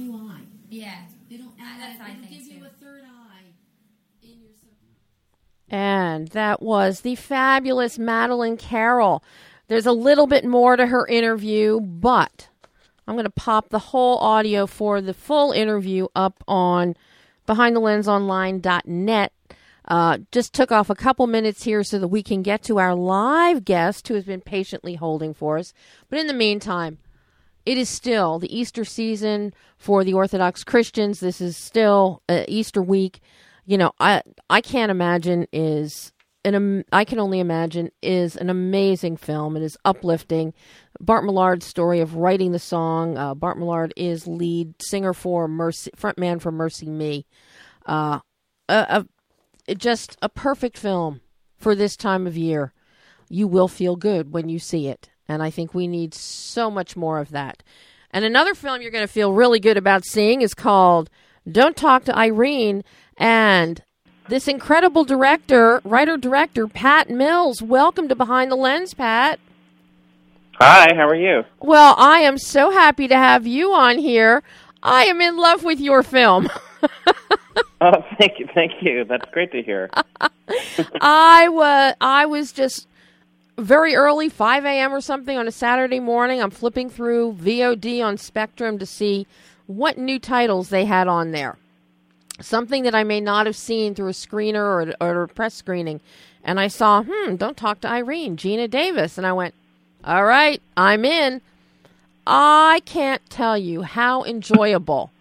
Yeah. 0.74 0.96
It'll 1.30 1.54
add. 1.60 1.80
That's 1.80 2.00
what 2.00 2.08
I 2.08 2.12
it'll 2.14 2.22
think, 2.26 2.34
give 2.34 2.54
you 2.54 2.60
too. 2.60 2.66
a 2.66 2.70
third 2.84 3.04
eye 3.04 3.46
in 4.24 4.42
your 4.42 4.52
subconscious. 4.56 5.70
And 5.70 6.28
that 6.30 6.64
was 6.64 7.02
the 7.02 7.16
fabulous 7.16 8.00
Madeline 8.00 8.58
Carroll. 8.58 9.24
There's 9.68 9.86
a 9.86 9.92
little 9.92 10.26
bit 10.26 10.46
more 10.46 10.76
to 10.76 10.88
her 10.88 11.06
interview, 11.06 11.80
but 11.80 12.50
I'm 13.08 13.16
going 13.16 13.26
to 13.26 13.30
pop 13.30 13.70
the 13.70 13.80
whole 13.80 14.18
audio 14.18 14.66
for 14.66 15.00
the 15.00 15.14
full 15.14 15.52
interview 15.52 16.08
up 16.16 16.44
on 16.48 16.96
behindthelensonline.net. 17.48 19.34
Uh, 19.86 20.18
just 20.32 20.54
took 20.54 20.72
off 20.72 20.90
a 20.90 20.96
couple 20.96 21.28
minutes 21.28 21.64
here 21.64 21.84
so 21.84 22.00
that 22.00 22.08
we 22.08 22.24
can 22.24 22.42
get 22.42 22.64
to 22.64 22.80
our 22.80 22.96
live 22.96 23.64
guest 23.64 24.08
who 24.08 24.16
has 24.16 24.24
been 24.24 24.42
patiently 24.42 24.96
holding 24.96 25.34
for 25.34 25.58
us. 25.58 25.74
But 26.10 26.20
in 26.20 26.28
the 26.28 26.34
meantime, 26.34 26.98
it 27.66 27.78
is 27.78 27.90
still 27.90 28.40
the 28.40 28.56
Easter 28.56 28.84
season 28.84 29.54
for 29.78 30.04
the 30.04 30.14
Orthodox 30.14 30.64
Christians. 30.64 31.20
This 31.20 31.42
is 31.42 31.56
still 31.58 32.22
uh, 32.28 32.44
Easter 32.48 32.82
week. 32.82 33.20
You 33.66 33.78
know, 33.78 33.94
I 34.00 34.22
I 34.50 34.62
can't 34.62 34.92
imagine 34.92 35.48
is 35.54 36.12
an 36.46 36.56
am- 36.56 36.84
I 36.92 37.06
can 37.06 37.20
only 37.20 37.40
imagine 37.40 37.90
is 38.02 38.36
an 38.36 38.50
amazing 38.50 39.18
film. 39.18 39.56
It 39.56 39.64
is 39.64 39.78
uplifting. 39.86 40.54
Bart 41.00 41.24
Millard's 41.24 41.66
story 41.66 42.00
of 42.02 42.16
writing 42.16 42.52
the 42.52 42.60
song. 42.60 43.18
Uh, 43.18 43.34
Bart 43.34 43.58
Millard 43.58 43.94
is 43.96 44.28
lead 44.28 44.74
singer 44.82 45.14
for 45.14 45.48
Mercy, 45.48 45.92
frontman 45.92 46.42
for 46.42 46.52
MercyMe. 46.52 47.26
Uh, 47.86 48.20
a, 48.68 49.06
a 49.70 49.76
just 49.76 50.18
a 50.22 50.30
perfect 50.30 50.78
film 50.78 51.22
for 51.58 51.76
this 51.76 51.96
time 51.96 52.28
of 52.28 52.38
year. 52.38 52.74
You 53.30 53.48
will 53.48 53.70
feel 53.70 53.96
good 53.96 54.34
when 54.34 54.50
you 54.50 54.60
see 54.60 54.88
it. 54.88 55.10
And 55.28 55.42
I 55.42 55.50
think 55.50 55.74
we 55.74 55.88
need 55.88 56.14
so 56.14 56.70
much 56.70 56.96
more 56.96 57.20
of 57.20 57.32
that. 57.32 57.64
And 58.12 58.26
another 58.26 58.54
film 58.54 58.82
you're 58.82 58.92
going 58.92 59.08
to 59.08 59.12
feel 59.12 59.34
really 59.34 59.60
good 59.60 59.78
about 59.78 60.06
seeing 60.06 60.42
is 60.42 60.54
called 60.54 61.10
Don't 61.50 61.76
Talk 61.76 62.04
to 62.06 62.18
Irene. 62.18 62.84
And 63.18 63.82
this 64.30 64.48
incredible 64.48 65.04
director, 65.04 65.82
writer 65.84 66.18
director, 66.18 66.68
Pat 66.68 67.10
Mills. 67.10 67.62
Welcome 67.62 68.08
to 68.10 68.16
Behind 68.16 68.52
the 68.52 68.56
Lens, 68.56 68.94
Pat. 68.94 69.40
Hi, 70.60 70.94
how 70.96 71.08
are 71.08 71.16
you? 71.16 71.44
Well, 71.60 71.96
I 71.98 72.20
am 72.20 72.38
so 72.38 72.72
happy 72.72 73.08
to 73.08 73.16
have 73.16 73.48
you 73.48 73.74
on 73.74 73.98
here. 73.98 74.44
I 74.84 75.06
am 75.06 75.20
in 75.22 75.38
love 75.38 75.64
with 75.64 75.80
your 75.80 76.04
film. 76.04 76.50
Oh, 77.86 78.02
thank 78.18 78.40
you, 78.40 78.48
thank 78.56 78.72
you. 78.82 79.04
That's 79.04 79.30
great 79.32 79.52
to 79.52 79.62
hear. 79.62 79.90
I 81.02 81.50
was 81.50 81.96
I 82.00 82.26
was 82.26 82.54
just 82.54 82.88
very 83.58 83.96
early, 83.96 84.30
5 84.30 84.66
a.m. 84.66 84.94
or 84.94 85.02
something 85.02 85.38
on 85.38 85.48
a 85.48 85.52
Saturday 85.52 86.00
morning. 86.00 86.42
I'm 86.42 86.52
flipping 86.52 86.90
through 86.90 87.34
VOD 87.34 88.04
on 88.04 88.18
Spectrum 88.18 88.80
to 88.80 88.86
see 88.86 89.28
what 89.68 89.98
new 89.98 90.20
titles 90.20 90.70
they 90.70 90.86
had 90.86 91.08
on 91.08 91.32
there. 91.32 91.58
Something 92.42 92.84
that 92.84 92.96
I 92.96 93.04
may 93.04 93.22
not 93.22 93.46
have 93.46 93.56
seen 93.56 93.94
through 93.94 94.10
a 94.10 94.14
screener 94.14 94.56
or, 94.56 94.94
or 95.00 95.24
a 95.24 95.28
press 95.28 95.54
screening. 95.54 96.02
And 96.44 96.60
I 96.60 96.68
saw, 96.68 97.04
hmm, 97.08 97.36
don't 97.36 97.56
talk 97.56 97.82
to 97.82 97.88
Irene, 97.90 98.36
Geena 98.38 98.70
Davis. 98.70 99.18
And 99.18 99.26
I 99.26 99.34
went, 99.34 99.54
all 100.04 100.26
right, 100.26 100.62
I'm 100.76 101.06
in. 101.06 101.42
I 102.26 102.82
can't 102.86 103.22
tell 103.30 103.58
you 103.58 103.84
how 103.84 104.24
enjoyable 104.24 105.12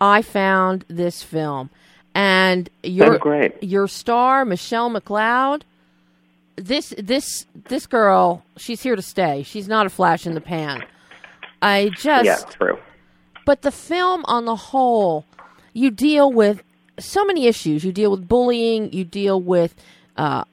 I 0.00 0.22
found 0.22 0.84
this 0.88 1.22
film. 1.22 1.70
And 2.14 2.68
your 2.82 3.18
great. 3.18 3.62
your 3.62 3.86
star, 3.86 4.44
Michelle 4.44 4.90
McLeod. 4.90 5.62
This 6.56 6.92
this 6.98 7.46
this 7.68 7.86
girl, 7.86 8.44
she's 8.56 8.82
here 8.82 8.96
to 8.96 9.02
stay. 9.02 9.42
She's 9.42 9.68
not 9.68 9.86
a 9.86 9.90
flash 9.90 10.26
in 10.26 10.34
the 10.34 10.40
pan. 10.40 10.84
I 11.62 11.90
just 11.96 12.24
Yeah, 12.24 12.36
true. 12.50 12.78
but 13.46 13.62
the 13.62 13.70
film 13.70 14.24
on 14.26 14.44
the 14.44 14.56
whole, 14.56 15.24
you 15.72 15.90
deal 15.90 16.30
with 16.30 16.62
so 16.98 17.24
many 17.24 17.46
issues. 17.46 17.84
You 17.84 17.92
deal 17.92 18.10
with 18.10 18.28
bullying. 18.28 18.92
You 18.92 19.04
deal 19.04 19.40
with 19.40 19.74
uh, 20.16 20.44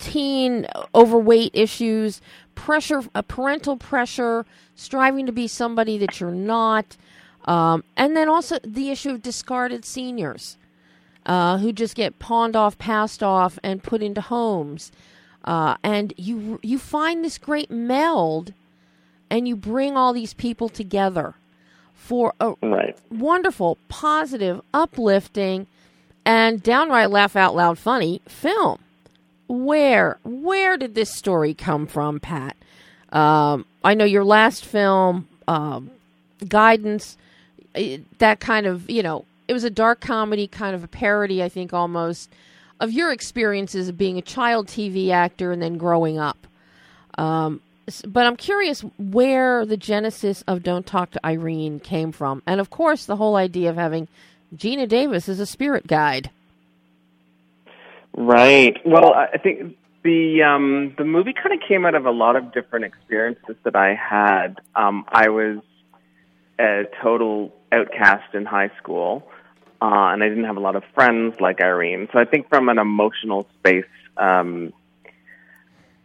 teen 0.00 0.66
overweight 0.94 1.52
issues, 1.54 2.20
pressure, 2.56 3.02
uh, 3.14 3.22
parental 3.22 3.76
pressure, 3.76 4.44
striving 4.74 5.26
to 5.26 5.32
be 5.32 5.46
somebody 5.46 5.98
that 5.98 6.18
you're 6.20 6.30
not, 6.32 6.96
um, 7.44 7.84
and 7.96 8.16
then 8.16 8.28
also 8.28 8.58
the 8.64 8.90
issue 8.90 9.10
of 9.10 9.22
discarded 9.22 9.84
seniors 9.84 10.56
uh, 11.26 11.58
who 11.58 11.72
just 11.72 11.94
get 11.94 12.18
pawned 12.18 12.56
off, 12.56 12.76
passed 12.78 13.22
off, 13.22 13.58
and 13.62 13.82
put 13.82 14.02
into 14.02 14.20
homes. 14.20 14.90
Uh, 15.48 15.76
and 15.82 16.12
you 16.18 16.60
you 16.62 16.78
find 16.78 17.24
this 17.24 17.38
great 17.38 17.70
meld, 17.70 18.52
and 19.30 19.48
you 19.48 19.56
bring 19.56 19.96
all 19.96 20.12
these 20.12 20.34
people 20.34 20.68
together 20.68 21.34
for 21.94 22.34
a 22.38 22.52
Right. 22.62 22.94
wonderful, 23.10 23.78
positive, 23.88 24.60
uplifting, 24.74 25.66
and 26.26 26.62
downright 26.62 27.10
laugh 27.10 27.34
out 27.34 27.54
loud 27.56 27.78
funny 27.78 28.20
film. 28.28 28.78
where 29.46 30.18
where 30.24 30.76
did 30.76 30.94
this 30.94 31.16
story 31.16 31.54
come 31.54 31.86
from, 31.86 32.20
Pat? 32.20 32.54
Um, 33.10 33.64
I 33.82 33.94
know 33.94 34.04
your 34.04 34.24
last 34.24 34.62
film, 34.66 35.26
um, 35.48 35.90
Guidance, 36.46 37.16
that 38.18 38.38
kind 38.40 38.66
of 38.66 38.90
you 38.90 39.02
know, 39.02 39.24
it 39.48 39.54
was 39.54 39.64
a 39.64 39.70
dark 39.70 40.00
comedy, 40.00 40.46
kind 40.46 40.74
of 40.74 40.84
a 40.84 40.88
parody, 40.88 41.42
I 41.42 41.48
think, 41.48 41.72
almost 41.72 42.28
of 42.80 42.92
your 42.92 43.12
experiences 43.12 43.88
of 43.88 43.98
being 43.98 44.18
a 44.18 44.22
child 44.22 44.68
TV 44.68 45.10
actor 45.10 45.52
and 45.52 45.62
then 45.62 45.76
growing 45.76 46.18
up. 46.18 46.46
Um, 47.16 47.60
but 48.06 48.26
I'm 48.26 48.36
curious 48.36 48.82
where 48.98 49.64
the 49.64 49.76
genesis 49.76 50.42
of 50.46 50.62
Don't 50.62 50.86
Talk 50.86 51.10
to 51.12 51.26
Irene 51.26 51.80
came 51.80 52.12
from, 52.12 52.42
and 52.46 52.60
of 52.60 52.70
course, 52.70 53.06
the 53.06 53.16
whole 53.16 53.36
idea 53.36 53.70
of 53.70 53.76
having 53.76 54.08
Geena 54.54 54.88
Davis 54.88 55.28
as 55.28 55.40
a 55.40 55.46
spirit 55.46 55.86
guide. 55.86 56.30
Right. 58.16 58.76
Well, 58.84 59.14
I 59.14 59.38
think 59.38 59.76
the 60.02 60.42
um, 60.42 60.94
the 60.98 61.04
movie 61.04 61.32
kind 61.32 61.54
of 61.60 61.66
came 61.66 61.86
out 61.86 61.94
of 61.94 62.06
a 62.06 62.10
lot 62.10 62.36
of 62.36 62.52
different 62.52 62.84
experiences 62.84 63.56
that 63.64 63.76
I 63.76 63.94
had. 63.94 64.60
Um, 64.74 65.04
I 65.08 65.28
was 65.28 65.58
a 66.58 66.84
total 67.02 67.54
outcast 67.70 68.34
in 68.34 68.44
high 68.44 68.70
school, 68.82 69.28
uh, 69.80 70.10
and 70.12 70.22
I 70.22 70.28
didn't 70.28 70.44
have 70.44 70.56
a 70.56 70.60
lot 70.60 70.76
of 70.76 70.84
friends 70.94 71.40
like 71.40 71.60
Irene. 71.60 72.08
So 72.12 72.18
I 72.18 72.24
think 72.24 72.48
from 72.48 72.68
an 72.68 72.78
emotional 72.78 73.46
space, 73.58 73.84
um, 74.16 74.72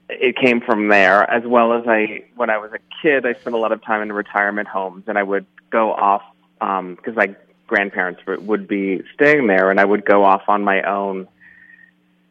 it 0.09 0.35
came 0.37 0.61
from 0.61 0.89
there. 0.89 1.29
As 1.29 1.43
well 1.45 1.73
as 1.73 1.85
I, 1.87 2.25
when 2.35 2.49
I 2.49 2.57
was 2.57 2.71
a 2.73 2.79
kid, 3.01 3.25
I 3.25 3.33
spent 3.33 3.55
a 3.55 3.59
lot 3.59 3.71
of 3.71 3.83
time 3.83 4.01
in 4.01 4.11
retirement 4.11 4.67
homes, 4.67 5.05
and 5.07 5.17
I 5.17 5.23
would 5.23 5.45
go 5.69 5.91
off 5.91 6.21
um 6.61 6.95
because 6.95 7.15
my 7.15 7.35
grandparents 7.67 8.21
would- 8.27 8.67
be 8.67 9.01
staying 9.15 9.47
there, 9.47 9.71
and 9.71 9.79
I 9.79 9.85
would 9.85 10.05
go 10.05 10.23
off 10.23 10.43
on 10.47 10.63
my 10.63 10.83
own 10.83 11.27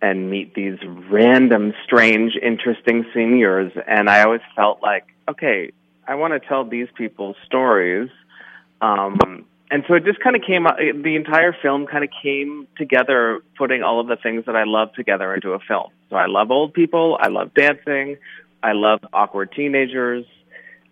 and 0.00 0.30
meet 0.30 0.54
these 0.54 0.78
random, 1.10 1.74
strange, 1.84 2.36
interesting 2.40 3.04
seniors. 3.14 3.72
And 3.86 4.08
I 4.10 4.22
always 4.22 4.40
felt 4.56 4.82
like, 4.82 5.04
okay, 5.28 5.72
I 6.06 6.16
want 6.16 6.32
to 6.34 6.40
tell 6.40 6.64
these 6.64 6.88
people's 6.94 7.36
stories. 7.46 8.10
Um, 8.80 9.44
and 9.72 9.84
so 9.88 9.94
it 9.94 10.04
just 10.04 10.20
kind 10.20 10.36
of 10.36 10.42
came 10.42 10.64
the 11.02 11.16
entire 11.16 11.56
film 11.62 11.86
kind 11.86 12.04
of 12.04 12.10
came 12.22 12.68
together, 12.76 13.40
putting 13.56 13.82
all 13.82 14.00
of 14.00 14.06
the 14.06 14.16
things 14.16 14.44
that 14.44 14.54
I 14.54 14.64
love 14.64 14.92
together 14.92 15.34
into 15.34 15.52
a 15.52 15.58
film. 15.60 15.90
So 16.10 16.16
I 16.16 16.26
love 16.26 16.50
old 16.50 16.74
people, 16.74 17.16
I 17.18 17.28
love 17.28 17.54
dancing, 17.54 18.18
I 18.62 18.72
love 18.72 19.00
awkward 19.14 19.50
teenagers. 19.56 20.26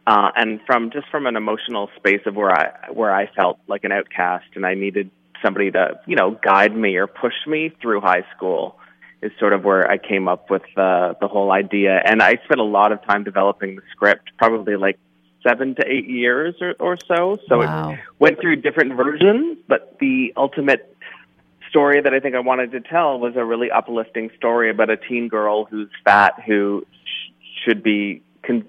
Uh, 0.06 0.30
and 0.34 0.60
from 0.66 0.90
just 0.90 1.06
from 1.10 1.26
an 1.26 1.36
emotional 1.36 1.90
space 1.96 2.22
of 2.24 2.34
where 2.34 2.50
I 2.50 2.90
where 2.90 3.14
I 3.14 3.30
felt 3.30 3.58
like 3.68 3.84
an 3.84 3.92
outcast 3.92 4.46
and 4.54 4.64
I 4.64 4.72
needed 4.72 5.10
somebody 5.44 5.70
to 5.72 6.00
you 6.06 6.16
know 6.16 6.38
guide 6.42 6.74
me 6.74 6.96
or 6.96 7.06
push 7.06 7.34
me 7.46 7.70
through 7.82 8.00
high 8.00 8.24
school 8.34 8.78
is 9.20 9.30
sort 9.38 9.52
of 9.52 9.62
where 9.62 9.90
I 9.90 9.98
came 9.98 10.26
up 10.26 10.48
with 10.48 10.62
uh, 10.78 11.12
the 11.20 11.28
whole 11.28 11.52
idea. 11.52 12.00
And 12.02 12.22
I 12.22 12.38
spent 12.44 12.60
a 12.60 12.64
lot 12.64 12.92
of 12.92 13.04
time 13.04 13.24
developing 13.24 13.76
the 13.76 13.82
script, 13.90 14.30
probably 14.38 14.76
like 14.76 14.98
seven 15.46 15.74
to 15.76 15.82
eight 15.86 16.08
years 16.08 16.54
or, 16.60 16.74
or 16.78 16.96
so. 17.08 17.38
So 17.48 17.58
Wow. 17.60 17.92
it 17.92 17.98
went 18.18 18.40
through 18.40 18.56
different 18.56 18.94
versions, 18.96 19.58
but 19.68 19.98
the 19.98 20.32
ultimate 20.36 20.94
story 21.68 22.00
that 22.00 22.12
I 22.12 22.20
think 22.20 22.34
I 22.34 22.40
wanted 22.40 22.72
to 22.72 22.80
tell 22.80 23.18
was 23.18 23.36
a 23.36 23.44
really 23.44 23.70
uplifting 23.70 24.30
story 24.36 24.70
about 24.70 24.90
a 24.90 24.96
teen 24.96 25.28
girl 25.28 25.64
who's 25.66 25.88
fat 26.04 26.34
who 26.46 26.84
sh- 27.04 27.32
should 27.64 27.82
be 27.82 28.22
con- 28.42 28.66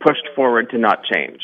pushed 0.00 0.26
forward 0.34 0.70
to 0.70 0.78
not 0.78 1.04
change 1.04 1.42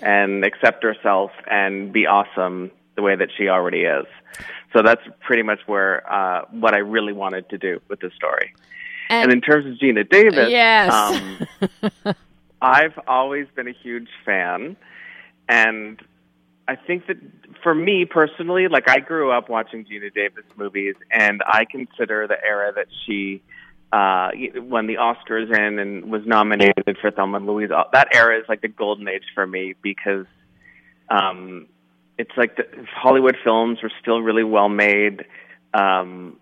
and 0.00 0.44
accept 0.44 0.82
herself 0.84 1.30
and 1.50 1.92
be 1.92 2.06
awesome 2.06 2.70
the 2.94 3.02
way 3.02 3.16
that 3.16 3.28
she 3.36 3.48
already 3.48 3.80
is. 3.82 4.06
So 4.72 4.82
that's 4.82 5.02
pretty 5.20 5.42
much 5.42 5.58
where 5.66 6.10
uh, 6.10 6.44
what 6.52 6.74
I 6.74 6.78
really 6.78 7.12
wanted 7.12 7.48
to 7.50 7.58
do 7.58 7.80
with 7.88 8.00
this 8.00 8.12
story. 8.14 8.54
And, 9.10 9.32
in 9.32 9.40
terms 9.40 9.66
of 9.66 9.72
Geena 9.74 10.08
Davis, 10.08 10.48
Yes. 10.50 10.92
um, 10.92 12.14
I've 12.62 12.98
always 13.06 13.46
been 13.54 13.68
a 13.68 13.72
huge 13.72 14.08
fan, 14.24 14.76
and 15.48 16.00
I 16.68 16.76
think 16.76 17.06
that 17.08 17.16
for 17.62 17.74
me 17.74 18.04
personally, 18.04 18.68
like 18.68 18.88
I 18.88 19.00
grew 19.00 19.30
up 19.32 19.48
watching 19.48 19.84
Geena 19.84 20.12
Davis 20.14 20.44
movies, 20.56 20.94
and 21.10 21.42
I 21.46 21.64
consider 21.64 22.26
the 22.26 22.36
era 22.44 22.72
that 22.76 22.86
she 23.04 23.42
uh 23.92 24.30
won 24.56 24.86
the 24.86 24.94
Oscars 24.94 25.50
in 25.56 25.78
and 25.80 26.10
was 26.12 26.22
nominated 26.24 26.96
for 27.00 27.10
Thelma 27.10 27.38
and 27.38 27.46
Louise. 27.46 27.70
uh, 27.72 27.84
That 27.92 28.14
era 28.14 28.38
is 28.38 28.44
like 28.48 28.60
the 28.60 28.68
golden 28.68 29.08
age 29.08 29.24
for 29.34 29.46
me 29.46 29.74
because 29.82 30.26
um 31.08 31.66
it's 32.16 32.30
like 32.36 32.56
the 32.56 32.64
Hollywood 32.94 33.36
films 33.42 33.78
were 33.82 33.90
still 34.00 34.20
really 34.22 34.44
well 34.44 34.68
made. 34.68 35.24
Um 35.74 36.36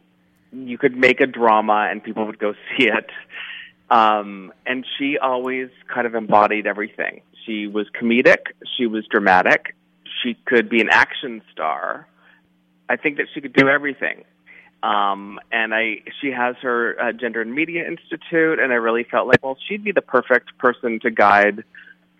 you 0.53 0.77
could 0.77 0.97
make 0.97 1.21
a 1.21 1.27
drama 1.27 1.89
and 1.91 2.03
people 2.03 2.27
would 2.27 2.39
go 2.39 2.53
see 2.77 2.87
it. 2.89 3.11
Um, 3.91 4.53
and 4.67 4.85
she 4.99 5.19
always 5.19 5.71
kind 5.93 6.07
of 6.07 6.15
embodied 6.15 6.67
everything. 6.67 7.23
She 7.47 7.67
was 7.67 7.87
comedic, 8.01 8.53
she 8.77 8.87
was 8.87 9.07
dramatic, 9.07 9.75
she 10.23 10.35
could 10.47 10.69
be 10.69 10.81
an 10.81 10.89
action 10.91 11.43
star. 11.53 12.07
I 12.89 12.97
think 12.97 13.17
that 13.17 13.27
she 13.33 13.41
could 13.41 13.53
do 13.53 13.69
everything. 13.69 14.25
Um, 14.83 15.41
and 15.51 15.75
I, 15.75 16.03
she 16.21 16.31
has 16.31 16.57
her 16.63 17.01
uh, 17.01 17.13
Gender 17.13 17.41
and 17.41 17.53
Media 17.53 17.87
Institute, 17.87 18.59
and 18.61 18.73
I 18.73 18.77
really 18.77 19.05
felt 19.05 19.27
like, 19.27 19.43
well, 19.43 19.57
she'd 19.67 19.83
be 19.83 19.93
the 19.93 20.03
perfect 20.03 20.57
person 20.59 21.01
to 21.01 21.11
guide 21.11 21.65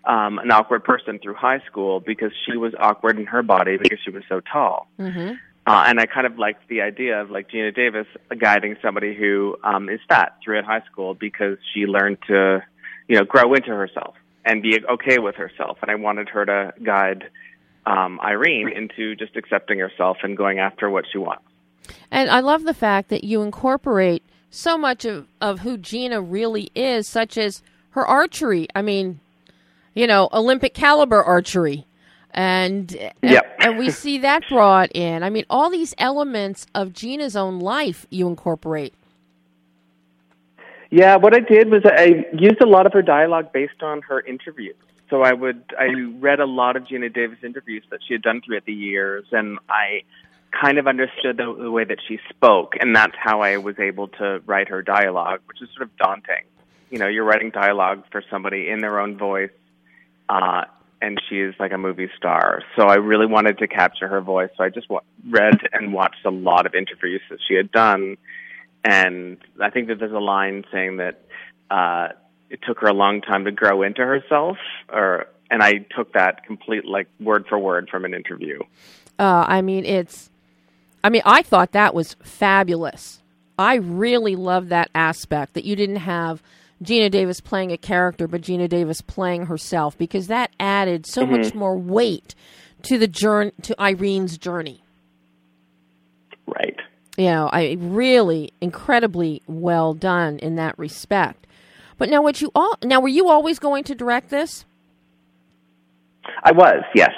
um, 0.05 0.39
an 0.39 0.51
awkward 0.51 0.83
person 0.83 1.19
through 1.19 1.35
high 1.35 1.61
school 1.67 1.99
because 1.99 2.31
she 2.45 2.57
was 2.57 2.73
awkward 2.79 3.17
in 3.17 3.25
her 3.27 3.43
body 3.43 3.77
because 3.77 3.99
she 4.03 4.11
was 4.11 4.23
so 4.27 4.39
tall. 4.39 4.87
hmm 4.97 5.33
Uh, 5.69 5.83
and 5.85 5.99
I 5.99 6.07
kind 6.07 6.25
of 6.25 6.39
liked 6.39 6.67
the 6.67 6.81
idea 6.81 7.21
of 7.21 7.29
like 7.29 7.51
Geena 7.51 7.75
Davis 7.75 8.07
guiding 8.39 8.75
somebody 8.81 9.13
who 9.13 9.55
um, 9.63 9.87
is 9.87 9.99
fat 10.09 10.35
through 10.43 10.57
at 10.57 10.65
high 10.65 10.81
school 10.91 11.13
because 11.13 11.59
she 11.71 11.81
learned 11.81 12.17
to, 12.25 12.63
you 13.07 13.15
know, 13.15 13.23
grow 13.23 13.53
into 13.53 13.69
herself 13.69 14.15
and 14.43 14.63
be 14.63 14.79
okay 14.89 15.19
with 15.19 15.35
herself. 15.35 15.77
And 15.83 15.91
I 15.91 15.95
wanted 15.95 16.27
her 16.29 16.43
to 16.43 16.73
guide 16.81 17.29
um, 17.85 18.19
Irene 18.19 18.69
into 18.75 19.15
just 19.15 19.35
accepting 19.35 19.77
herself 19.77 20.17
and 20.23 20.35
going 20.35 20.57
after 20.57 20.89
what 20.89 21.05
she 21.11 21.19
wants. 21.19 21.43
And 22.09 22.31
I 22.31 22.39
love 22.39 22.63
the 22.63 22.73
fact 22.73 23.09
that 23.09 23.23
you 23.23 23.43
incorporate 23.43 24.23
so 24.49 24.75
much 24.75 25.05
of, 25.05 25.27
of 25.39 25.59
who 25.59 25.77
Geena 25.77 26.25
really 26.27 26.71
is, 26.73 27.07
such 27.07 27.37
as 27.37 27.61
her 27.91 28.03
archery. 28.07 28.67
I 28.73 28.81
mean, 28.81 29.19
you 29.93 30.07
know, 30.07 30.29
Olympic 30.33 30.73
caliber 30.73 31.23
archery. 31.23 31.85
And 32.31 32.91
Yep. 33.21 33.57
and 33.59 33.77
we 33.77 33.89
see 33.89 34.19
that 34.19 34.47
brought 34.49 34.91
in. 34.93 35.23
I 35.23 35.29
mean, 35.29 35.45
all 35.49 35.69
these 35.69 35.95
elements 35.97 36.67
of 36.75 36.89
Geena's 36.89 37.35
own 37.35 37.59
life 37.59 38.05
you 38.09 38.27
incorporate. 38.27 38.93
Yeah, 40.91 41.17
what 41.17 41.35
I 41.35 41.39
did 41.39 41.69
was 41.69 41.83
I 41.85 42.25
used 42.33 42.61
a 42.61 42.65
lot 42.67 42.85
of 42.85 42.93
her 42.93 43.01
dialogue 43.01 43.51
based 43.51 43.83
on 43.83 44.01
her 44.03 44.21
interviews. 44.21 44.75
So 45.09 45.21
I 45.23 45.33
would 45.33 45.63
I 45.77 45.87
read 46.19 46.39
a 46.39 46.45
lot 46.45 46.75
of 46.75 46.83
Geena 46.83 47.13
Davis 47.13 47.39
interviews 47.43 47.83
that 47.89 47.99
she 48.07 48.13
had 48.13 48.21
done 48.21 48.41
throughout 48.41 48.65
the 48.65 48.73
years, 48.73 49.25
and 49.31 49.57
I 49.69 50.03
kind 50.51 50.77
of 50.77 50.87
understood 50.87 51.37
the, 51.37 51.55
the 51.59 51.71
way 51.71 51.83
that 51.83 51.99
she 52.07 52.19
spoke, 52.29 52.73
and 52.79 52.95
that's 52.95 53.15
how 53.17 53.41
I 53.41 53.57
was 53.57 53.79
able 53.79 54.07
to 54.19 54.41
write 54.45 54.69
her 54.69 54.81
dialogue, 54.81 55.41
which 55.45 55.61
is 55.61 55.69
sort 55.75 55.83
of 55.89 55.97
daunting. 55.97 56.43
You 56.89 56.97
know, 56.99 57.07
you're 57.07 57.23
writing 57.23 57.51
dialogue 57.51 58.03
for 58.11 58.23
somebody 58.29 58.69
in 58.69 58.79
their 58.81 58.99
own 58.99 59.17
voice, 59.17 59.51
uh, 60.27 60.65
and 61.01 61.21
she 61.29 61.39
is 61.39 61.55
like 61.59 61.71
a 61.71 61.77
movie 61.77 62.09
star. 62.17 62.61
So 62.75 62.83
I 62.83 62.95
really 62.95 63.25
wanted 63.25 63.57
to 63.59 63.67
capture 63.67 64.07
her 64.07 64.21
voice. 64.21 64.49
So 64.57 64.63
I 64.63 64.69
just 64.69 64.87
read 65.29 65.59
and 65.71 65.93
watched 65.93 66.25
a 66.25 66.31
lot 66.31 66.65
of 66.65 66.75
interviews 66.75 67.21
that 67.29 67.39
she 67.47 67.55
had 67.55 67.71
done, 67.71 68.17
and 68.83 69.37
I 69.61 69.69
think 69.69 69.87
that 69.87 69.99
there's 69.99 70.11
a 70.11 70.19
line 70.19 70.65
saying 70.71 70.97
that 70.97 71.21
uh, 71.69 72.09
it 72.49 72.59
took 72.65 72.79
her 72.79 72.87
a 72.87 72.93
long 72.93 73.21
time 73.21 73.45
to 73.45 73.51
grow 73.51 73.81
into 73.83 74.01
herself, 74.01 74.57
or 74.91 75.27
and 75.51 75.63
I 75.63 75.85
took 75.95 76.13
that 76.13 76.45
complete 76.45 76.85
like 76.85 77.07
word 77.19 77.45
for 77.47 77.57
word 77.57 77.89
from 77.89 78.05
an 78.05 78.13
interview. 78.13 78.59
Uh, 79.17 79.45
I 79.47 79.61
mean, 79.61 79.85
it's. 79.85 80.29
I 81.03 81.09
mean, 81.09 81.21
I 81.25 81.43
thought 81.43 81.71
that 81.71 81.93
was 81.93 82.15
fabulous. 82.21 83.21
I 83.57 83.75
really 83.75 84.35
love 84.35 84.69
that 84.69 84.89
aspect 84.93 85.53
that 85.53 85.63
you 85.65 85.75
didn't 85.75 85.97
have 85.97 86.41
Geena 86.83 87.11
Davis 87.11 87.41
playing 87.41 87.71
a 87.71 87.77
character, 87.77 88.27
but 88.27 88.41
Geena 88.41 88.69
Davis 88.69 89.01
playing 89.01 89.47
herself 89.47 89.97
because 89.97 90.27
that 90.27 90.51
added 90.59 91.05
so 91.05 91.23
mm-hmm. 91.23 91.41
much 91.41 91.53
more 91.53 91.77
weight 91.77 92.35
to 92.83 92.97
the 92.97 93.07
journey 93.07 93.51
to 93.63 93.75
Irene's 93.77 94.37
journey. 94.37 94.81
Right. 96.47 96.77
You 97.17 97.25
know, 97.25 97.49
I 97.51 97.75
really 97.79 98.53
incredibly 98.61 99.41
well 99.45 99.93
done 99.93 100.39
in 100.39 100.55
that 100.55 100.79
respect. 100.79 101.45
But 101.97 102.09
now, 102.09 102.21
what 102.21 102.39
you 102.39 102.49
all 102.55 102.77
now 102.81 103.01
were 103.01 103.09
you 103.09 103.29
always 103.29 103.59
going 103.59 103.83
to 103.85 103.95
direct 103.95 104.29
this? 104.29 104.63
I 106.43 106.53
was, 106.53 106.83
yes. 106.95 107.11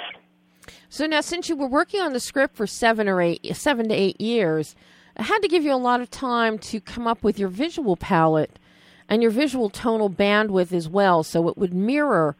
So 0.88 1.06
now, 1.06 1.20
since 1.20 1.48
you 1.48 1.56
were 1.56 1.68
working 1.68 2.00
on 2.00 2.12
the 2.12 2.20
script 2.20 2.56
for 2.56 2.66
seven 2.66 3.08
or 3.08 3.20
eight, 3.20 3.54
seven 3.54 3.88
to 3.88 3.94
eight 3.94 4.20
years, 4.20 4.74
I 5.16 5.22
had 5.22 5.38
to 5.40 5.48
give 5.48 5.62
you 5.62 5.72
a 5.72 5.76
lot 5.76 6.00
of 6.00 6.10
time 6.10 6.58
to 6.58 6.80
come 6.80 7.06
up 7.06 7.22
with 7.22 7.38
your 7.38 7.48
visual 7.48 7.96
palette 7.96 8.58
and 9.12 9.20
your 9.20 9.30
visual 9.30 9.68
tonal 9.68 10.08
bandwidth 10.08 10.72
as 10.72 10.88
well, 10.88 11.22
so 11.22 11.46
it 11.46 11.58
would 11.58 11.74
mirror 11.74 12.34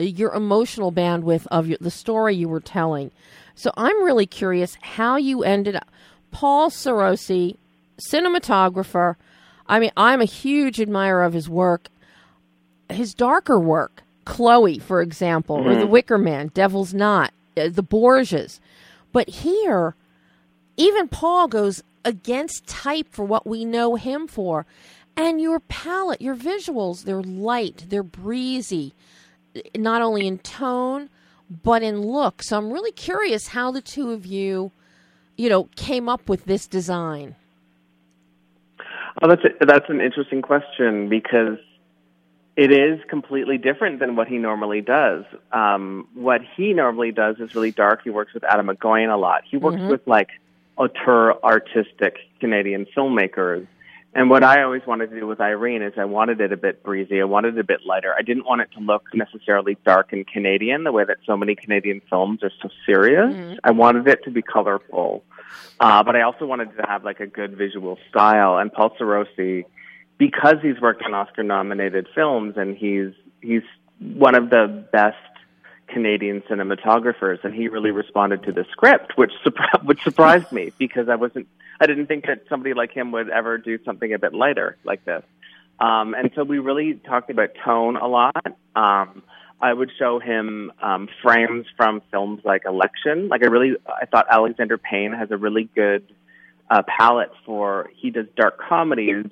your 0.00 0.34
emotional 0.34 0.90
bandwidth 0.90 1.46
of 1.52 1.68
your, 1.68 1.78
the 1.80 1.88
story 1.88 2.34
you 2.34 2.48
were 2.48 2.58
telling. 2.58 3.12
So 3.54 3.70
I'm 3.76 4.02
really 4.02 4.26
curious 4.26 4.76
how 4.80 5.18
you 5.18 5.44
ended 5.44 5.76
up. 5.76 5.88
Paul 6.32 6.68
Sarossy, 6.70 7.58
cinematographer. 8.10 9.14
I 9.68 9.78
mean, 9.78 9.92
I'm 9.96 10.20
a 10.20 10.24
huge 10.24 10.80
admirer 10.80 11.22
of 11.22 11.32
his 11.32 11.48
work. 11.48 11.90
His 12.88 13.14
darker 13.14 13.60
work, 13.60 14.02
Chloe, 14.24 14.80
for 14.80 15.00
example, 15.02 15.56
or 15.56 15.76
The 15.76 15.86
Wicker 15.86 16.18
Man, 16.18 16.50
Devil's 16.52 16.92
Knot, 16.92 17.32
uh, 17.56 17.68
The 17.68 17.84
Borgias. 17.84 18.58
But 19.12 19.28
here, 19.28 19.94
even 20.76 21.06
Paul 21.06 21.46
goes 21.46 21.84
against 22.04 22.66
type 22.66 23.06
for 23.12 23.24
what 23.24 23.46
we 23.46 23.64
know 23.64 23.94
him 23.94 24.26
for. 24.26 24.66
And 25.16 25.40
your 25.40 25.60
palette, 25.60 26.20
your 26.20 26.36
visuals, 26.36 27.04
they're 27.04 27.22
light, 27.22 27.86
they're 27.88 28.02
breezy, 28.02 28.92
not 29.74 30.02
only 30.02 30.26
in 30.26 30.38
tone, 30.38 31.08
but 31.62 31.82
in 31.82 32.02
look. 32.02 32.42
So 32.42 32.58
I'm 32.58 32.70
really 32.70 32.92
curious 32.92 33.48
how 33.48 33.70
the 33.70 33.80
two 33.80 34.10
of 34.12 34.26
you, 34.26 34.72
you 35.36 35.48
know, 35.48 35.64
came 35.76 36.08
up 36.08 36.28
with 36.28 36.44
this 36.44 36.66
design. 36.66 37.34
Oh, 39.22 39.28
that's 39.28 39.42
a, 39.44 39.64
that's 39.64 39.88
an 39.88 40.02
interesting 40.02 40.42
question 40.42 41.08
because 41.08 41.58
it 42.56 42.70
is 42.70 43.00
completely 43.08 43.56
different 43.56 44.00
than 44.00 44.16
what 44.16 44.28
he 44.28 44.36
normally 44.36 44.82
does. 44.82 45.24
Um, 45.52 46.08
what 46.14 46.42
he 46.56 46.74
normally 46.74 47.12
does 47.12 47.36
is 47.38 47.54
really 47.54 47.70
dark. 47.70 48.02
He 48.02 48.10
works 48.10 48.34
with 48.34 48.44
Atom 48.44 48.66
Egoyan 48.66 49.12
a 49.12 49.16
lot. 49.16 49.42
He 49.50 49.56
works 49.56 49.80
with 49.90 50.06
like 50.06 50.28
auteur 50.76 51.34
artistic 51.42 52.16
Canadian 52.40 52.86
filmmakers. 52.96 53.66
And 54.16 54.30
what 54.30 54.42
I 54.42 54.62
always 54.62 54.80
wanted 54.86 55.10
to 55.10 55.20
do 55.20 55.26
with 55.26 55.42
Irene 55.42 55.82
is 55.82 55.92
I 55.98 56.06
wanted 56.06 56.40
it 56.40 56.50
a 56.50 56.56
bit 56.56 56.82
breezy. 56.82 57.20
I 57.20 57.24
wanted 57.24 57.58
it 57.58 57.60
a 57.60 57.64
bit 57.64 57.80
lighter. 57.84 58.14
I 58.18 58.22
didn't 58.22 58.46
want 58.46 58.62
it 58.62 58.70
to 58.72 58.80
look 58.80 59.04
necessarily 59.12 59.76
dark 59.84 60.10
and 60.14 60.26
Canadian 60.26 60.84
the 60.84 60.90
way 60.90 61.04
that 61.04 61.18
so 61.26 61.36
many 61.36 61.54
Canadian 61.54 62.00
films 62.08 62.42
are 62.42 62.50
so 62.62 62.70
serious. 62.86 63.58
I 63.62 63.72
wanted 63.72 64.08
it 64.08 64.24
to 64.24 64.30
be 64.30 64.40
colorful. 64.40 65.22
Uh, 65.78 66.02
but 66.02 66.16
I 66.16 66.22
also 66.22 66.46
wanted 66.46 66.74
to 66.78 66.86
have 66.88 67.04
like 67.04 67.20
a 67.20 67.26
good 67.26 67.58
visual 67.58 67.98
style. 68.08 68.56
And 68.56 68.72
Paul 68.72 68.96
Sarossy, 68.98 69.66
because 70.16 70.56
he's 70.62 70.80
worked 70.80 71.02
on 71.02 71.12
Oscar 71.12 71.42
nominated 71.42 72.08
films 72.14 72.54
and 72.56 72.74
he's, 72.74 73.12
he's 73.42 73.64
one 73.98 74.34
of 74.34 74.48
the 74.48 74.86
best 74.92 75.18
Canadian 75.88 76.42
cinematographers, 76.42 77.44
and 77.44 77.54
he 77.54 77.68
really 77.68 77.90
responded 77.90 78.42
to 78.44 78.52
the 78.52 78.64
script, 78.72 79.12
which 79.16 79.32
surpri- 79.44 79.84
which 79.84 80.02
surprised 80.02 80.50
me 80.50 80.72
because 80.78 81.08
I 81.08 81.14
wasn't 81.14 81.46
I 81.80 81.86
didn't 81.86 82.06
think 82.06 82.26
that 82.26 82.44
somebody 82.48 82.74
like 82.74 82.92
him 82.92 83.12
would 83.12 83.28
ever 83.30 83.58
do 83.58 83.78
something 83.84 84.12
a 84.12 84.18
bit 84.18 84.32
lighter 84.34 84.76
like 84.84 85.04
this. 85.04 85.22
Um, 85.78 86.14
and 86.14 86.30
so 86.34 86.42
we 86.44 86.58
really 86.58 86.94
talked 86.94 87.30
about 87.30 87.50
tone 87.64 87.96
a 87.96 88.06
lot. 88.06 88.34
Um, 88.74 89.22
I 89.60 89.72
would 89.72 89.90
show 89.98 90.18
him 90.18 90.72
um, 90.82 91.08
frames 91.22 91.66
from 91.76 92.02
films 92.10 92.42
like 92.44 92.64
Election. 92.66 93.28
Like 93.28 93.42
I 93.42 93.46
really, 93.46 93.76
I 93.86 94.06
thought 94.06 94.26
Alexander 94.30 94.78
Payne 94.78 95.12
has 95.12 95.30
a 95.30 95.36
really 95.36 95.68
good 95.74 96.12
uh, 96.70 96.82
palette 96.86 97.30
for. 97.44 97.90
He 97.94 98.10
does 98.10 98.26
dark 98.36 98.58
comedies, 98.58 99.26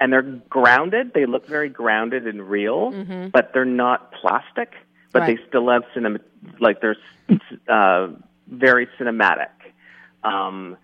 and 0.00 0.12
they're 0.12 0.22
grounded. 0.22 1.12
They 1.14 1.26
look 1.26 1.46
very 1.46 1.68
grounded 1.68 2.26
and 2.26 2.42
real, 2.48 2.90
but 3.32 3.52
they're 3.52 3.64
not 3.64 4.12
plastic. 4.12 4.72
But 5.12 5.20
Right. 5.22 5.36
they 5.36 5.46
still 5.48 5.68
have 5.68 5.82
cinema, 5.92 6.20
like 6.58 6.80
they're 6.80 6.96
uh, 7.68 8.08
very 8.48 8.88
cinematic. 8.98 9.50
Um, 10.24 10.76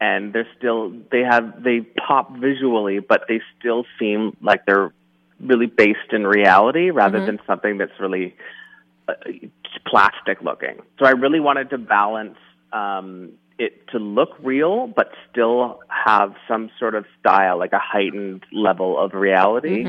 and 0.00 0.32
they're 0.32 0.48
still 0.58 0.92
they 1.10 1.22
have 1.22 1.62
they 1.62 1.80
pop 1.80 2.36
visually, 2.36 3.00
but 3.00 3.24
they 3.28 3.40
still 3.58 3.84
seem 3.98 4.36
like 4.40 4.66
they're 4.66 4.92
really 5.40 5.66
based 5.66 6.12
in 6.12 6.26
reality 6.26 6.90
rather 6.90 7.18
than 7.26 7.38
something 7.46 7.78
that's 7.78 7.98
really 8.00 8.34
uh, 9.08 9.14
plastic 9.86 10.40
looking. 10.42 10.80
So 10.98 11.06
I 11.06 11.10
really 11.10 11.40
wanted 11.40 11.70
to 11.70 11.78
balance 11.78 12.38
um, 12.72 13.32
it 13.58 13.86
to 13.88 13.98
look 13.98 14.30
real, 14.42 14.86
but 14.86 15.12
still 15.30 15.80
have 15.88 16.34
some 16.48 16.70
sort 16.78 16.94
of 16.94 17.04
style, 17.20 17.58
like 17.58 17.72
a 17.72 17.78
heightened 17.78 18.44
level 18.52 18.98
of 18.98 19.14
reality. 19.14 19.84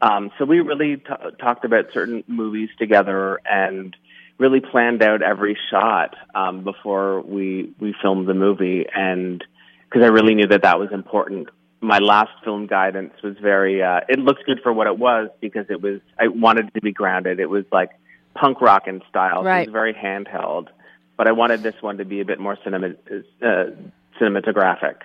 Um, 0.00 0.30
so 0.38 0.44
we 0.44 0.60
really 0.60 0.96
t- 0.96 1.04
talked 1.40 1.64
about 1.64 1.86
certain 1.92 2.22
movies 2.26 2.68
together 2.78 3.40
and 3.44 3.96
really 4.38 4.60
planned 4.60 5.02
out 5.02 5.22
every 5.22 5.58
shot 5.70 6.14
um, 6.34 6.64
before 6.64 7.20
we 7.22 7.72
we 7.78 7.94
filmed 8.00 8.28
the 8.28 8.34
movie, 8.34 8.86
and 8.92 9.44
because 9.84 10.02
I 10.02 10.08
really 10.08 10.34
knew 10.34 10.46
that 10.46 10.62
that 10.62 10.78
was 10.78 10.90
important. 10.92 11.48
My 11.80 11.98
last 11.98 12.30
film 12.44 12.66
guidance 12.66 13.14
was 13.22 13.36
very. 13.40 13.82
Uh, 13.82 14.00
it 14.08 14.18
looks 14.18 14.42
good 14.46 14.60
for 14.62 14.72
what 14.72 14.86
it 14.86 14.98
was 14.98 15.28
because 15.40 15.66
it 15.68 15.82
was. 15.82 16.00
I 16.18 16.28
wanted 16.28 16.68
it 16.68 16.74
to 16.74 16.80
be 16.80 16.92
grounded. 16.92 17.40
It 17.40 17.50
was 17.50 17.64
like 17.72 17.90
punk 18.34 18.60
rock 18.60 18.86
in 18.86 19.02
style. 19.08 19.42
So 19.42 19.48
it 19.48 19.66
was 19.66 19.72
very 19.72 19.94
handheld, 19.94 20.68
but 21.16 21.28
I 21.28 21.32
wanted 21.32 21.62
this 21.62 21.74
one 21.80 21.98
to 21.98 22.04
be 22.04 22.20
a 22.20 22.24
bit 22.24 22.40
more 22.40 22.56
cinema, 22.62 22.90
uh, 23.42 23.64
cinematographic. 24.20 24.96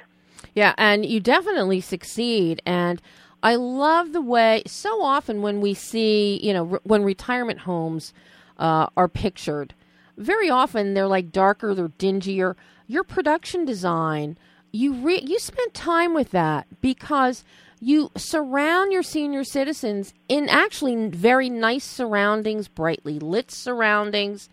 Yeah, 0.53 0.73
and 0.77 1.05
you 1.05 1.19
definitely 1.19 1.81
succeed. 1.81 2.61
And 2.65 3.01
I 3.41 3.55
love 3.55 4.13
the 4.13 4.21
way 4.21 4.63
so 4.67 5.01
often 5.01 5.41
when 5.41 5.61
we 5.61 5.73
see, 5.73 6.39
you 6.43 6.53
know, 6.53 6.63
re- 6.63 6.79
when 6.83 7.03
retirement 7.03 7.59
homes 7.59 8.13
uh, 8.57 8.87
are 8.95 9.07
pictured, 9.07 9.73
very 10.17 10.49
often 10.49 10.93
they're 10.93 11.07
like 11.07 11.31
darker, 11.31 11.73
they're 11.73 11.89
dingier. 11.89 12.55
Your 12.87 13.03
production 13.03 13.65
design, 13.65 14.37
you 14.71 14.93
re- 14.93 15.23
you 15.23 15.39
spent 15.39 15.73
time 15.73 16.13
with 16.13 16.31
that 16.31 16.67
because 16.81 17.43
you 17.79 18.11
surround 18.15 18.91
your 18.91 19.03
senior 19.03 19.43
citizens 19.43 20.13
in 20.29 20.47
actually 20.49 21.07
very 21.09 21.49
nice 21.49 21.83
surroundings, 21.83 22.67
brightly 22.67 23.19
lit 23.19 23.51
surroundings, 23.51 24.49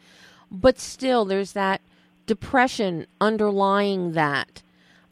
but 0.50 0.78
still 0.78 1.24
there's 1.24 1.52
that 1.52 1.80
depression 2.26 3.06
underlying 3.20 4.12
that 4.12 4.62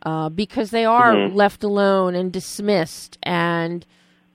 uh, 0.04 0.28
because 0.28 0.70
they 0.70 0.84
are 0.84 1.28
left 1.28 1.62
alone 1.64 2.14
and 2.14 2.32
dismissed 2.32 3.18
and 3.22 3.84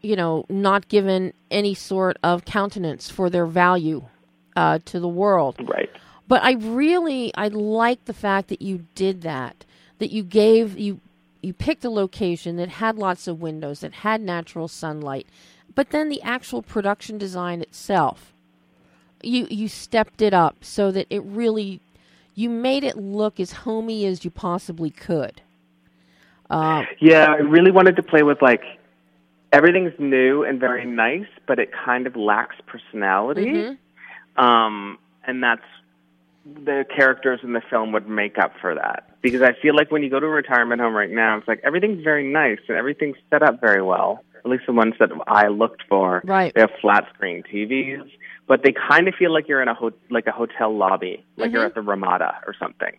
you 0.01 0.16
know 0.16 0.45
not 0.49 0.88
given 0.89 1.34
any 1.49 1.74
sort 1.74 2.18
of 2.24 2.45
countenance 2.45 3.10
for 3.10 3.30
their 3.30 3.45
value 3.45 4.06
uh, 4.56 4.80
to 4.86 4.99
the 4.99 5.08
world 5.08 5.56
Right. 5.68 5.89
but 6.28 6.43
i 6.43 6.54
really 6.54 7.34
i 7.36 7.47
like 7.47 8.06
the 8.06 8.14
fact 8.14 8.47
that 8.49 8.62
you 8.62 8.86
did 8.95 9.22
that 9.22 9.66
that 9.99 10.12
you 10.12 10.24
gave 10.24 10.78
you 10.78 10.99
you 11.41 11.54
picked 11.54 11.84
a 11.84 11.89
location 11.89 12.56
that 12.58 12.70
had 12.70 12.97
lots 12.97 13.28
of 13.28 13.41
windows 13.41 13.82
that 13.82 13.93
had 13.93 14.22
natural 14.22 14.68
sunlight 14.68 15.28
but 15.76 15.89
then 15.89 16.10
the 16.10 16.22
actual 16.22 16.62
production 16.62 17.18
design 17.18 17.62
itself 17.62 18.34
you 19.22 19.47
you 19.49 19.68
stepped 19.68 20.22
it 20.22 20.34
up 20.34 20.58
so 20.62 20.91
that 20.91 21.08
it 21.10 21.24
really 21.24 21.80
you 22.36 22.49
made 22.49 22.84
it 22.84 22.97
look 22.97 23.39
as 23.39 23.51
homey 23.51 24.06
as 24.06 24.24
you 24.26 24.32
possibly 24.32 24.89
could 24.89 25.41
uh, 26.49 26.84
Yeah, 26.99 27.26
I 27.32 27.38
really 27.38 27.72
wanted 27.72 27.95
to 27.95 28.04
play 28.04 28.22
with 28.22 28.41
like 28.41 28.62
everything's 29.51 29.93
new 29.97 30.43
and 30.43 30.60
very 30.60 30.86
nice, 30.86 31.28
but 31.47 31.58
it 31.58 31.72
kind 31.72 32.06
of 32.06 32.16
lacks 32.16 32.56
personality. 32.68 33.78
Um, 34.36 34.98
and 35.26 35.44
that's 35.44 35.64
the 36.46 36.86
characters 36.96 37.40
in 37.44 37.54
the 37.54 37.62
film 37.70 37.92
would 37.94 38.08
make 38.08 38.38
up 38.38 38.54
for 38.60 38.76
that. 38.76 39.10
Because 39.22 39.42
I 39.42 39.54
feel 39.62 39.76
like 39.76 39.92
when 39.92 40.04
you 40.04 40.10
go 40.10 40.20
to 40.20 40.26
a 40.26 40.30
retirement 40.30 40.82
home 40.82 40.94
right 40.94 41.10
now, 41.10 41.38
it's 41.38 41.48
like 41.48 41.62
everything's 41.64 42.04
very 42.04 42.32
nice 42.32 42.60
and 42.68 42.78
everything's 42.78 43.16
set 43.30 43.42
up 43.44 43.62
very 43.62 43.82
well. 43.82 44.24
At 44.44 44.52
least 44.52 44.64
the 44.68 44.74
ones 44.74 44.96
that 45.00 45.10
I 45.26 45.48
looked 45.48 45.84
for. 45.88 46.22
Right. 46.26 46.54
They 46.54 46.60
have 46.62 46.72
flat 46.82 47.06
screen 47.14 47.44
TVs, 47.44 48.12
but 48.46 48.62
they 48.62 48.74
kind 48.74 49.08
of 49.08 49.16
feel 49.16 49.32
like 49.32 49.48
you're 49.48 49.62
in 49.62 49.70
a 49.70 49.74
ho- 49.74 49.94
like 50.10 50.28
a 50.28 50.34
hotel 50.34 50.76
lobby, 50.76 51.24
like 51.38 51.54
you're 51.54 51.66
at 51.66 51.76
the 51.76 51.82
Ramada 51.82 52.40
or 52.46 52.54
something. 52.60 52.98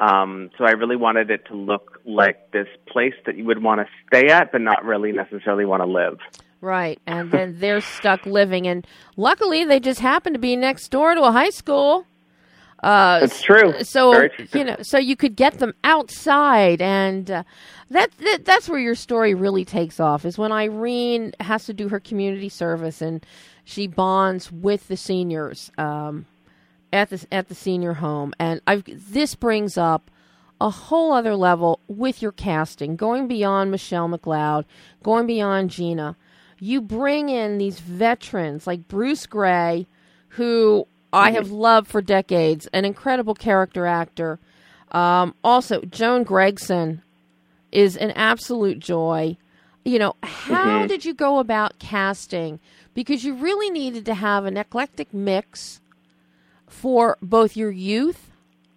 Um, 0.00 0.50
so 0.56 0.64
I 0.64 0.70
really 0.70 0.96
wanted 0.96 1.30
it 1.30 1.44
to 1.48 1.54
look 1.54 2.00
like 2.06 2.50
this 2.52 2.68
place 2.86 3.12
that 3.26 3.36
you 3.36 3.44
would 3.44 3.62
want 3.62 3.82
to 3.82 3.86
stay 4.06 4.28
at, 4.32 4.50
but 4.50 4.62
not 4.62 4.86
really 4.86 5.12
necessarily 5.12 5.66
want 5.66 5.82
to 5.82 5.86
live. 5.86 6.18
Right. 6.60 7.00
And 7.06 7.30
then 7.30 7.56
they're 7.58 7.80
stuck 7.80 8.26
living. 8.26 8.66
And 8.66 8.86
luckily, 9.16 9.64
they 9.64 9.80
just 9.80 10.00
happen 10.00 10.32
to 10.34 10.38
be 10.38 10.56
next 10.56 10.88
door 10.88 11.14
to 11.14 11.22
a 11.22 11.32
high 11.32 11.50
school. 11.50 12.06
Uh, 12.82 13.20
It's 13.22 13.42
true. 13.42 13.82
So 13.82 14.28
true. 14.28 14.46
you 14.54 14.64
know, 14.64 14.76
so 14.82 14.98
you 14.98 15.16
could 15.16 15.36
get 15.36 15.58
them 15.58 15.74
outside, 15.84 16.80
and 16.80 17.30
uh, 17.30 17.42
that, 17.90 18.10
that 18.18 18.46
that's 18.46 18.70
where 18.70 18.78
your 18.78 18.94
story 18.94 19.34
really 19.34 19.66
takes 19.66 20.00
off. 20.00 20.24
Is 20.24 20.38
when 20.38 20.50
Irene 20.50 21.34
has 21.40 21.66
to 21.66 21.74
do 21.74 21.88
her 21.90 22.00
community 22.00 22.48
service, 22.48 23.02
and 23.02 23.24
she 23.64 23.86
bonds 23.86 24.50
with 24.50 24.88
the 24.88 24.96
seniors 24.96 25.70
um, 25.76 26.24
at 26.90 27.10
the 27.10 27.26
at 27.30 27.48
the 27.48 27.54
senior 27.54 27.94
home. 27.94 28.32
And 28.38 28.62
I've 28.66 28.84
this 28.86 29.34
brings 29.34 29.76
up 29.76 30.10
a 30.58 30.70
whole 30.70 31.12
other 31.12 31.36
level 31.36 31.80
with 31.86 32.22
your 32.22 32.32
casting, 32.32 32.96
going 32.96 33.28
beyond 33.28 33.70
Michelle 33.70 34.08
McLeod, 34.08 34.64
going 35.02 35.26
beyond 35.26 35.68
Geena. 35.68 36.16
You 36.60 36.80
bring 36.80 37.28
in 37.28 37.58
these 37.58 37.80
veterans 37.80 38.66
like 38.66 38.86
Bruce 38.86 39.26
Gray, 39.26 39.86
who 40.28 40.86
I 41.12 41.32
have 41.32 41.50
loved 41.50 41.88
for 41.88 42.02
decades, 42.02 42.68
an 42.72 42.84
incredible 42.84 43.34
character 43.34 43.86
actor. 43.86 44.38
Um, 44.92 45.34
also, 45.42 45.80
Joan 45.82 46.24
Gregson 46.24 47.02
is 47.72 47.96
an 47.96 48.10
absolute 48.12 48.78
joy. 48.78 49.36
You 49.84 49.98
know, 49.98 50.14
how 50.22 50.86
did 50.86 51.04
you 51.04 51.14
go 51.14 51.38
about 51.38 51.78
casting? 51.78 52.60
Because 52.94 53.24
you 53.24 53.34
really 53.34 53.70
needed 53.70 54.04
to 54.06 54.14
have 54.14 54.44
an 54.44 54.56
eclectic 54.56 55.14
mix 55.14 55.80
for 56.66 57.16
both 57.22 57.56
your 57.56 57.70
youth 57.70 58.30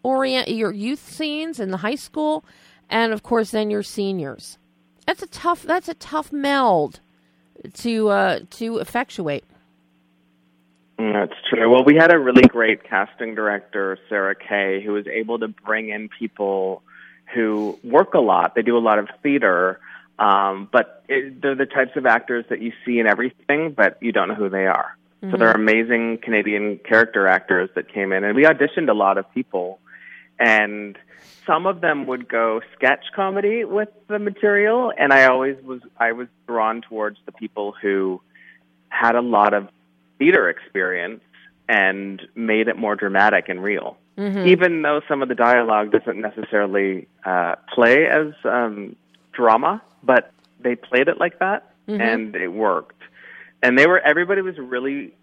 orient 0.04 0.50
your 0.50 0.72
youth 0.72 1.10
scenes 1.10 1.60
in 1.60 1.72
the 1.72 1.78
high 1.78 1.96
school 1.96 2.44
and 2.90 3.14
of 3.14 3.24
course 3.24 3.52
then 3.52 3.70
your 3.70 3.84
seniors. 3.84 4.58
That's 5.08 5.24
a 5.24 5.28
tough. 5.28 5.64
That's 5.64 5.90
a 5.90 5.94
tough 5.96 6.32
meld 6.32 7.00
to 7.74 8.10
uh, 8.10 8.40
to 8.52 8.78
effectuate. 8.78 9.44
That's 10.98 11.34
true. 11.50 11.70
Well, 11.70 11.84
we 11.84 11.96
had 11.96 12.14
a 12.14 12.20
really 12.20 12.44
great 12.44 12.84
casting 12.84 13.36
director, 13.36 13.98
Sarah 14.10 14.36
Kay, 14.36 14.82
who 14.84 14.94
was 14.94 15.08
able 15.08 15.40
to 15.40 15.48
bring 15.48 15.90
in 15.90 16.08
people 16.08 16.84
who 17.34 17.80
work 17.84 18.14
a 18.14 18.20
lot. 18.20 18.54
They 18.56 18.62
do 18.62 18.78
a 18.78 18.80
lot 18.80 19.00
of 19.00 19.10
theater, 19.24 19.80
um, 20.20 20.70
but 20.72 21.04
it, 21.10 21.42
they're 21.42 21.56
the 21.56 21.66
types 21.66 21.96
of 21.96 22.06
actors 22.06 22.46
that 22.50 22.62
you 22.62 22.74
see 22.86 23.00
in 23.00 23.08
everything, 23.08 23.72
but 23.72 23.98
you 24.02 24.12
don't 24.12 24.28
know 24.28 24.36
who 24.36 24.50
they 24.50 24.68
are. 24.68 24.96
So 25.32 25.38
they're 25.38 25.52
amazing 25.52 26.18
Canadian 26.22 26.80
character 26.80 27.28
actors 27.28 27.70
that 27.76 27.88
came 27.88 28.12
in, 28.12 28.26
and 28.26 28.36
we 28.36 28.44
auditioned 28.44 28.90
a 28.90 28.94
lot 28.94 29.18
of 29.18 29.32
people, 29.34 29.80
and 30.38 30.98
some 31.46 31.66
of 31.66 31.82
them 31.82 32.06
would 32.08 32.28
go 32.28 32.62
sketch 32.76 33.06
comedy 33.16 33.64
with 33.66 33.90
the 34.08 34.20
material, 34.20 34.92
and 34.98 35.12
I 35.14 35.26
always 35.26 35.58
was 35.64 35.82
I 35.98 36.12
was 36.14 36.28
drawn 36.48 36.82
towards 36.82 37.18
the 37.26 37.32
people 37.32 37.74
who 37.82 38.22
had 38.90 39.16
a 39.16 39.22
lot 39.22 39.54
of 39.54 39.68
theater 40.20 40.50
experience 40.50 41.22
and 41.68 42.22
made 42.36 42.68
it 42.68 42.78
more 42.78 42.96
dramatic 42.96 43.50
and 43.50 43.64
real. 43.64 43.98
Even 44.48 44.82
though 44.84 45.02
some 45.08 45.22
of 45.24 45.30
the 45.30 45.36
dialogue 45.36 45.92
doesn't 45.92 46.20
necessarily 46.22 47.08
uh, 47.26 47.56
play 47.74 48.06
as 48.06 48.34
um, 48.44 48.96
drama, 49.32 49.82
but 50.04 50.32
they 50.60 50.76
played 50.76 51.08
it 51.08 51.18
like 51.20 51.40
that, 51.40 51.72
and 52.02 52.36
it 52.36 52.50
worked. 52.50 53.02
And 53.62 53.78
they 53.78 53.88
were 53.88 54.00
everybody 54.00 54.42
was 54.42 54.58
really 54.58 55.14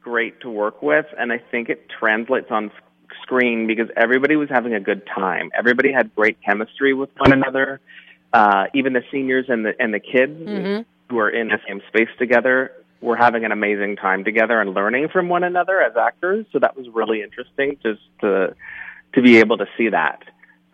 great 0.00 0.40
to 0.40 0.48
work 0.50 0.82
with, 0.82 1.06
and 1.18 1.32
I 1.32 1.38
think 1.38 1.68
it 1.68 1.88
translates 1.90 2.50
on 2.50 2.70
screen 3.22 3.66
because 3.66 3.88
everybody 3.96 4.36
was 4.36 4.48
having 4.48 4.74
a 4.74 4.80
good 4.80 5.06
time. 5.06 5.50
Everybody 5.56 5.92
had 5.92 6.14
great 6.14 6.38
chemistry 6.42 6.94
with 6.94 7.10
one 7.16 7.32
another. 7.32 7.80
Uh, 8.32 8.66
even 8.74 8.92
the 8.92 9.02
seniors 9.10 9.46
and 9.48 9.64
the 9.64 9.74
and 9.80 9.92
the 9.92 10.00
kids 10.00 10.38
who 11.08 11.18
are 11.18 11.30
in 11.30 11.48
the 11.48 11.58
same 11.66 11.80
space 11.88 12.10
together 12.18 12.72
were 13.00 13.16
having 13.16 13.44
an 13.44 13.52
amazing 13.52 13.96
time 13.96 14.24
together 14.24 14.60
and 14.60 14.74
learning 14.74 15.08
from 15.08 15.28
one 15.28 15.44
another 15.44 15.80
as 15.80 15.96
actors. 15.96 16.44
So 16.52 16.58
that 16.58 16.76
was 16.76 16.86
really 16.88 17.22
interesting 17.22 17.78
just 17.82 18.00
to 18.20 18.54
to 19.14 19.22
be 19.22 19.38
able 19.38 19.58
to 19.58 19.66
see 19.76 19.88
that. 19.88 20.22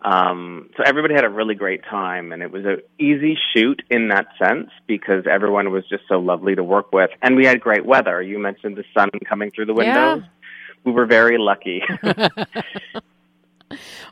Um, 0.01 0.69
so 0.77 0.83
everybody 0.85 1.15
had 1.15 1.23
a 1.23 1.29
really 1.29 1.55
great 1.55 1.83
time, 1.83 2.31
and 2.31 2.43
it 2.43 2.51
was 2.51 2.63
an 2.65 2.81
easy 2.99 3.37
shoot 3.53 3.81
in 3.89 4.09
that 4.09 4.27
sense 4.37 4.69
because 4.85 5.25
everyone 5.25 5.71
was 5.71 5.83
just 5.87 6.03
so 6.07 6.19
lovely 6.19 6.53
to 6.55 6.63
work 6.63 6.91
with, 6.91 7.09
and 7.23 7.35
we 7.35 7.45
had 7.45 7.59
great 7.59 7.85
weather. 7.85 8.21
You 8.21 8.37
mentioned 8.37 8.75
the 8.77 8.83
sun 8.93 9.09
coming 9.27 9.49
through 9.49 9.65
the 9.65 9.73
windows. 9.73 10.21
We 10.85 10.91
were 10.91 11.05
very 11.05 11.37
lucky. 11.37 11.83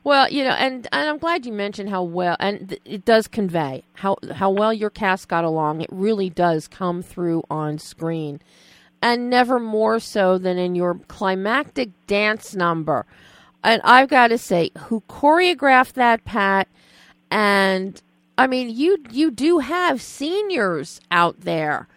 Well, 0.04 0.30
you 0.30 0.44
know, 0.44 0.52
and, 0.52 0.86
and 0.92 1.10
I'm 1.10 1.18
glad 1.18 1.46
you 1.46 1.54
mentioned 1.54 1.90
how 1.90 2.04
well, 2.04 2.36
and 2.40 2.70
th- 2.70 2.82
it 2.84 3.06
does 3.06 3.28
convey 3.28 3.84
how 3.94 4.18
how 4.34 4.50
well 4.50 4.74
your 4.74 4.90
cast 4.90 5.30
got 5.30 5.46
along. 5.46 5.82
It 5.82 5.90
really 5.92 6.30
does 6.30 6.68
come 6.68 7.02
through 7.02 7.44
on 7.50 7.78
screen, 7.78 8.42
and 9.02 9.30
never 9.30 9.60
more 9.60 10.00
so 10.00 10.38
than 10.38 10.58
in 10.58 10.76
your 10.76 10.96
climactic 11.08 11.92
dance 12.08 12.54
number. 12.54 13.06
And 13.64 13.82
I've 13.86 14.10
got 14.10 14.28
to 14.28 14.38
say, 14.38 14.72
who 14.78 15.04
choreographed 15.08 15.94
that, 15.94 16.26
Pat? 16.26 16.68
And 17.32 18.02
I 18.38 18.48
mean, 18.48 18.70
you 18.70 18.98
you 19.10 19.32
do 19.32 19.60
have 19.60 20.02
seniors 20.02 21.00
out 21.12 21.42
there 21.42 21.88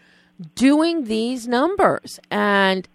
doing 0.55 1.05
these 1.05 1.49
numbers, 1.49 2.21
and 2.31 2.87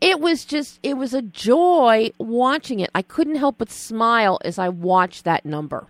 it 0.00 0.20
was 0.20 0.44
just 0.44 0.78
it 0.82 0.94
was 0.94 1.14
a 1.14 1.22
joy 1.22 2.10
watching 2.18 2.80
it. 2.80 2.90
I 2.94 3.02
couldn't 3.02 3.36
help 3.36 3.58
but 3.58 3.70
smile 3.70 4.38
as 4.44 4.58
I 4.58 4.68
watched 4.68 5.24
that 5.24 5.44
number. 5.46 5.86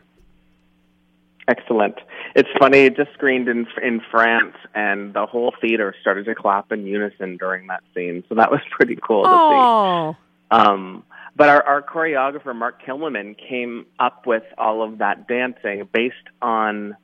Excellent. 1.46 1.96
It's 2.34 2.48
funny. 2.58 2.86
It 2.86 2.96
just 2.96 3.12
screened 3.12 3.48
in 3.48 3.66
in 3.82 4.00
France, 4.10 4.54
and 4.74 5.12
the 5.12 5.26
whole 5.26 5.52
theater 5.60 5.94
started 6.00 6.24
to 6.24 6.34
clap 6.34 6.72
in 6.72 6.86
unison 6.86 7.36
during 7.36 7.66
that 7.66 7.82
scene. 7.94 8.24
So 8.28 8.36
that 8.36 8.50
was 8.50 8.60
pretty 8.70 8.96
cool 8.96 9.24
to 9.24 9.28
see. 9.28 9.34
Oh, 9.34 10.16
Um, 10.50 11.02
but 11.36 11.48
our, 11.48 11.62
our 11.64 11.82
choreographer, 11.82 12.54
Mark 12.54 12.80
Kilmerman, 12.82 13.36
came 13.36 13.86
up 13.98 14.26
with 14.26 14.44
all 14.56 14.82
of 14.82 14.98
that 14.98 15.26
dancing 15.26 15.86
based 15.92 16.14
on 16.40 16.96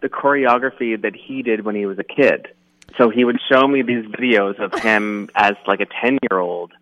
the 0.00 0.08
choreography 0.08 1.00
that 1.00 1.14
he 1.16 1.42
did 1.42 1.64
when 1.64 1.74
he 1.74 1.86
was 1.86 1.98
a 1.98 2.04
kid. 2.04 2.48
So 2.96 3.10
he 3.10 3.24
would 3.24 3.38
show 3.50 3.66
me 3.66 3.82
these 3.82 4.04
videos 4.06 4.58
of 4.58 4.72
him 4.80 5.28
as 5.34 5.54
like 5.66 5.80
a 5.80 5.86
10 5.86 6.18
year 6.30 6.38
old 6.40 6.72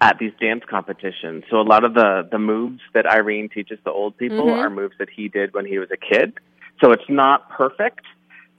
at 0.00 0.18
these 0.18 0.32
dance 0.40 0.64
competitions. 0.68 1.44
So 1.50 1.60
a 1.60 1.62
lot 1.62 1.84
of 1.84 1.94
the, 1.94 2.28
the 2.30 2.38
moves 2.38 2.80
that 2.92 3.06
Irene 3.06 3.48
teaches 3.48 3.78
the 3.84 3.90
old 3.90 4.16
people 4.18 4.50
are 4.50 4.68
moves 4.68 4.94
that 4.98 5.08
he 5.08 5.28
did 5.28 5.54
when 5.54 5.64
he 5.64 5.78
was 5.78 5.88
a 5.90 5.96
kid. 5.96 6.34
So 6.82 6.92
it's 6.92 7.08
not 7.08 7.48
perfect, 7.50 8.04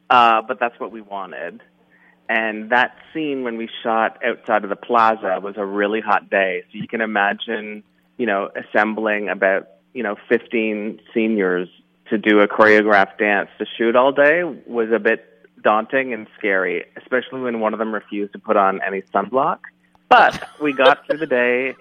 uh, 0.10 0.42
but 0.48 0.60
that's 0.60 0.80
what 0.80 0.92
we 0.92 1.02
wanted. 1.02 1.62
And 2.28 2.72
that 2.72 2.96
scene 3.14 3.44
when 3.44 3.58
we 3.58 3.70
shot 3.84 4.24
outside 4.26 4.64
of 4.64 4.70
the 4.70 4.76
plaza 4.76 5.40
was 5.44 5.56
a 5.58 5.66
really 5.66 6.02
hot 6.02 6.30
day. 6.30 6.64
So 6.72 6.80
you 6.80 6.88
can 6.88 7.02
imagine, 7.02 7.84
you 8.18 8.26
know, 8.26 8.50
assembling 8.56 9.30
about, 9.30 9.68
you 9.94 10.02
know, 10.02 10.16
15 10.28 11.00
seniors 11.14 11.70
to 12.10 12.18
do 12.18 12.40
a 12.40 12.48
choreographed 12.48 13.18
dance 13.20 13.50
to 13.60 13.66
shoot 13.78 13.96
all 13.96 14.12
day 14.12 14.44
was 14.44 14.92
a 14.92 15.00
bit 15.00 15.26
daunting 15.64 16.14
and 16.14 16.28
scary, 16.38 16.86
especially 16.98 17.42
when 17.42 17.60
one 17.60 17.74
of 17.74 17.80
them 17.80 17.94
refused 17.94 18.34
to 18.34 18.40
put 18.40 18.58
on 18.58 18.82
any 18.86 19.02
sunblock. 19.14 19.60
But 20.10 20.48
we 20.62 20.74
got 20.74 21.06
through 21.08 21.18
the 21.18 21.28
day 21.28 21.76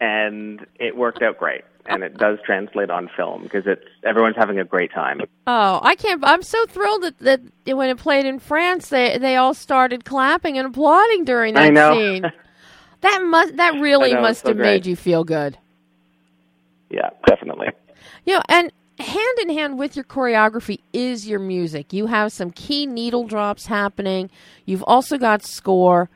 and 0.00 0.64
it 0.78 0.96
worked 0.96 1.22
out 1.22 1.38
great. 1.38 1.62
And 1.86 2.02
it 2.02 2.16
does 2.16 2.38
translate 2.46 2.88
on 2.88 3.10
film 3.14 3.42
because 3.42 3.66
it's 3.66 3.84
everyone's 4.04 4.36
having 4.36 4.58
a 4.58 4.64
great 4.64 4.90
time. 4.90 5.20
oh! 5.46 5.80
I 5.82 5.94
can't. 5.96 6.24
I'm 6.24 6.42
so 6.42 6.64
thrilled 6.64 7.02
that, 7.02 7.18
that 7.18 7.76
when 7.76 7.90
it 7.90 7.98
played 7.98 8.24
in 8.24 8.38
France, 8.38 8.88
they 8.88 9.18
they 9.18 9.36
all 9.36 9.52
started 9.52 10.02
clapping 10.02 10.56
and 10.56 10.66
applauding 10.66 11.26
during 11.26 11.52
that 11.52 11.64
I 11.64 11.68
know. 11.68 11.92
scene. 11.92 12.32
That 13.02 13.22
must 13.24 13.58
that 13.58 13.74
really 13.82 14.14
know, 14.14 14.22
must 14.22 14.44
so 14.44 14.48
have 14.48 14.56
made 14.56 14.86
you 14.86 14.96
feel 14.96 15.24
good. 15.24 15.58
Yeah, 16.88 17.10
definitely. 17.26 17.68
You 18.24 18.36
know, 18.36 18.42
and 18.48 18.72
hand 18.98 19.38
in 19.42 19.50
hand 19.50 19.78
with 19.78 19.96
your 19.96 20.04
choreography 20.04 20.80
is 20.92 21.26
your 21.26 21.40
music. 21.40 21.92
You 21.92 22.06
have 22.06 22.32
some 22.32 22.50
key 22.50 22.86
needle 22.86 23.24
drops 23.26 23.66
happening. 23.66 24.30
You've 24.66 24.84
also 24.84 25.18
got 25.18 25.44
score. 25.44 26.08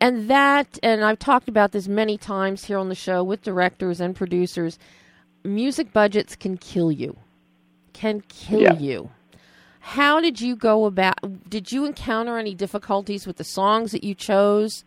And 0.00 0.28
that, 0.28 0.78
and 0.82 1.04
I've 1.04 1.18
talked 1.18 1.48
about 1.48 1.72
this 1.72 1.88
many 1.88 2.18
times 2.18 2.64
here 2.64 2.78
on 2.78 2.88
the 2.88 2.94
show 2.94 3.22
with 3.22 3.42
directors 3.42 4.00
and 4.00 4.14
producers, 4.14 4.78
music 5.44 5.92
budgets 5.92 6.34
can 6.36 6.56
kill 6.56 6.90
you. 6.90 7.16
Can 7.92 8.22
kill 8.28 8.60
Yeah. 8.62 8.78
you. 8.78 9.10
How 9.80 10.20
did 10.20 10.40
you 10.40 10.56
go 10.56 10.86
about? 10.86 11.48
Did 11.48 11.70
you 11.70 11.84
encounter 11.84 12.38
any 12.38 12.54
difficulties 12.54 13.26
with 13.26 13.36
the 13.36 13.44
songs 13.44 13.92
that 13.92 14.02
you 14.02 14.14
chose? 14.14 14.82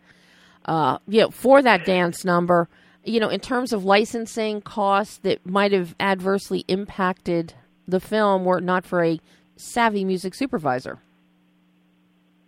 Uh, 0.64 0.98
you 1.06 1.20
know, 1.22 1.30
for 1.30 1.62
that 1.62 1.84
dance 1.86 2.24
number, 2.24 2.68
you 3.04 3.20
know, 3.20 3.28
in 3.28 3.40
terms 3.40 3.72
of 3.72 3.84
licensing 3.84 4.60
costs 4.60 5.18
that 5.18 5.44
might 5.46 5.72
have 5.72 5.94
adversely 5.98 6.64
impacted 6.68 7.54
the 7.86 8.00
film 8.00 8.44
were 8.44 8.58
it 8.58 8.64
not 8.64 8.84
for 8.84 9.02
a 9.02 9.20
savvy 9.56 10.04
music 10.04 10.34
supervisor. 10.34 10.98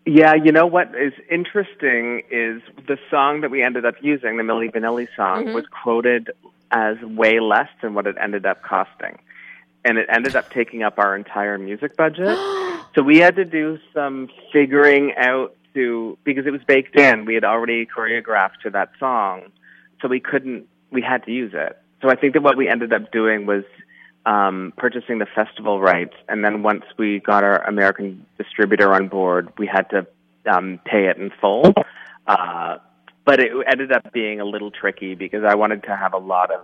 Yeah, 0.07 0.35
you 0.35 0.51
know 0.51 0.67
what 0.67 0.95
is 0.95 1.13
interesting 1.31 2.23
is 2.31 2.63
the 2.87 2.99
song 3.11 3.43
that 3.43 3.51
we 3.51 3.63
ended 3.63 3.85
up 3.85 3.97
using, 4.01 4.37
the 4.37 4.43
Milli 4.43 4.73
Vanilli 4.73 5.09
song, 5.15 5.45
mm-hmm. 5.45 5.55
was 5.55 5.65
quoted 5.83 6.31
as 6.71 7.01
way 7.03 7.41
less 7.41 7.69
than 7.83 7.95
what 7.95 8.07
it 8.07 8.17
ended 8.21 8.47
up 8.47 8.63
costing. 8.63 9.19
And 9.85 9.99
it 9.99 10.07
ended 10.11 10.37
up 10.37 10.51
taking 10.51 10.83
up 10.83 10.99
our 10.99 11.17
entire 11.17 11.59
music 11.59 11.97
budget. 11.97 12.37
so 12.95 13.03
we 13.03 13.19
had 13.19 13.37
to 13.37 13.45
do 13.45 13.79
some 13.95 14.29
figuring 14.53 15.15
out 15.17 15.55
to, 15.75 16.19
because 16.25 16.47
it 16.47 16.51
was 16.51 16.63
baked 16.65 16.97
in, 16.97 17.25
we 17.25 17.35
had 17.35 17.45
already 17.45 17.87
choreographed 17.87 18.61
to 18.63 18.71
that 18.71 18.91
song. 18.99 19.53
So 20.01 20.09
we 20.09 20.21
couldn't, 20.21 20.67
we 20.91 21.03
had 21.03 21.25
to 21.25 21.33
use 21.33 21.53
it. 21.55 21.79
So 22.03 22.09
I 22.09 22.17
think 22.17 22.35
that 22.35 22.43
what 22.43 22.57
we 22.57 22.69
ended 22.69 22.93
up 22.93 23.13
doing 23.13 23.47
was 23.47 23.65
um, 24.27 24.73
purchasing 24.77 25.19
the 25.19 25.27
festival 25.27 25.81
rights, 25.81 26.15
and 26.29 26.45
then 26.45 26.63
once 26.63 26.85
we 26.99 27.21
got 27.21 27.45
our 27.45 27.63
American 27.67 28.27
distributor 28.39 28.93
on 28.93 29.09
board, 29.09 29.53
we 29.59 29.67
had 29.67 29.89
to 29.91 30.07
um, 30.51 30.81
pay 30.85 31.07
it 31.07 31.17
in 31.17 31.31
full. 31.41 31.73
Uh, 32.27 32.79
but 33.25 33.41
it 33.41 33.53
ended 33.71 33.93
up 33.93 34.13
being 34.13 34.41
a 34.41 34.45
little 34.45 34.71
tricky 34.71 35.15
because 35.15 35.45
I 35.45 35.55
wanted 35.55 35.83
to 35.85 35.97
have 35.97 36.15
a 36.15 36.19
lot 36.19 36.51
of 36.51 36.61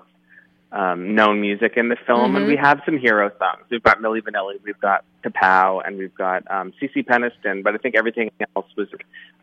um, 0.72 1.14
known 1.14 1.40
music 1.40 1.74
in 1.76 1.88
the 1.88 1.96
film, 2.06 2.34
and 2.36 2.46
we 2.46 2.56
have 2.56 2.80
some 2.84 2.98
hero 2.98 3.30
songs. 3.38 3.64
We've 3.70 3.82
got 3.82 3.98
Milli 3.98 4.20
Vanilli, 4.20 4.56
we've 4.64 4.80
got 4.80 5.04
Kapow, 5.24 5.86
and 5.86 5.96
we've 5.96 6.14
got 6.14 6.48
um, 6.50 6.72
CeCe 6.80 7.06
Peniston. 7.06 7.62
But 7.62 7.74
I 7.74 7.78
think 7.78 7.94
everything 7.94 8.30
else 8.56 8.66
was 8.76 8.88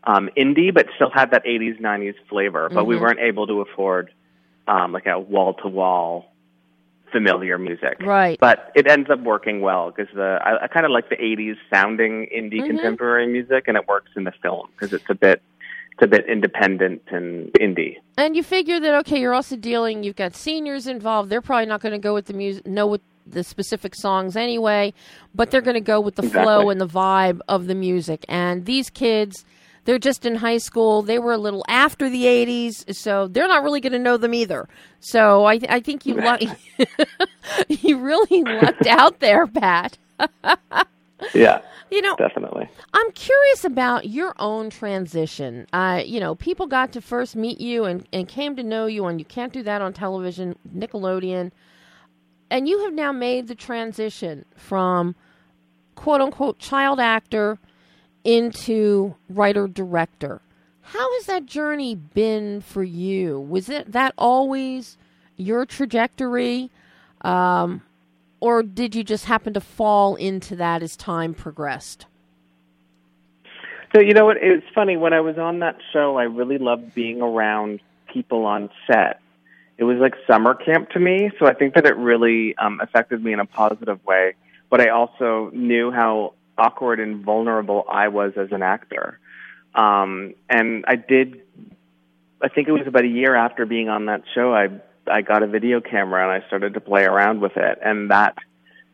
um, 0.04 0.28
indie, 0.36 0.72
but 0.72 0.86
still 0.96 1.10
had 1.10 1.30
that 1.30 1.44
'80s, 1.44 1.80
'90s 1.80 2.14
flavor. 2.28 2.68
But 2.68 2.84
we 2.84 2.98
weren't 2.98 3.20
able 3.20 3.46
to 3.46 3.62
afford 3.62 4.12
um, 4.68 4.92
like 4.92 5.06
a 5.06 5.18
wall 5.18 5.54
to 5.54 5.68
wall 5.68 6.30
familiar 7.10 7.58
music. 7.58 7.96
Right. 8.00 8.38
But 8.40 8.72
it 8.74 8.86
ends 8.88 9.08
up 9.08 9.20
working 9.20 9.60
well 9.60 9.92
because 9.92 10.12
the 10.14 10.38
I, 10.42 10.64
I 10.64 10.66
kind 10.66 10.84
of 10.84 10.92
like 10.92 11.08
the 11.08 11.16
'80s 11.16 11.56
sounding 11.72 12.28
indie 12.36 12.66
contemporary 12.66 13.26
music, 13.26 13.64
and 13.66 13.76
it 13.76 13.88
works 13.88 14.10
in 14.14 14.24
the 14.24 14.32
film 14.42 14.68
because 14.72 14.92
it's 14.92 15.08
a 15.08 15.14
bit 15.14 15.40
it's 15.94 16.02
a 16.02 16.06
bit 16.06 16.26
independent 16.28 17.02
and 17.08 17.52
indie. 17.54 17.96
And 18.18 18.34
you 18.36 18.42
figure 18.42 18.80
that 18.80 18.94
okay, 19.00 19.20
you're 19.20 19.34
also 19.34 19.56
dealing. 19.56 20.02
You've 20.04 20.16
got 20.16 20.34
seniors 20.34 20.86
involved. 20.86 21.30
They're 21.30 21.40
probably 21.42 21.66
not 21.66 21.80
going 21.80 21.92
to 21.92 21.98
go 21.98 22.14
with 22.14 22.26
the 22.26 22.34
music. 22.34 22.66
Know 22.66 22.86
what 22.86 23.00
the 23.26 23.42
specific 23.44 23.94
songs 23.94 24.36
anyway, 24.36 24.92
but 25.34 25.50
they're 25.50 25.62
going 25.62 25.74
to 25.74 25.80
go 25.80 26.00
with 26.00 26.16
the 26.16 26.22
Exactly. 26.24 26.42
flow 26.44 26.68
and 26.70 26.80
the 26.80 26.86
vibe 26.86 27.40
of 27.48 27.66
the 27.66 27.74
music. 27.74 28.24
And 28.28 28.66
these 28.66 28.90
kids, 28.90 29.44
they're 29.84 29.98
just 29.98 30.26
in 30.26 30.34
high 30.36 30.58
school. 30.58 31.00
They 31.00 31.18
were 31.18 31.32
a 31.32 31.38
little 31.38 31.64
after 31.68 32.10
the 32.10 32.24
80s, 32.24 32.94
so 32.94 33.26
they're 33.28 33.48
not 33.48 33.62
really 33.62 33.80
going 33.80 33.94
to 33.94 33.98
know 33.98 34.16
them 34.18 34.34
either. 34.34 34.68
So 35.00 35.44
I, 35.46 35.58
I 35.68 35.80
think 35.80 36.04
you 36.04 36.14
luck 36.14 36.40
you 37.68 37.98
really 37.98 38.42
lucked 38.42 38.86
out 38.86 39.20
there, 39.20 39.46
Pat. 39.46 39.96
Yeah, 41.34 41.60
You 41.90 42.02
know, 42.02 42.16
definitely. 42.16 42.68
I'm 42.92 43.10
curious 43.12 43.64
about 43.64 44.08
your 44.08 44.34
own 44.38 44.70
transition. 44.70 45.66
Uh, 45.72 46.02
you 46.04 46.20
know, 46.20 46.34
people 46.34 46.66
got 46.66 46.92
to 46.92 47.00
first 47.00 47.36
meet 47.36 47.60
you 47.60 47.84
and, 47.84 48.06
and 48.12 48.28
came 48.28 48.56
to 48.56 48.62
know 48.62 48.86
you, 48.86 49.06
and 49.06 49.18
you 49.20 49.24
can't 49.24 49.52
do 49.52 49.62
that 49.62 49.80
on 49.80 49.92
television, 49.92 50.56
Nickelodeon. 50.76 51.50
And 52.50 52.68
you 52.68 52.84
have 52.84 52.92
now 52.94 53.12
made 53.12 53.48
the 53.48 53.54
transition 53.54 54.44
from 54.56 55.14
quote 55.94 56.20
unquote 56.20 56.58
child 56.58 57.00
actor 57.00 57.58
into 58.24 59.14
writer 59.28 59.66
director. 59.68 60.40
How 60.82 61.12
has 61.14 61.26
that 61.26 61.46
journey 61.46 61.94
been 61.94 62.60
for 62.60 62.82
you? 62.84 63.40
Was 63.40 63.68
it 63.68 63.92
that 63.92 64.14
always 64.18 64.96
your 65.36 65.64
trajectory? 65.64 66.70
Um, 67.22 67.82
or 68.40 68.62
did 68.62 68.94
you 68.94 69.04
just 69.04 69.24
happen 69.26 69.54
to 69.54 69.60
fall 69.60 70.16
into 70.16 70.56
that 70.56 70.82
as 70.82 70.96
time 70.96 71.34
progressed? 71.34 72.06
So 73.94 74.00
you 74.00 74.12
know 74.12 74.24
what? 74.24 74.38
It's 74.40 74.66
funny 74.74 74.96
when 74.96 75.12
I 75.12 75.20
was 75.20 75.38
on 75.38 75.60
that 75.60 75.76
show. 75.92 76.18
I 76.18 76.24
really 76.24 76.58
loved 76.58 76.94
being 76.94 77.22
around 77.22 77.80
people 78.12 78.44
on 78.44 78.70
set. 78.86 79.20
It 79.78 79.84
was 79.84 79.98
like 79.98 80.14
summer 80.26 80.54
camp 80.54 80.90
to 80.90 81.00
me. 81.00 81.30
So 81.38 81.46
I 81.46 81.54
think 81.54 81.74
that 81.74 81.86
it 81.86 81.96
really 81.96 82.56
um, 82.56 82.80
affected 82.80 83.22
me 83.22 83.32
in 83.32 83.40
a 83.40 83.46
positive 83.46 84.04
way. 84.04 84.34
But 84.68 84.80
I 84.80 84.88
also 84.88 85.50
knew 85.52 85.92
how 85.92 86.34
awkward 86.58 87.00
and 87.00 87.24
vulnerable 87.24 87.84
I 87.88 88.08
was 88.08 88.32
as 88.36 88.50
an 88.50 88.62
actor. 88.62 89.18
Um, 89.74 90.34
and 90.48 90.84
I 90.88 90.96
did. 90.96 91.42
I 92.42 92.48
think 92.48 92.68
it 92.68 92.72
was 92.72 92.86
about 92.86 93.04
a 93.04 93.08
year 93.08 93.34
after 93.34 93.64
being 93.64 93.88
on 93.88 94.06
that 94.06 94.22
show. 94.34 94.52
I 94.54 94.68
I 95.10 95.22
got 95.22 95.42
a 95.42 95.46
video 95.46 95.80
camera 95.80 96.22
and 96.22 96.42
I 96.42 96.46
started 96.46 96.74
to 96.74 96.80
play 96.80 97.04
around 97.04 97.40
with 97.40 97.56
it, 97.56 97.78
and 97.84 98.10
that 98.10 98.36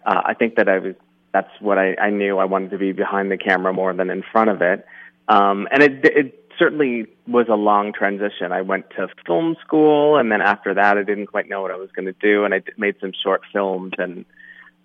uh, 0.05 0.23
I 0.25 0.35
think 0.35 0.57
that 0.57 0.69
I 0.69 0.79
was 0.79 0.95
that's 1.33 1.51
what 1.61 1.79
I, 1.79 1.95
I 1.95 2.11
knew 2.11 2.39
I 2.39 2.45
wanted 2.45 2.71
to 2.71 2.79
be 2.79 2.93
behind 2.93 3.31
the 3.31 3.37
camera 3.37 3.73
more 3.73 3.93
than 3.93 4.11
in 4.11 4.25
front 4.33 4.51
of 4.51 4.63
it. 4.63 4.85
Um, 5.29 5.69
and 5.71 5.83
it, 5.83 6.05
it 6.05 6.53
certainly 6.59 7.07
was 7.27 7.47
a 7.49 7.55
long 7.55 7.93
transition. 7.93 8.53
I 8.53 8.63
went 8.63 8.91
to 8.97 9.09
film 9.27 9.57
school, 9.65 10.17
and 10.17 10.31
then 10.31 10.41
after 10.43 10.75
that, 10.75 10.99
I 10.99 11.03
didn't 11.05 11.27
quite 11.27 11.49
know 11.49 11.63
what 11.63 11.71
I 11.71 11.77
was 11.77 11.91
going 11.95 12.07
to 12.07 12.13
do, 12.13 12.45
and 12.45 12.53
I 12.53 12.63
made 12.77 12.97
some 13.01 13.13
short 13.23 13.43
films, 13.53 13.93
and 13.99 14.25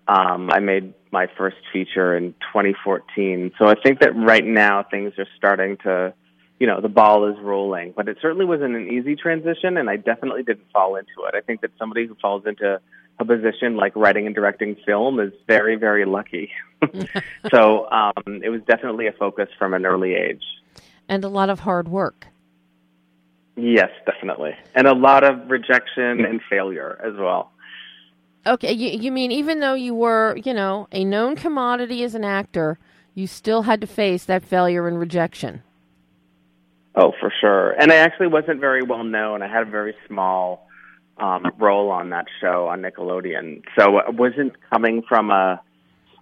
um, 0.08 0.50
I 0.50 0.60
made 0.60 0.94
my 1.10 1.26
first 1.36 1.56
feature 1.72 2.16
in 2.16 2.32
2014. 2.52 3.52
So 3.58 3.66
I 3.66 3.74
think 3.74 4.00
that 4.00 4.14
right 4.14 4.44
now 4.44 4.84
things 4.84 5.12
are 5.18 5.26
starting 5.36 5.76
to, 5.78 6.14
you 6.58 6.66
know, 6.66 6.80
the 6.80 6.88
ball 6.88 7.28
is 7.28 7.36
rolling. 7.40 7.92
But 7.96 8.08
it 8.08 8.18
certainly 8.20 8.44
wasn't 8.44 8.74
an 8.76 8.88
easy 8.88 9.16
transition, 9.16 9.76
and 9.76 9.90
I 9.90 9.96
definitely 9.96 10.42
didn't 10.42 10.70
fall 10.72 10.96
into 10.96 11.24
it. 11.28 11.34
I 11.34 11.40
think 11.40 11.60
that 11.60 11.70
somebody 11.78 12.06
who 12.06 12.14
falls 12.20 12.44
into 12.46 12.80
a 13.18 13.24
position 13.24 13.76
like 13.76 13.94
writing 13.96 14.26
and 14.26 14.34
directing 14.34 14.76
film 14.86 15.20
is 15.20 15.32
very, 15.46 15.76
very 15.76 16.04
lucky. 16.04 16.50
so 17.50 17.90
um, 17.90 18.42
it 18.42 18.50
was 18.50 18.60
definitely 18.66 19.06
a 19.06 19.12
focus 19.12 19.48
from 19.58 19.74
an 19.74 19.86
early 19.86 20.14
age. 20.14 20.42
And 21.08 21.24
a 21.24 21.28
lot 21.28 21.50
of 21.50 21.60
hard 21.60 21.88
work. 21.88 22.26
Yes, 23.56 23.90
definitely. 24.04 24.54
And 24.74 24.86
a 24.86 24.94
lot 24.94 25.24
of 25.24 25.50
rejection 25.50 26.24
and 26.24 26.40
failure 26.50 27.00
as 27.02 27.14
well. 27.18 27.52
Okay, 28.46 28.72
you, 28.72 29.00
you 29.00 29.10
mean 29.10 29.32
even 29.32 29.60
though 29.60 29.74
you 29.74 29.94
were, 29.94 30.38
you 30.44 30.52
know, 30.52 30.88
a 30.92 31.04
known 31.04 31.36
commodity 31.36 32.04
as 32.04 32.14
an 32.14 32.24
actor, 32.24 32.78
you 33.14 33.26
still 33.26 33.62
had 33.62 33.80
to 33.80 33.86
face 33.86 34.24
that 34.26 34.44
failure 34.44 34.86
and 34.86 35.00
rejection. 35.00 35.62
Oh, 36.96 37.12
for 37.20 37.30
sure. 37.40 37.72
And 37.72 37.92
I 37.92 37.96
actually 37.96 38.28
wasn't 38.28 38.60
very 38.60 38.82
well 38.82 39.04
known. 39.04 39.42
I 39.42 39.48
had 39.48 39.66
a 39.68 39.70
very 39.70 39.94
small 40.08 40.66
um, 41.18 41.46
role 41.58 41.90
on 41.90 42.10
that 42.10 42.26
show 42.40 42.68
on 42.68 42.82
Nickelodeon. 42.82 43.62
So 43.78 43.98
I 43.98 44.10
wasn't 44.10 44.54
coming 44.70 45.02
from 45.08 45.30
a, 45.30 45.60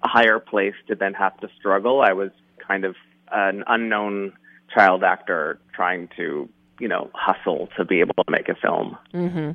a 0.03 0.09
higher 0.09 0.41
place 0.41 0.75
to 0.89 0.95
then 0.95 1.15
have 1.15 1.37
to 1.41 1.49
struggle. 1.59 2.03
I 2.03 2.13
was 2.13 2.31
kind 2.67 2.85
of 2.85 2.97
an 3.31 3.63
unknown 3.69 4.33
child 4.75 5.05
actor 5.05 5.59
trying 5.75 6.09
to, 6.17 6.49
you 6.81 6.89
know, 6.89 7.11
hustle 7.15 7.69
to 7.77 7.85
be 7.85 8.01
able 8.01 8.15
to 8.15 8.31
make 8.31 8.49
a 8.49 8.55
film. 8.57 8.97
hmm 9.13 9.51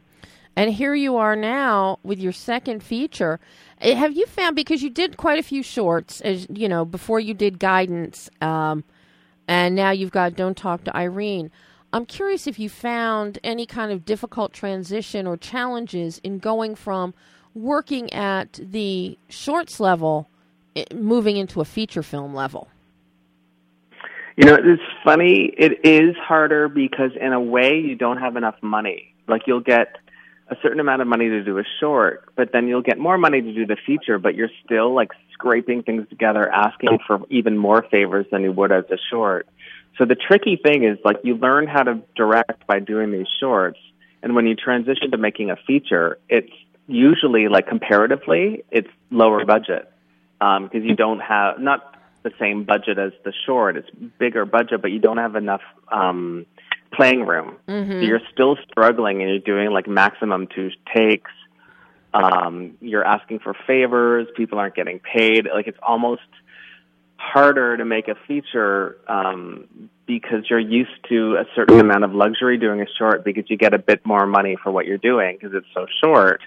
And 0.56 0.74
here 0.74 0.96
you 0.96 1.18
are 1.18 1.36
now 1.36 2.00
with 2.04 2.20
your 2.20 2.32
second 2.34 2.82
feature. 2.82 3.40
Eh, 3.82 3.94
Have 3.96 4.14
you 4.16 4.26
found 4.26 4.56
because 4.56 4.82
you 4.82 4.90
did 4.90 5.18
quite 5.18 5.40
a 5.40 5.44
few 5.44 5.64
shorts, 5.64 6.22
as 6.22 6.48
you 6.50 6.70
know, 6.70 6.86
before 6.86 7.20
you 7.20 7.34
did 7.34 7.60
Guidance, 7.60 8.30
um, 8.42 8.84
and 9.50 9.76
now 9.76 9.89
you've 9.89 10.12
got 10.12 10.36
Don't 10.36 10.56
Talk 10.56 10.84
to 10.84 10.95
Irene. 10.95 11.50
I'm 11.91 12.06
curious 12.06 12.45
if 12.45 12.60
you 12.60 12.70
found 12.70 13.39
any 13.43 13.66
kind 13.66 13.91
of 13.91 14.06
difficult 14.06 14.54
transition 14.54 15.26
or 15.26 15.38
challenges 15.38 16.20
in 16.24 16.38
going 16.38 16.76
from 16.76 17.16
working 17.56 18.14
at 18.14 18.60
the 18.62 19.18
shorts 19.28 19.80
level, 19.80 20.30
eh, 20.76 20.86
moving 20.93 21.36
into 21.36 21.62
a 21.62 21.66
feature 21.66 22.04
film 22.04 22.36
level. 22.36 22.68
You 24.38 24.45
know, 24.45 24.54
it's 24.54 24.84
funny. 25.04 25.52
It 25.58 25.84
is 25.84 26.16
harder 26.16 26.70
because, 26.70 27.12
in 27.20 27.34
a 27.34 27.41
way, 27.41 27.80
you 27.80 27.95
don't 27.95 28.18
have 28.18 28.36
enough 28.36 28.56
money. 28.62 29.16
Like, 29.28 29.47
you'll 29.47 29.62
get 29.62 29.97
a 30.50 30.56
certain 30.62 30.80
amount 30.80 31.02
of 31.02 31.08
money 31.08 31.30
to 31.30 31.43
do 31.43 31.60
a 31.60 31.64
short, 31.80 32.26
but 32.36 32.52
then 32.52 32.68
you'll 32.68 32.82
get 32.82 32.97
more 32.97 33.18
money 33.18 33.41
to 33.41 33.54
do 33.54 33.66
the 33.66 33.78
feature, 33.86 34.18
but 34.18 34.36
you're 34.36 34.50
still 34.66 34.93
like 34.93 35.12
scraping 35.34 35.84
things 35.84 36.08
together, 36.10 36.50
asking 36.52 37.00
for 37.06 37.22
even 37.30 37.58
more 37.58 37.86
favors 37.91 38.26
than 38.32 38.41
you 38.41 38.52
would 38.52 38.72
as 38.72 38.86
a 38.91 38.97
short. 39.10 39.47
So 39.97 40.06
the 40.06 40.16
tricky 40.16 40.56
thing 40.56 40.84
is 40.84 40.97
like 41.04 41.18
you 41.24 41.36
learn 41.36 41.68
how 41.68 41.84
to 41.84 42.02
direct 42.16 42.66
by 42.66 42.80
doing 42.80 43.12
these 43.12 43.28
shorts, 43.39 43.80
and 44.24 44.36
when 44.36 44.47
you 44.47 44.56
transition 44.56 45.12
to 45.12 45.18
making 45.18 45.52
a 45.52 45.56
feature, 45.56 46.18
it's 46.30 46.52
usually 46.88 47.47
like 47.47 47.68
comparatively, 47.68 48.64
it's 48.72 48.89
lower 49.12 49.45
budget 49.45 49.91
because 50.39 50.84
you 50.84 50.95
don't 50.95 51.20
have 51.20 51.60
not 51.60 51.95
the 52.24 52.32
same 52.39 52.64
budget 52.64 52.97
as 52.97 53.12
the 53.24 53.34
short. 53.45 53.78
It's 53.78 53.89
bigger 54.18 54.45
budget, 54.45 54.82
but 54.82 54.91
you 54.91 55.00
don't 55.00 55.18
have 55.18 55.36
enough 55.36 55.62
um, 55.91 56.45
playing 56.94 57.26
room. 57.26 57.58
So 58.02 58.06
you're 58.06 58.22
still 58.34 58.58
struggling, 58.70 59.22
and 59.22 59.30
you're 59.30 59.40
doing 59.40 59.72
like 59.72 59.88
maximum 59.88 60.48
two 60.48 60.70
takes. 60.96 61.32
Um, 62.14 62.78
you're 62.82 63.06
asking 63.06 63.40
for 63.40 63.56
favors. 63.68 64.28
People 64.36 64.60
aren't 64.60 64.76
getting 64.76 65.00
paid. 65.00 65.48
Like 65.54 65.68
it's 65.68 65.78
almost 65.82 66.22
harder 67.18 67.78
to 67.78 67.86
make 67.86 68.08
a 68.08 68.16
feature 68.28 68.98
um, 69.08 69.90
because 70.08 70.50
you're 70.50 70.60
used 70.60 70.90
to 71.10 71.36
a 71.36 71.46
certain 71.54 71.80
amount 71.80 72.04
of 72.04 72.14
luxury 72.14 72.58
doing 72.58 72.82
a 72.82 72.86
short 72.98 73.24
because 73.24 73.44
you 73.50 73.58
get 73.58 73.74
a 73.74 73.78
bit 73.78 74.06
more 74.06 74.26
money 74.26 74.58
for 74.64 74.72
what 74.72 74.86
you're 74.86 74.98
doing 74.98 75.38
because 75.40 75.56
it's 75.56 75.68
so 75.74 75.86
short. 76.02 76.42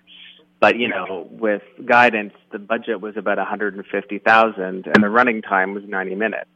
But 0.61 0.79
you 0.79 0.89
know, 0.89 1.29
with 1.31 1.63
guidance, 1.85 2.35
the 2.53 2.59
budget 2.59 3.01
was 3.01 3.17
about 3.17 3.39
150,000, 3.39 4.59
and 4.63 5.03
the 5.03 5.11
running 5.11 5.43
time 5.43 5.75
was 5.75 5.83
90 5.87 6.15
minutes. 6.15 6.49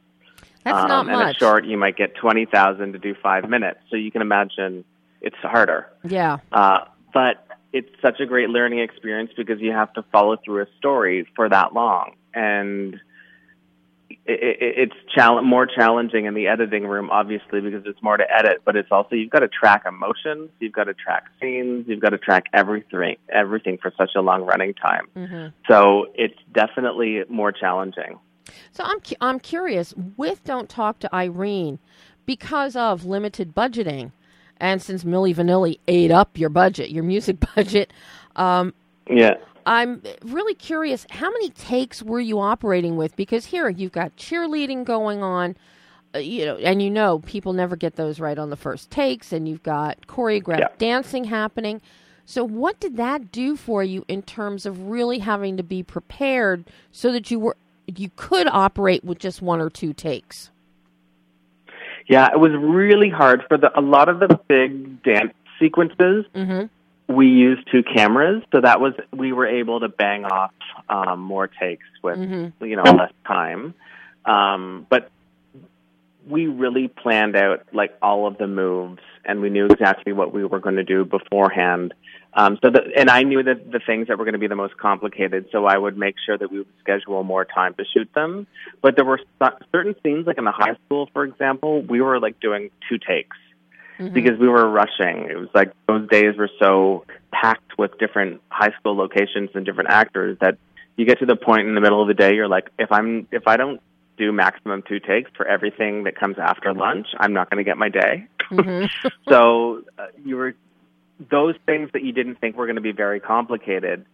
That's 0.63 0.77
um, 0.77 0.87
not 0.87 1.09
and 1.09 1.29
a 1.29 1.33
short, 1.33 1.65
you 1.65 1.77
might 1.77 1.95
get 1.95 2.15
20,000 2.15 2.93
to 2.93 2.99
do 2.99 3.15
five 3.21 3.49
minutes. 3.49 3.79
So 3.89 3.95
you 3.95 4.11
can 4.11 4.21
imagine 4.21 4.83
it's 5.21 5.37
harder. 5.37 5.87
Yeah. 6.03 6.37
Uh, 6.51 6.85
but 7.13 7.47
it's 7.73 7.89
such 8.01 8.19
a 8.19 8.25
great 8.25 8.49
learning 8.49 8.79
experience 8.79 9.31
because 9.35 9.59
you 9.59 9.71
have 9.71 9.93
to 9.93 10.03
follow 10.11 10.37
through 10.43 10.63
a 10.63 10.67
story 10.77 11.27
for 11.35 11.49
that 11.49 11.73
long, 11.73 12.15
and 12.33 12.95
it, 14.25 14.39
it, 14.39 14.57
it's 14.77 14.95
chal- 15.13 15.41
more 15.41 15.65
challenging 15.65 16.25
in 16.25 16.33
the 16.33 16.47
editing 16.47 16.87
room, 16.87 17.09
obviously, 17.11 17.61
because 17.61 17.83
it's 17.85 18.01
more 18.01 18.17
to 18.17 18.25
edit. 18.31 18.61
But 18.65 18.75
it's 18.75 18.91
also 18.91 19.15
you've 19.15 19.31
got 19.31 19.39
to 19.39 19.47
track 19.47 19.83
emotions, 19.87 20.49
you've 20.59 20.73
got 20.73 20.85
to 20.85 20.93
track 20.93 21.25
scenes, 21.41 21.87
you've 21.87 22.01
got 22.01 22.09
to 22.09 22.17
track 22.17 22.45
everything, 22.53 23.17
everything 23.29 23.77
for 23.81 23.91
such 23.97 24.11
a 24.15 24.21
long 24.21 24.43
running 24.43 24.73
time. 24.73 25.07
hmm 25.13 25.47
So 25.69 26.07
it's 26.15 26.39
definitely 26.53 27.23
more 27.29 27.51
challenging. 27.51 28.19
So 28.71 28.83
I'm 28.83 28.99
cu- 28.99 29.15
I'm 29.21 29.39
curious 29.39 29.93
with 30.17 30.43
Don't 30.43 30.69
Talk 30.69 30.99
to 30.99 31.15
Irene 31.15 31.79
because 32.25 32.75
of 32.75 33.05
limited 33.05 33.55
budgeting, 33.55 34.11
and 34.57 34.81
since 34.81 35.03
Milli 35.03 35.33
Vanilli 35.35 35.79
ate 35.87 36.11
up 36.11 36.37
your 36.37 36.49
budget, 36.49 36.89
your 36.91 37.03
music 37.03 37.37
budget. 37.55 37.91
Um, 38.35 38.73
Yeah. 39.09 39.35
I'm 39.65 40.01
really 40.23 40.53
curious 40.53 41.05
how 41.09 41.29
many 41.29 41.49
takes 41.49 42.01
were 42.01 42.21
you 42.21 42.39
operating 42.39 42.95
with? 42.95 43.15
Because 43.17 43.45
here 43.47 43.67
you've 43.69 43.91
got 43.91 44.15
cheerleading 44.15 44.85
going 44.85 45.21
on, 45.21 45.57
uh, 46.15 46.19
you 46.19 46.45
know, 46.45 46.55
and 46.57 46.81
you 46.81 46.89
know 46.89 47.19
people 47.19 47.51
never 47.51 47.75
get 47.75 47.95
those 47.97 48.17
right 48.19 48.37
on 48.39 48.49
the 48.49 48.55
first 48.55 48.89
takes, 48.91 49.33
and 49.33 49.47
you've 49.47 49.63
got 49.63 50.07
choreographed 50.07 50.59
Yeah. 50.59 50.67
dancing 50.77 51.25
happening. 51.25 51.81
So, 52.25 52.43
what 52.45 52.79
did 52.79 52.97
that 52.97 53.31
do 53.31 53.55
for 53.57 53.83
you 53.83 54.03
in 54.07 54.21
terms 54.21 54.65
of 54.65 54.87
really 54.89 55.19
having 55.19 55.57
to 55.57 55.63
be 55.63 55.83
prepared 55.83 56.65
so 56.91 57.11
that 57.11 57.29
you 57.31 57.39
were 57.39 57.55
you 57.95 58.09
could 58.15 58.47
operate 58.47 59.03
with 59.03 59.19
just 59.19 59.41
one 59.41 59.61
or 59.61 59.69
two 59.69 59.93
takes? 59.93 60.51
Yeah, 62.07 62.29
it 62.31 62.39
was 62.39 62.51
really 62.53 63.09
hard 63.09 63.43
for 63.47 63.57
the 63.57 63.77
a 63.77 63.81
lot 63.81 64.09
of 64.09 64.19
the 64.19 64.39
big 64.47 65.03
dance 65.03 65.33
sequences. 65.59 66.25
Mm-hmm. 66.35 67.13
we 67.13 67.27
used 67.27 67.67
two 67.71 67.83
cameras, 67.83 68.43
so 68.51 68.61
that 68.61 68.79
was 68.79 68.93
we 69.13 69.31
were 69.33 69.47
able 69.47 69.79
to 69.81 69.89
bang 69.89 70.25
off 70.25 70.51
um, 70.89 71.19
more 71.19 71.47
takes 71.47 71.85
with 72.03 72.17
Mm-hmm. 72.19 72.65
you 72.65 72.75
know 72.75 72.83
less 72.83 73.11
time. 73.25 73.73
Um, 74.25 74.85
but 74.89 75.09
we 76.27 76.47
really 76.47 76.89
planned 76.89 77.35
out 77.35 77.65
like 77.73 77.95
all 78.01 78.27
of 78.27 78.37
the 78.37 78.47
moves, 78.47 79.01
and 79.25 79.41
we 79.41 79.49
knew 79.49 79.65
exactly 79.65 80.11
what 80.13 80.33
we 80.33 80.43
were 80.45 80.59
going 80.59 80.75
to 80.75 80.83
do 80.83 81.05
beforehand. 81.05 81.93
Um, 82.33 82.59
so 82.63 82.69
that, 82.69 82.83
and 82.95 83.09
I 83.09 83.23
knew 83.23 83.41
that 83.41 83.71
the 83.71 83.79
things 83.79 84.07
that 84.07 84.17
were 84.17 84.25
going 84.25 84.33
to 84.33 84.39
be 84.39 84.47
the 84.47 84.55
most 84.55 84.77
complicated, 84.77 85.47
so 85.51 85.65
I 85.65 85.77
would 85.77 85.97
make 85.97 86.15
sure 86.25 86.37
that 86.37 86.51
we 86.51 86.59
would 86.59 86.67
schedule 86.79 87.23
more 87.23 87.45
time 87.45 87.73
to 87.75 87.85
shoot 87.85 88.09
them. 88.13 88.45
But 88.81 88.95
there 88.95 89.05
were 89.05 89.19
cer- 89.41 89.57
certain 89.71 89.95
scenes, 90.03 90.27
like 90.27 90.37
in 90.37 90.45
the 90.45 90.51
high 90.51 90.75
school, 90.85 91.09
for 91.13 91.23
example, 91.23 91.81
we 91.81 92.01
were 92.01 92.19
like 92.19 92.39
doing 92.39 92.69
two 92.87 92.97
takes 92.97 93.37
because 94.13 94.37
we 94.39 94.47
were 94.47 94.69
rushing. 94.69 95.27
It 95.29 95.37
was 95.37 95.49
like 95.55 95.73
those 95.87 96.07
days 96.09 96.37
were 96.37 96.51
so 96.59 97.05
packed 97.31 97.77
with 97.77 97.97
different 97.97 98.41
high 98.49 98.71
school 98.79 98.95
locations 98.95 99.49
and 99.55 99.65
different 99.65 99.89
actors 99.89 100.37
that 100.39 100.57
you 100.95 101.05
get 101.05 101.19
to 101.19 101.25
the 101.25 101.35
point 101.35 101.67
in 101.67 101.75
the 101.75 101.81
middle 101.81 102.01
of 102.01 102.07
the 102.07 102.13
day 102.13 102.33
you're 102.33 102.47
like 102.47 102.69
if 102.79 102.91
I'm 102.91 103.27
if 103.31 103.47
I 103.47 103.57
don't 103.57 103.81
do 104.17 104.31
maximum 104.31 104.83
two 104.87 104.99
takes 104.99 105.29
for 105.35 105.47
everything 105.47 106.03
that 106.05 106.15
comes 106.15 106.37
after 106.39 106.73
lunch, 106.73 107.07
I'm 107.19 107.33
not 107.33 107.49
going 107.49 107.63
to 107.63 107.63
get 107.63 107.77
my 107.77 107.89
day. 107.89 108.27
so 109.29 109.83
uh, 109.99 110.07
you 110.25 110.35
were 110.35 110.55
those 111.19 111.55
things 111.65 111.89
that 111.93 112.03
you 112.03 112.11
didn't 112.11 112.39
think 112.39 112.55
were 112.55 112.65
going 112.65 112.75
to 112.75 112.81
be 112.81 112.91
very 112.91 113.19
complicated 113.19 114.05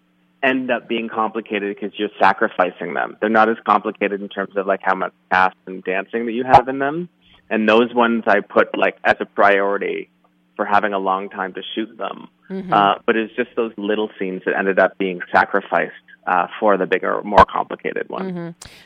end 0.41 0.69
up 0.69 0.87
being 0.89 1.07
complicated 1.07 1.75
because 1.75 1.97
you're 1.97 2.09
sacrificing 2.19 2.93
them. 2.93 3.17
They're 3.21 3.29
not 3.29 3.49
as 3.49 3.57
complicated 3.65 4.21
in 4.21 4.27
terms 4.29 4.57
of 4.57 4.67
like 4.67 4.81
how 4.83 4.95
much 4.95 5.13
cast 5.31 5.55
and 5.65 5.83
dancing 5.83 6.25
that 6.25 6.33
you 6.33 6.43
have 6.43 6.67
in 6.67 6.79
them. 6.79 7.07
And 7.49 7.67
those 7.67 7.93
ones 7.93 8.23
I 8.27 8.41
put 8.41 8.77
like 8.77 8.97
as 9.03 9.15
a 9.19 9.25
priority 9.25 10.09
for 10.55 10.65
having 10.65 10.93
a 10.93 10.99
long 10.99 11.29
time 11.29 11.53
to 11.53 11.61
shoot 11.73 11.97
them. 11.97 12.27
Uh, 12.73 12.95
but 13.05 13.15
it's 13.15 13.33
just 13.35 13.49
those 13.55 13.71
little 13.77 14.09
scenes 14.19 14.41
that 14.45 14.55
ended 14.57 14.79
up 14.79 14.97
being 14.97 15.21
sacrificed 15.31 15.93
uh, 16.27 16.47
for 16.59 16.77
the 16.77 16.85
bigger, 16.85 17.21
more 17.23 17.45
complicated 17.45 18.07
ones. 18.09 18.31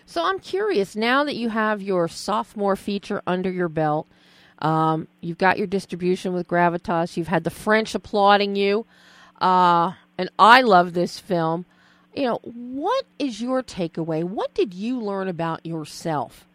So 0.06 0.24
I'm 0.24 0.40
curious 0.40 0.96
now 0.96 1.24
that 1.24 1.36
you 1.36 1.50
have 1.50 1.82
your 1.82 2.08
sophomore 2.08 2.76
feature 2.76 3.22
under 3.28 3.52
your 3.52 3.68
belt, 3.68 4.08
um, 4.60 5.08
you've 5.22 5.38
got 5.38 5.58
your 5.58 5.68
distribution 5.68 6.34
with 6.34 6.48
Gravitas, 6.48 7.18
you've 7.18 7.28
had 7.28 7.44
the 7.44 7.50
French 7.50 7.94
applauding 7.96 8.56
you, 8.56 8.86
uh, 9.40 9.94
and 10.18 10.30
I 10.40 10.62
love 10.62 10.94
this 10.94 11.20
film. 11.20 11.66
You 12.16 12.24
know, 12.24 12.40
what 12.44 13.06
is 13.20 13.42
your 13.42 13.62
takeaway? 13.62 14.24
What 14.24 14.54
did 14.56 14.74
you 14.74 15.00
learn 15.00 15.28
about 15.28 15.66
yourself 15.66 16.48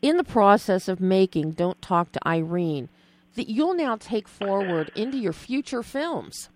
in 0.00 0.16
the 0.16 0.24
process 0.24 0.88
of 0.88 1.00
making 1.00 1.52
Don't 1.52 1.80
Talk 1.82 2.12
to 2.12 2.26
Irene 2.26 2.88
that 3.34 3.50
you'll 3.50 3.74
now 3.74 3.96
take 3.96 4.26
forward 4.26 4.90
into 4.94 5.18
your 5.18 5.34
future 5.34 5.82
films? 5.82 6.48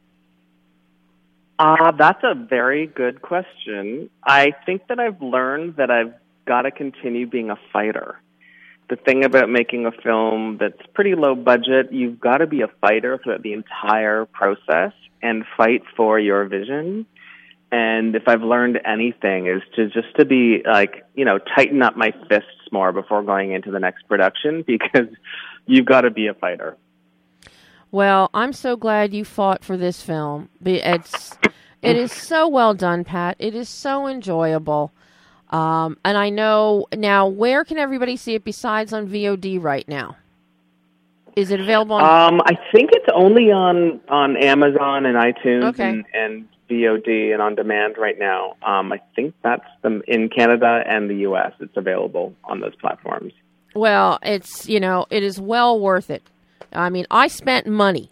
Uh, 1.59 1.93
that's 1.93 2.23
a 2.25 2.35
very 2.35 2.87
good 2.87 3.23
question. 3.23 4.11
I 4.25 4.53
think 4.67 4.89
that 4.89 4.99
I've 4.99 5.23
learned 5.23 5.77
that 5.77 5.91
I've 5.91 6.15
got 6.47 6.63
to 6.63 6.71
continue 6.71 7.27
being 7.27 7.51
a 7.51 7.59
fighter. 7.73 8.21
The 8.95 9.03
thing 9.03 9.25
about 9.25 9.51
making 9.51 9.87
a 9.87 9.91
film 9.91 10.59
that's 10.61 10.81
pretty 10.95 11.17
low 11.17 11.35
budget, 11.35 11.93
you've 11.93 12.21
got 12.21 12.39
to 12.39 12.47
be 12.47 12.61
a 12.61 12.69
fighter 12.81 13.19
throughout 13.19 13.43
the 13.43 13.53
entire 13.53 14.25
process 14.27 14.93
and 15.21 15.45
fight 15.57 15.83
for 15.97 16.21
your 16.21 16.45
vision. 16.45 17.05
And 17.73 18.15
if 18.15 18.29
I've 18.29 18.43
learned 18.43 18.79
anything 18.85 19.49
is 19.49 19.63
to 19.75 19.87
just 19.89 20.15
to 20.17 20.25
be 20.25 20.63
like, 20.65 21.05
you 21.17 21.25
know, 21.25 21.41
tighten 21.57 21.83
up 21.83 21.97
my 21.97 22.13
fists 22.29 22.71
more 22.71 22.93
before 22.93 23.25
going 23.25 23.51
into 23.51 23.73
the 23.73 23.81
next 23.81 24.07
production 24.07 24.63
because 24.67 25.09
you've 25.67 25.87
got 25.87 26.03
to 26.03 26.11
be 26.11 26.29
a 26.29 26.35
fighter. 26.35 26.77
Well, 27.91 28.31
I'm 28.33 28.53
so 28.53 28.77
glad 28.77 29.13
you 29.13 29.25
fought 29.25 29.65
for 29.65 29.77
this 29.77 30.03
film. 30.03 30.51
It's 30.65 31.37
it 31.83 31.97
is 31.97 32.13
so 32.13 32.47
well 32.47 32.75
done, 32.75 33.03
Pat. 33.03 33.35
It 33.41 33.57
is 33.57 33.69
so 33.69 34.07
enjoyable. 34.07 34.93
Um, 35.51 35.99
and 36.05 36.17
I 36.17 36.31
know 36.31 36.87
now 36.95 37.27
where 37.27 37.65
can 37.65 37.79
everybody 37.79 38.17
see 38.17 38.35
it 38.35 38.45
besides 38.45 38.93
on 38.93 39.09
VOD 39.09 39.63
right 39.63 39.87
now? 39.89 40.17
Is 41.37 41.51
it 41.51 41.61
available 41.61 41.97
on 41.97 42.35
Um, 42.35 42.41
I 42.47 42.55
think 42.73 42.91
it's 42.93 43.09
only 43.15 43.51
on 43.51 44.01
on 44.09 44.37
Amazon 44.37 45.05
and 45.07 45.17
iTunes 45.17 45.65
Okay. 45.71 45.89
and, 45.89 46.05
and 46.15 46.49
VOD 46.71 47.33
and 47.33 47.43
on 47.43 47.55
demand 47.57 47.97
right 47.99 48.19
now. 48.19 48.55
Um, 48.63 48.93
I 48.93 49.01
think 49.17 49.35
that's 49.43 49.67
the 49.83 50.01
in 50.07 50.29
Canada 50.29 50.83
and 50.87 51.11
the 51.11 51.17
U.S. 51.17 51.53
It's 51.61 51.77
available 51.77 52.35
on 52.45 52.61
those 52.61 52.75
platforms. 52.77 53.33
Well, 53.75 54.19
it's 54.23 54.69
you 54.69 54.79
know 54.81 55.07
it 55.11 55.23
is 55.23 55.41
well 55.41 55.79
worth 55.79 56.09
it. 56.09 56.23
I 56.73 56.89
mean, 56.91 57.07
I 57.11 57.29
spent 57.29 57.67
money 57.67 58.11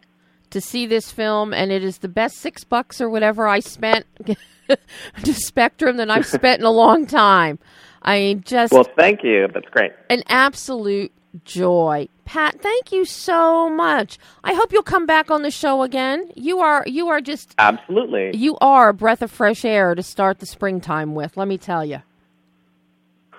to 0.53 0.61
see 0.61 0.87
this 0.87 1.11
film, 1.11 1.53
and 1.53 1.71
it 1.73 1.83
is 1.85 1.99
the 1.99 2.09
best 2.09 2.37
six 2.39 2.65
bucks 2.65 3.01
or 3.01 3.11
whatever 3.11 3.47
I 3.47 3.61
spent 3.61 4.07
to 5.25 5.35
Spectrum 5.35 5.97
that 5.99 6.11
I've 6.11 6.27
spent 6.27 6.61
in 6.61 6.67
a 6.67 6.71
long 6.71 7.07
time. 7.07 7.59
I 8.03 8.19
mean, 8.19 8.43
just 8.43 8.73
Well, 8.73 8.85
thank 8.97 9.23
you. 9.23 9.49
That's 9.53 9.69
great. 9.69 9.93
an 10.11 10.23
absolute 10.29 11.13
joy. 11.45 12.09
Pat, 12.25 12.61
thank 12.61 12.93
you 12.93 13.05
so 13.05 13.69
much. 13.69 14.19
I 14.45 14.55
hope 14.55 14.73
you'll 14.73 14.83
come 14.83 15.07
back 15.07 15.31
on 15.31 15.43
the 15.43 15.51
show 15.51 15.83
again. 15.83 16.31
You 16.35 16.61
are 16.61 16.85
you 16.87 17.09
are 17.09 17.21
just 17.21 17.55
Absolutely. 17.59 18.37
you 18.37 18.57
are 18.61 18.89
a 18.91 18.95
breath 18.95 19.23
of 19.23 19.31
fresh 19.31 19.65
air 19.65 19.95
to 19.95 20.03
start 20.03 20.39
the 20.39 20.47
springtime 20.47 21.15
with. 21.15 21.37
Let 21.37 21.49
me 21.49 21.59
tell 21.59 21.85
you. 21.85 22.03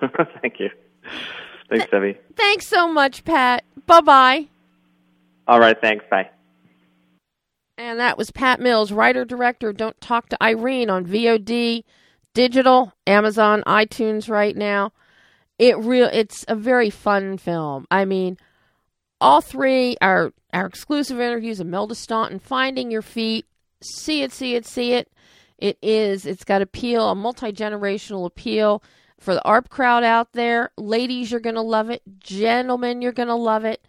thank 0.42 0.60
you. 0.60 0.70
Thanks, 1.70 1.86
Debbie. 1.90 2.18
Thanks 2.36 2.66
so 2.68 2.86
much, 2.92 3.24
Pat. 3.24 3.64
Bye 3.86 4.00
bye. 4.00 4.46
All 5.48 5.60
right. 5.60 5.78
Thanks. 5.80 6.04
Bye. 6.10 6.28
And 7.76 7.98
that 7.98 8.16
was 8.16 8.30
Pat 8.30 8.60
Mills, 8.60 8.92
writer 8.92 9.24
director. 9.24 9.72
Don't 9.72 10.00
talk 10.00 10.28
to 10.28 10.42
Irene 10.42 10.90
on 10.90 11.06
VOD, 11.06 11.82
digital, 12.32 12.92
Amazon, 13.06 13.62
iTunes 13.66 14.28
right 14.28 14.56
now. 14.56 14.92
It 15.58 15.78
real 15.78 16.08
it's 16.12 16.44
a 16.48 16.54
very 16.54 16.90
fun 16.90 17.38
film. 17.38 17.86
I 17.90 18.04
mean, 18.04 18.38
all 19.20 19.40
three 19.40 19.96
are 20.00 20.32
our 20.52 20.66
exclusive 20.66 21.20
interviews 21.20 21.60
of 21.60 21.66
Imelda 21.66 21.94
Staunton, 21.94 22.38
Finding 22.38 22.90
Your 22.90 23.02
Feet. 23.02 23.46
See 23.82 24.22
it, 24.22 24.32
see 24.32 24.54
it, 24.54 24.66
see 24.66 24.92
it. 24.92 25.10
It 25.58 25.78
is. 25.82 26.26
It's 26.26 26.44
got 26.44 26.62
appeal, 26.62 27.10
a 27.10 27.14
multi 27.14 27.52
generational 27.52 28.26
appeal 28.26 28.82
for 29.18 29.34
the 29.34 29.42
AARP 29.44 29.68
crowd 29.68 30.04
out 30.04 30.32
there. 30.32 30.70
Ladies, 30.76 31.30
you're 31.30 31.40
going 31.40 31.54
to 31.54 31.62
love 31.62 31.90
it. 31.90 32.02
Gentlemen, 32.18 33.02
you're 33.02 33.12
going 33.12 33.28
to 33.28 33.34
love 33.34 33.64
it. 33.64 33.86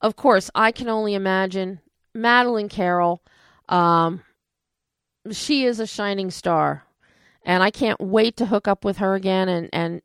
Of 0.00 0.16
course, 0.16 0.50
I 0.54 0.72
can 0.72 0.88
only 0.88 1.14
imagine 1.14 1.80
Madeline 2.14 2.68
Carroll. 2.68 3.22
Um, 3.68 4.22
she 5.30 5.64
is 5.64 5.80
a 5.80 5.86
shining 5.86 6.30
star, 6.30 6.84
and 7.44 7.62
I 7.62 7.70
can't 7.70 8.00
wait 8.00 8.36
to 8.38 8.46
hook 8.46 8.68
up 8.68 8.84
with 8.84 8.98
her 8.98 9.14
again. 9.14 9.48
And 9.48 9.68
and 9.72 10.02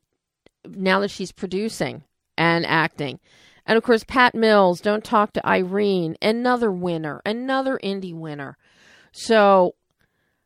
now 0.66 1.00
that 1.00 1.10
she's 1.10 1.32
producing 1.32 2.04
and 2.36 2.66
acting, 2.66 3.20
and 3.66 3.76
of 3.76 3.84
course 3.84 4.04
Pat 4.04 4.34
Mills. 4.34 4.80
Don't 4.80 5.04
talk 5.04 5.32
to 5.34 5.46
Irene. 5.46 6.16
Another 6.20 6.70
winner, 6.70 7.22
another 7.24 7.78
indie 7.82 8.14
winner. 8.14 8.56
So, 9.12 9.74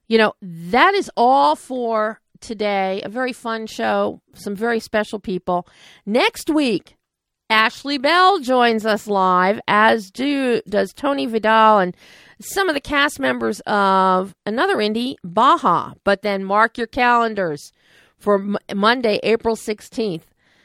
you 0.06 0.18
know 0.18 0.34
that 0.42 0.94
is 0.94 1.11
all 1.16 1.56
for 1.56 2.20
today. 2.40 3.02
A 3.04 3.09
very 3.09 3.32
fun 3.32 3.66
show. 3.66 4.20
Some 4.34 4.54
very 4.54 4.80
special 4.80 5.18
people. 5.18 5.66
Next 6.06 6.50
week. 6.50 6.97
Ashley 7.51 7.96
Bell 7.96 8.40
joins 8.40 8.84
us 8.84 9.07
live, 9.07 9.59
as 9.66 10.11
do 10.11 10.61
does 10.68 10.92
Tony 10.92 11.24
Vidal 11.24 11.78
and 11.78 11.96
some 12.40 12.68
of 12.68 12.74
the 12.74 12.80
cast 12.80 13.18
members 13.18 13.61
of 13.61 14.34
another 14.44 14.76
indie, 14.76 15.16
Baja. 15.24 15.94
But 16.05 16.20
then 16.20 16.44
mark 16.44 16.76
your 16.76 16.86
calendars 16.86 17.72
for 18.18 18.34
M- 18.34 18.59
Monday, 18.74 19.18
April 19.22 19.57
16th. 19.57 20.24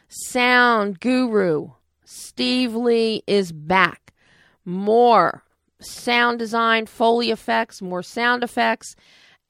Sound 0.09 0.99
Guru 0.99 1.69
Steve 2.03 2.75
Lee 2.75 3.23
is 3.27 3.51
back. 3.53 4.13
More 4.65 5.43
sound 5.79 6.38
design, 6.39 6.86
Foley 6.86 7.31
effects, 7.31 7.81
more 7.81 8.03
sound 8.03 8.43
effects, 8.43 8.95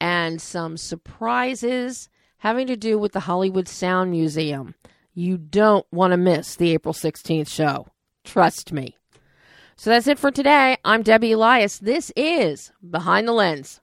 and 0.00 0.40
some 0.40 0.76
surprises 0.76 2.08
having 2.38 2.66
to 2.68 2.76
do 2.76 2.98
with 2.98 3.12
the 3.12 3.20
Hollywood 3.20 3.68
Sound 3.68 4.12
Museum. 4.12 4.74
You 5.16 5.38
don't 5.38 5.86
want 5.92 6.10
to 6.10 6.16
miss 6.16 6.56
the 6.56 6.72
April 6.72 6.92
16th 6.92 7.48
show. 7.48 7.86
Trust 8.24 8.72
me. 8.72 8.96
So 9.76 9.90
that's 9.90 10.08
it 10.08 10.18
for 10.18 10.32
today. 10.32 10.76
I'm 10.84 11.02
Debbie 11.02 11.32
Elias. 11.32 11.78
This 11.78 12.10
is 12.16 12.72
Behind 12.90 13.28
the 13.28 13.32
Lens. 13.32 13.80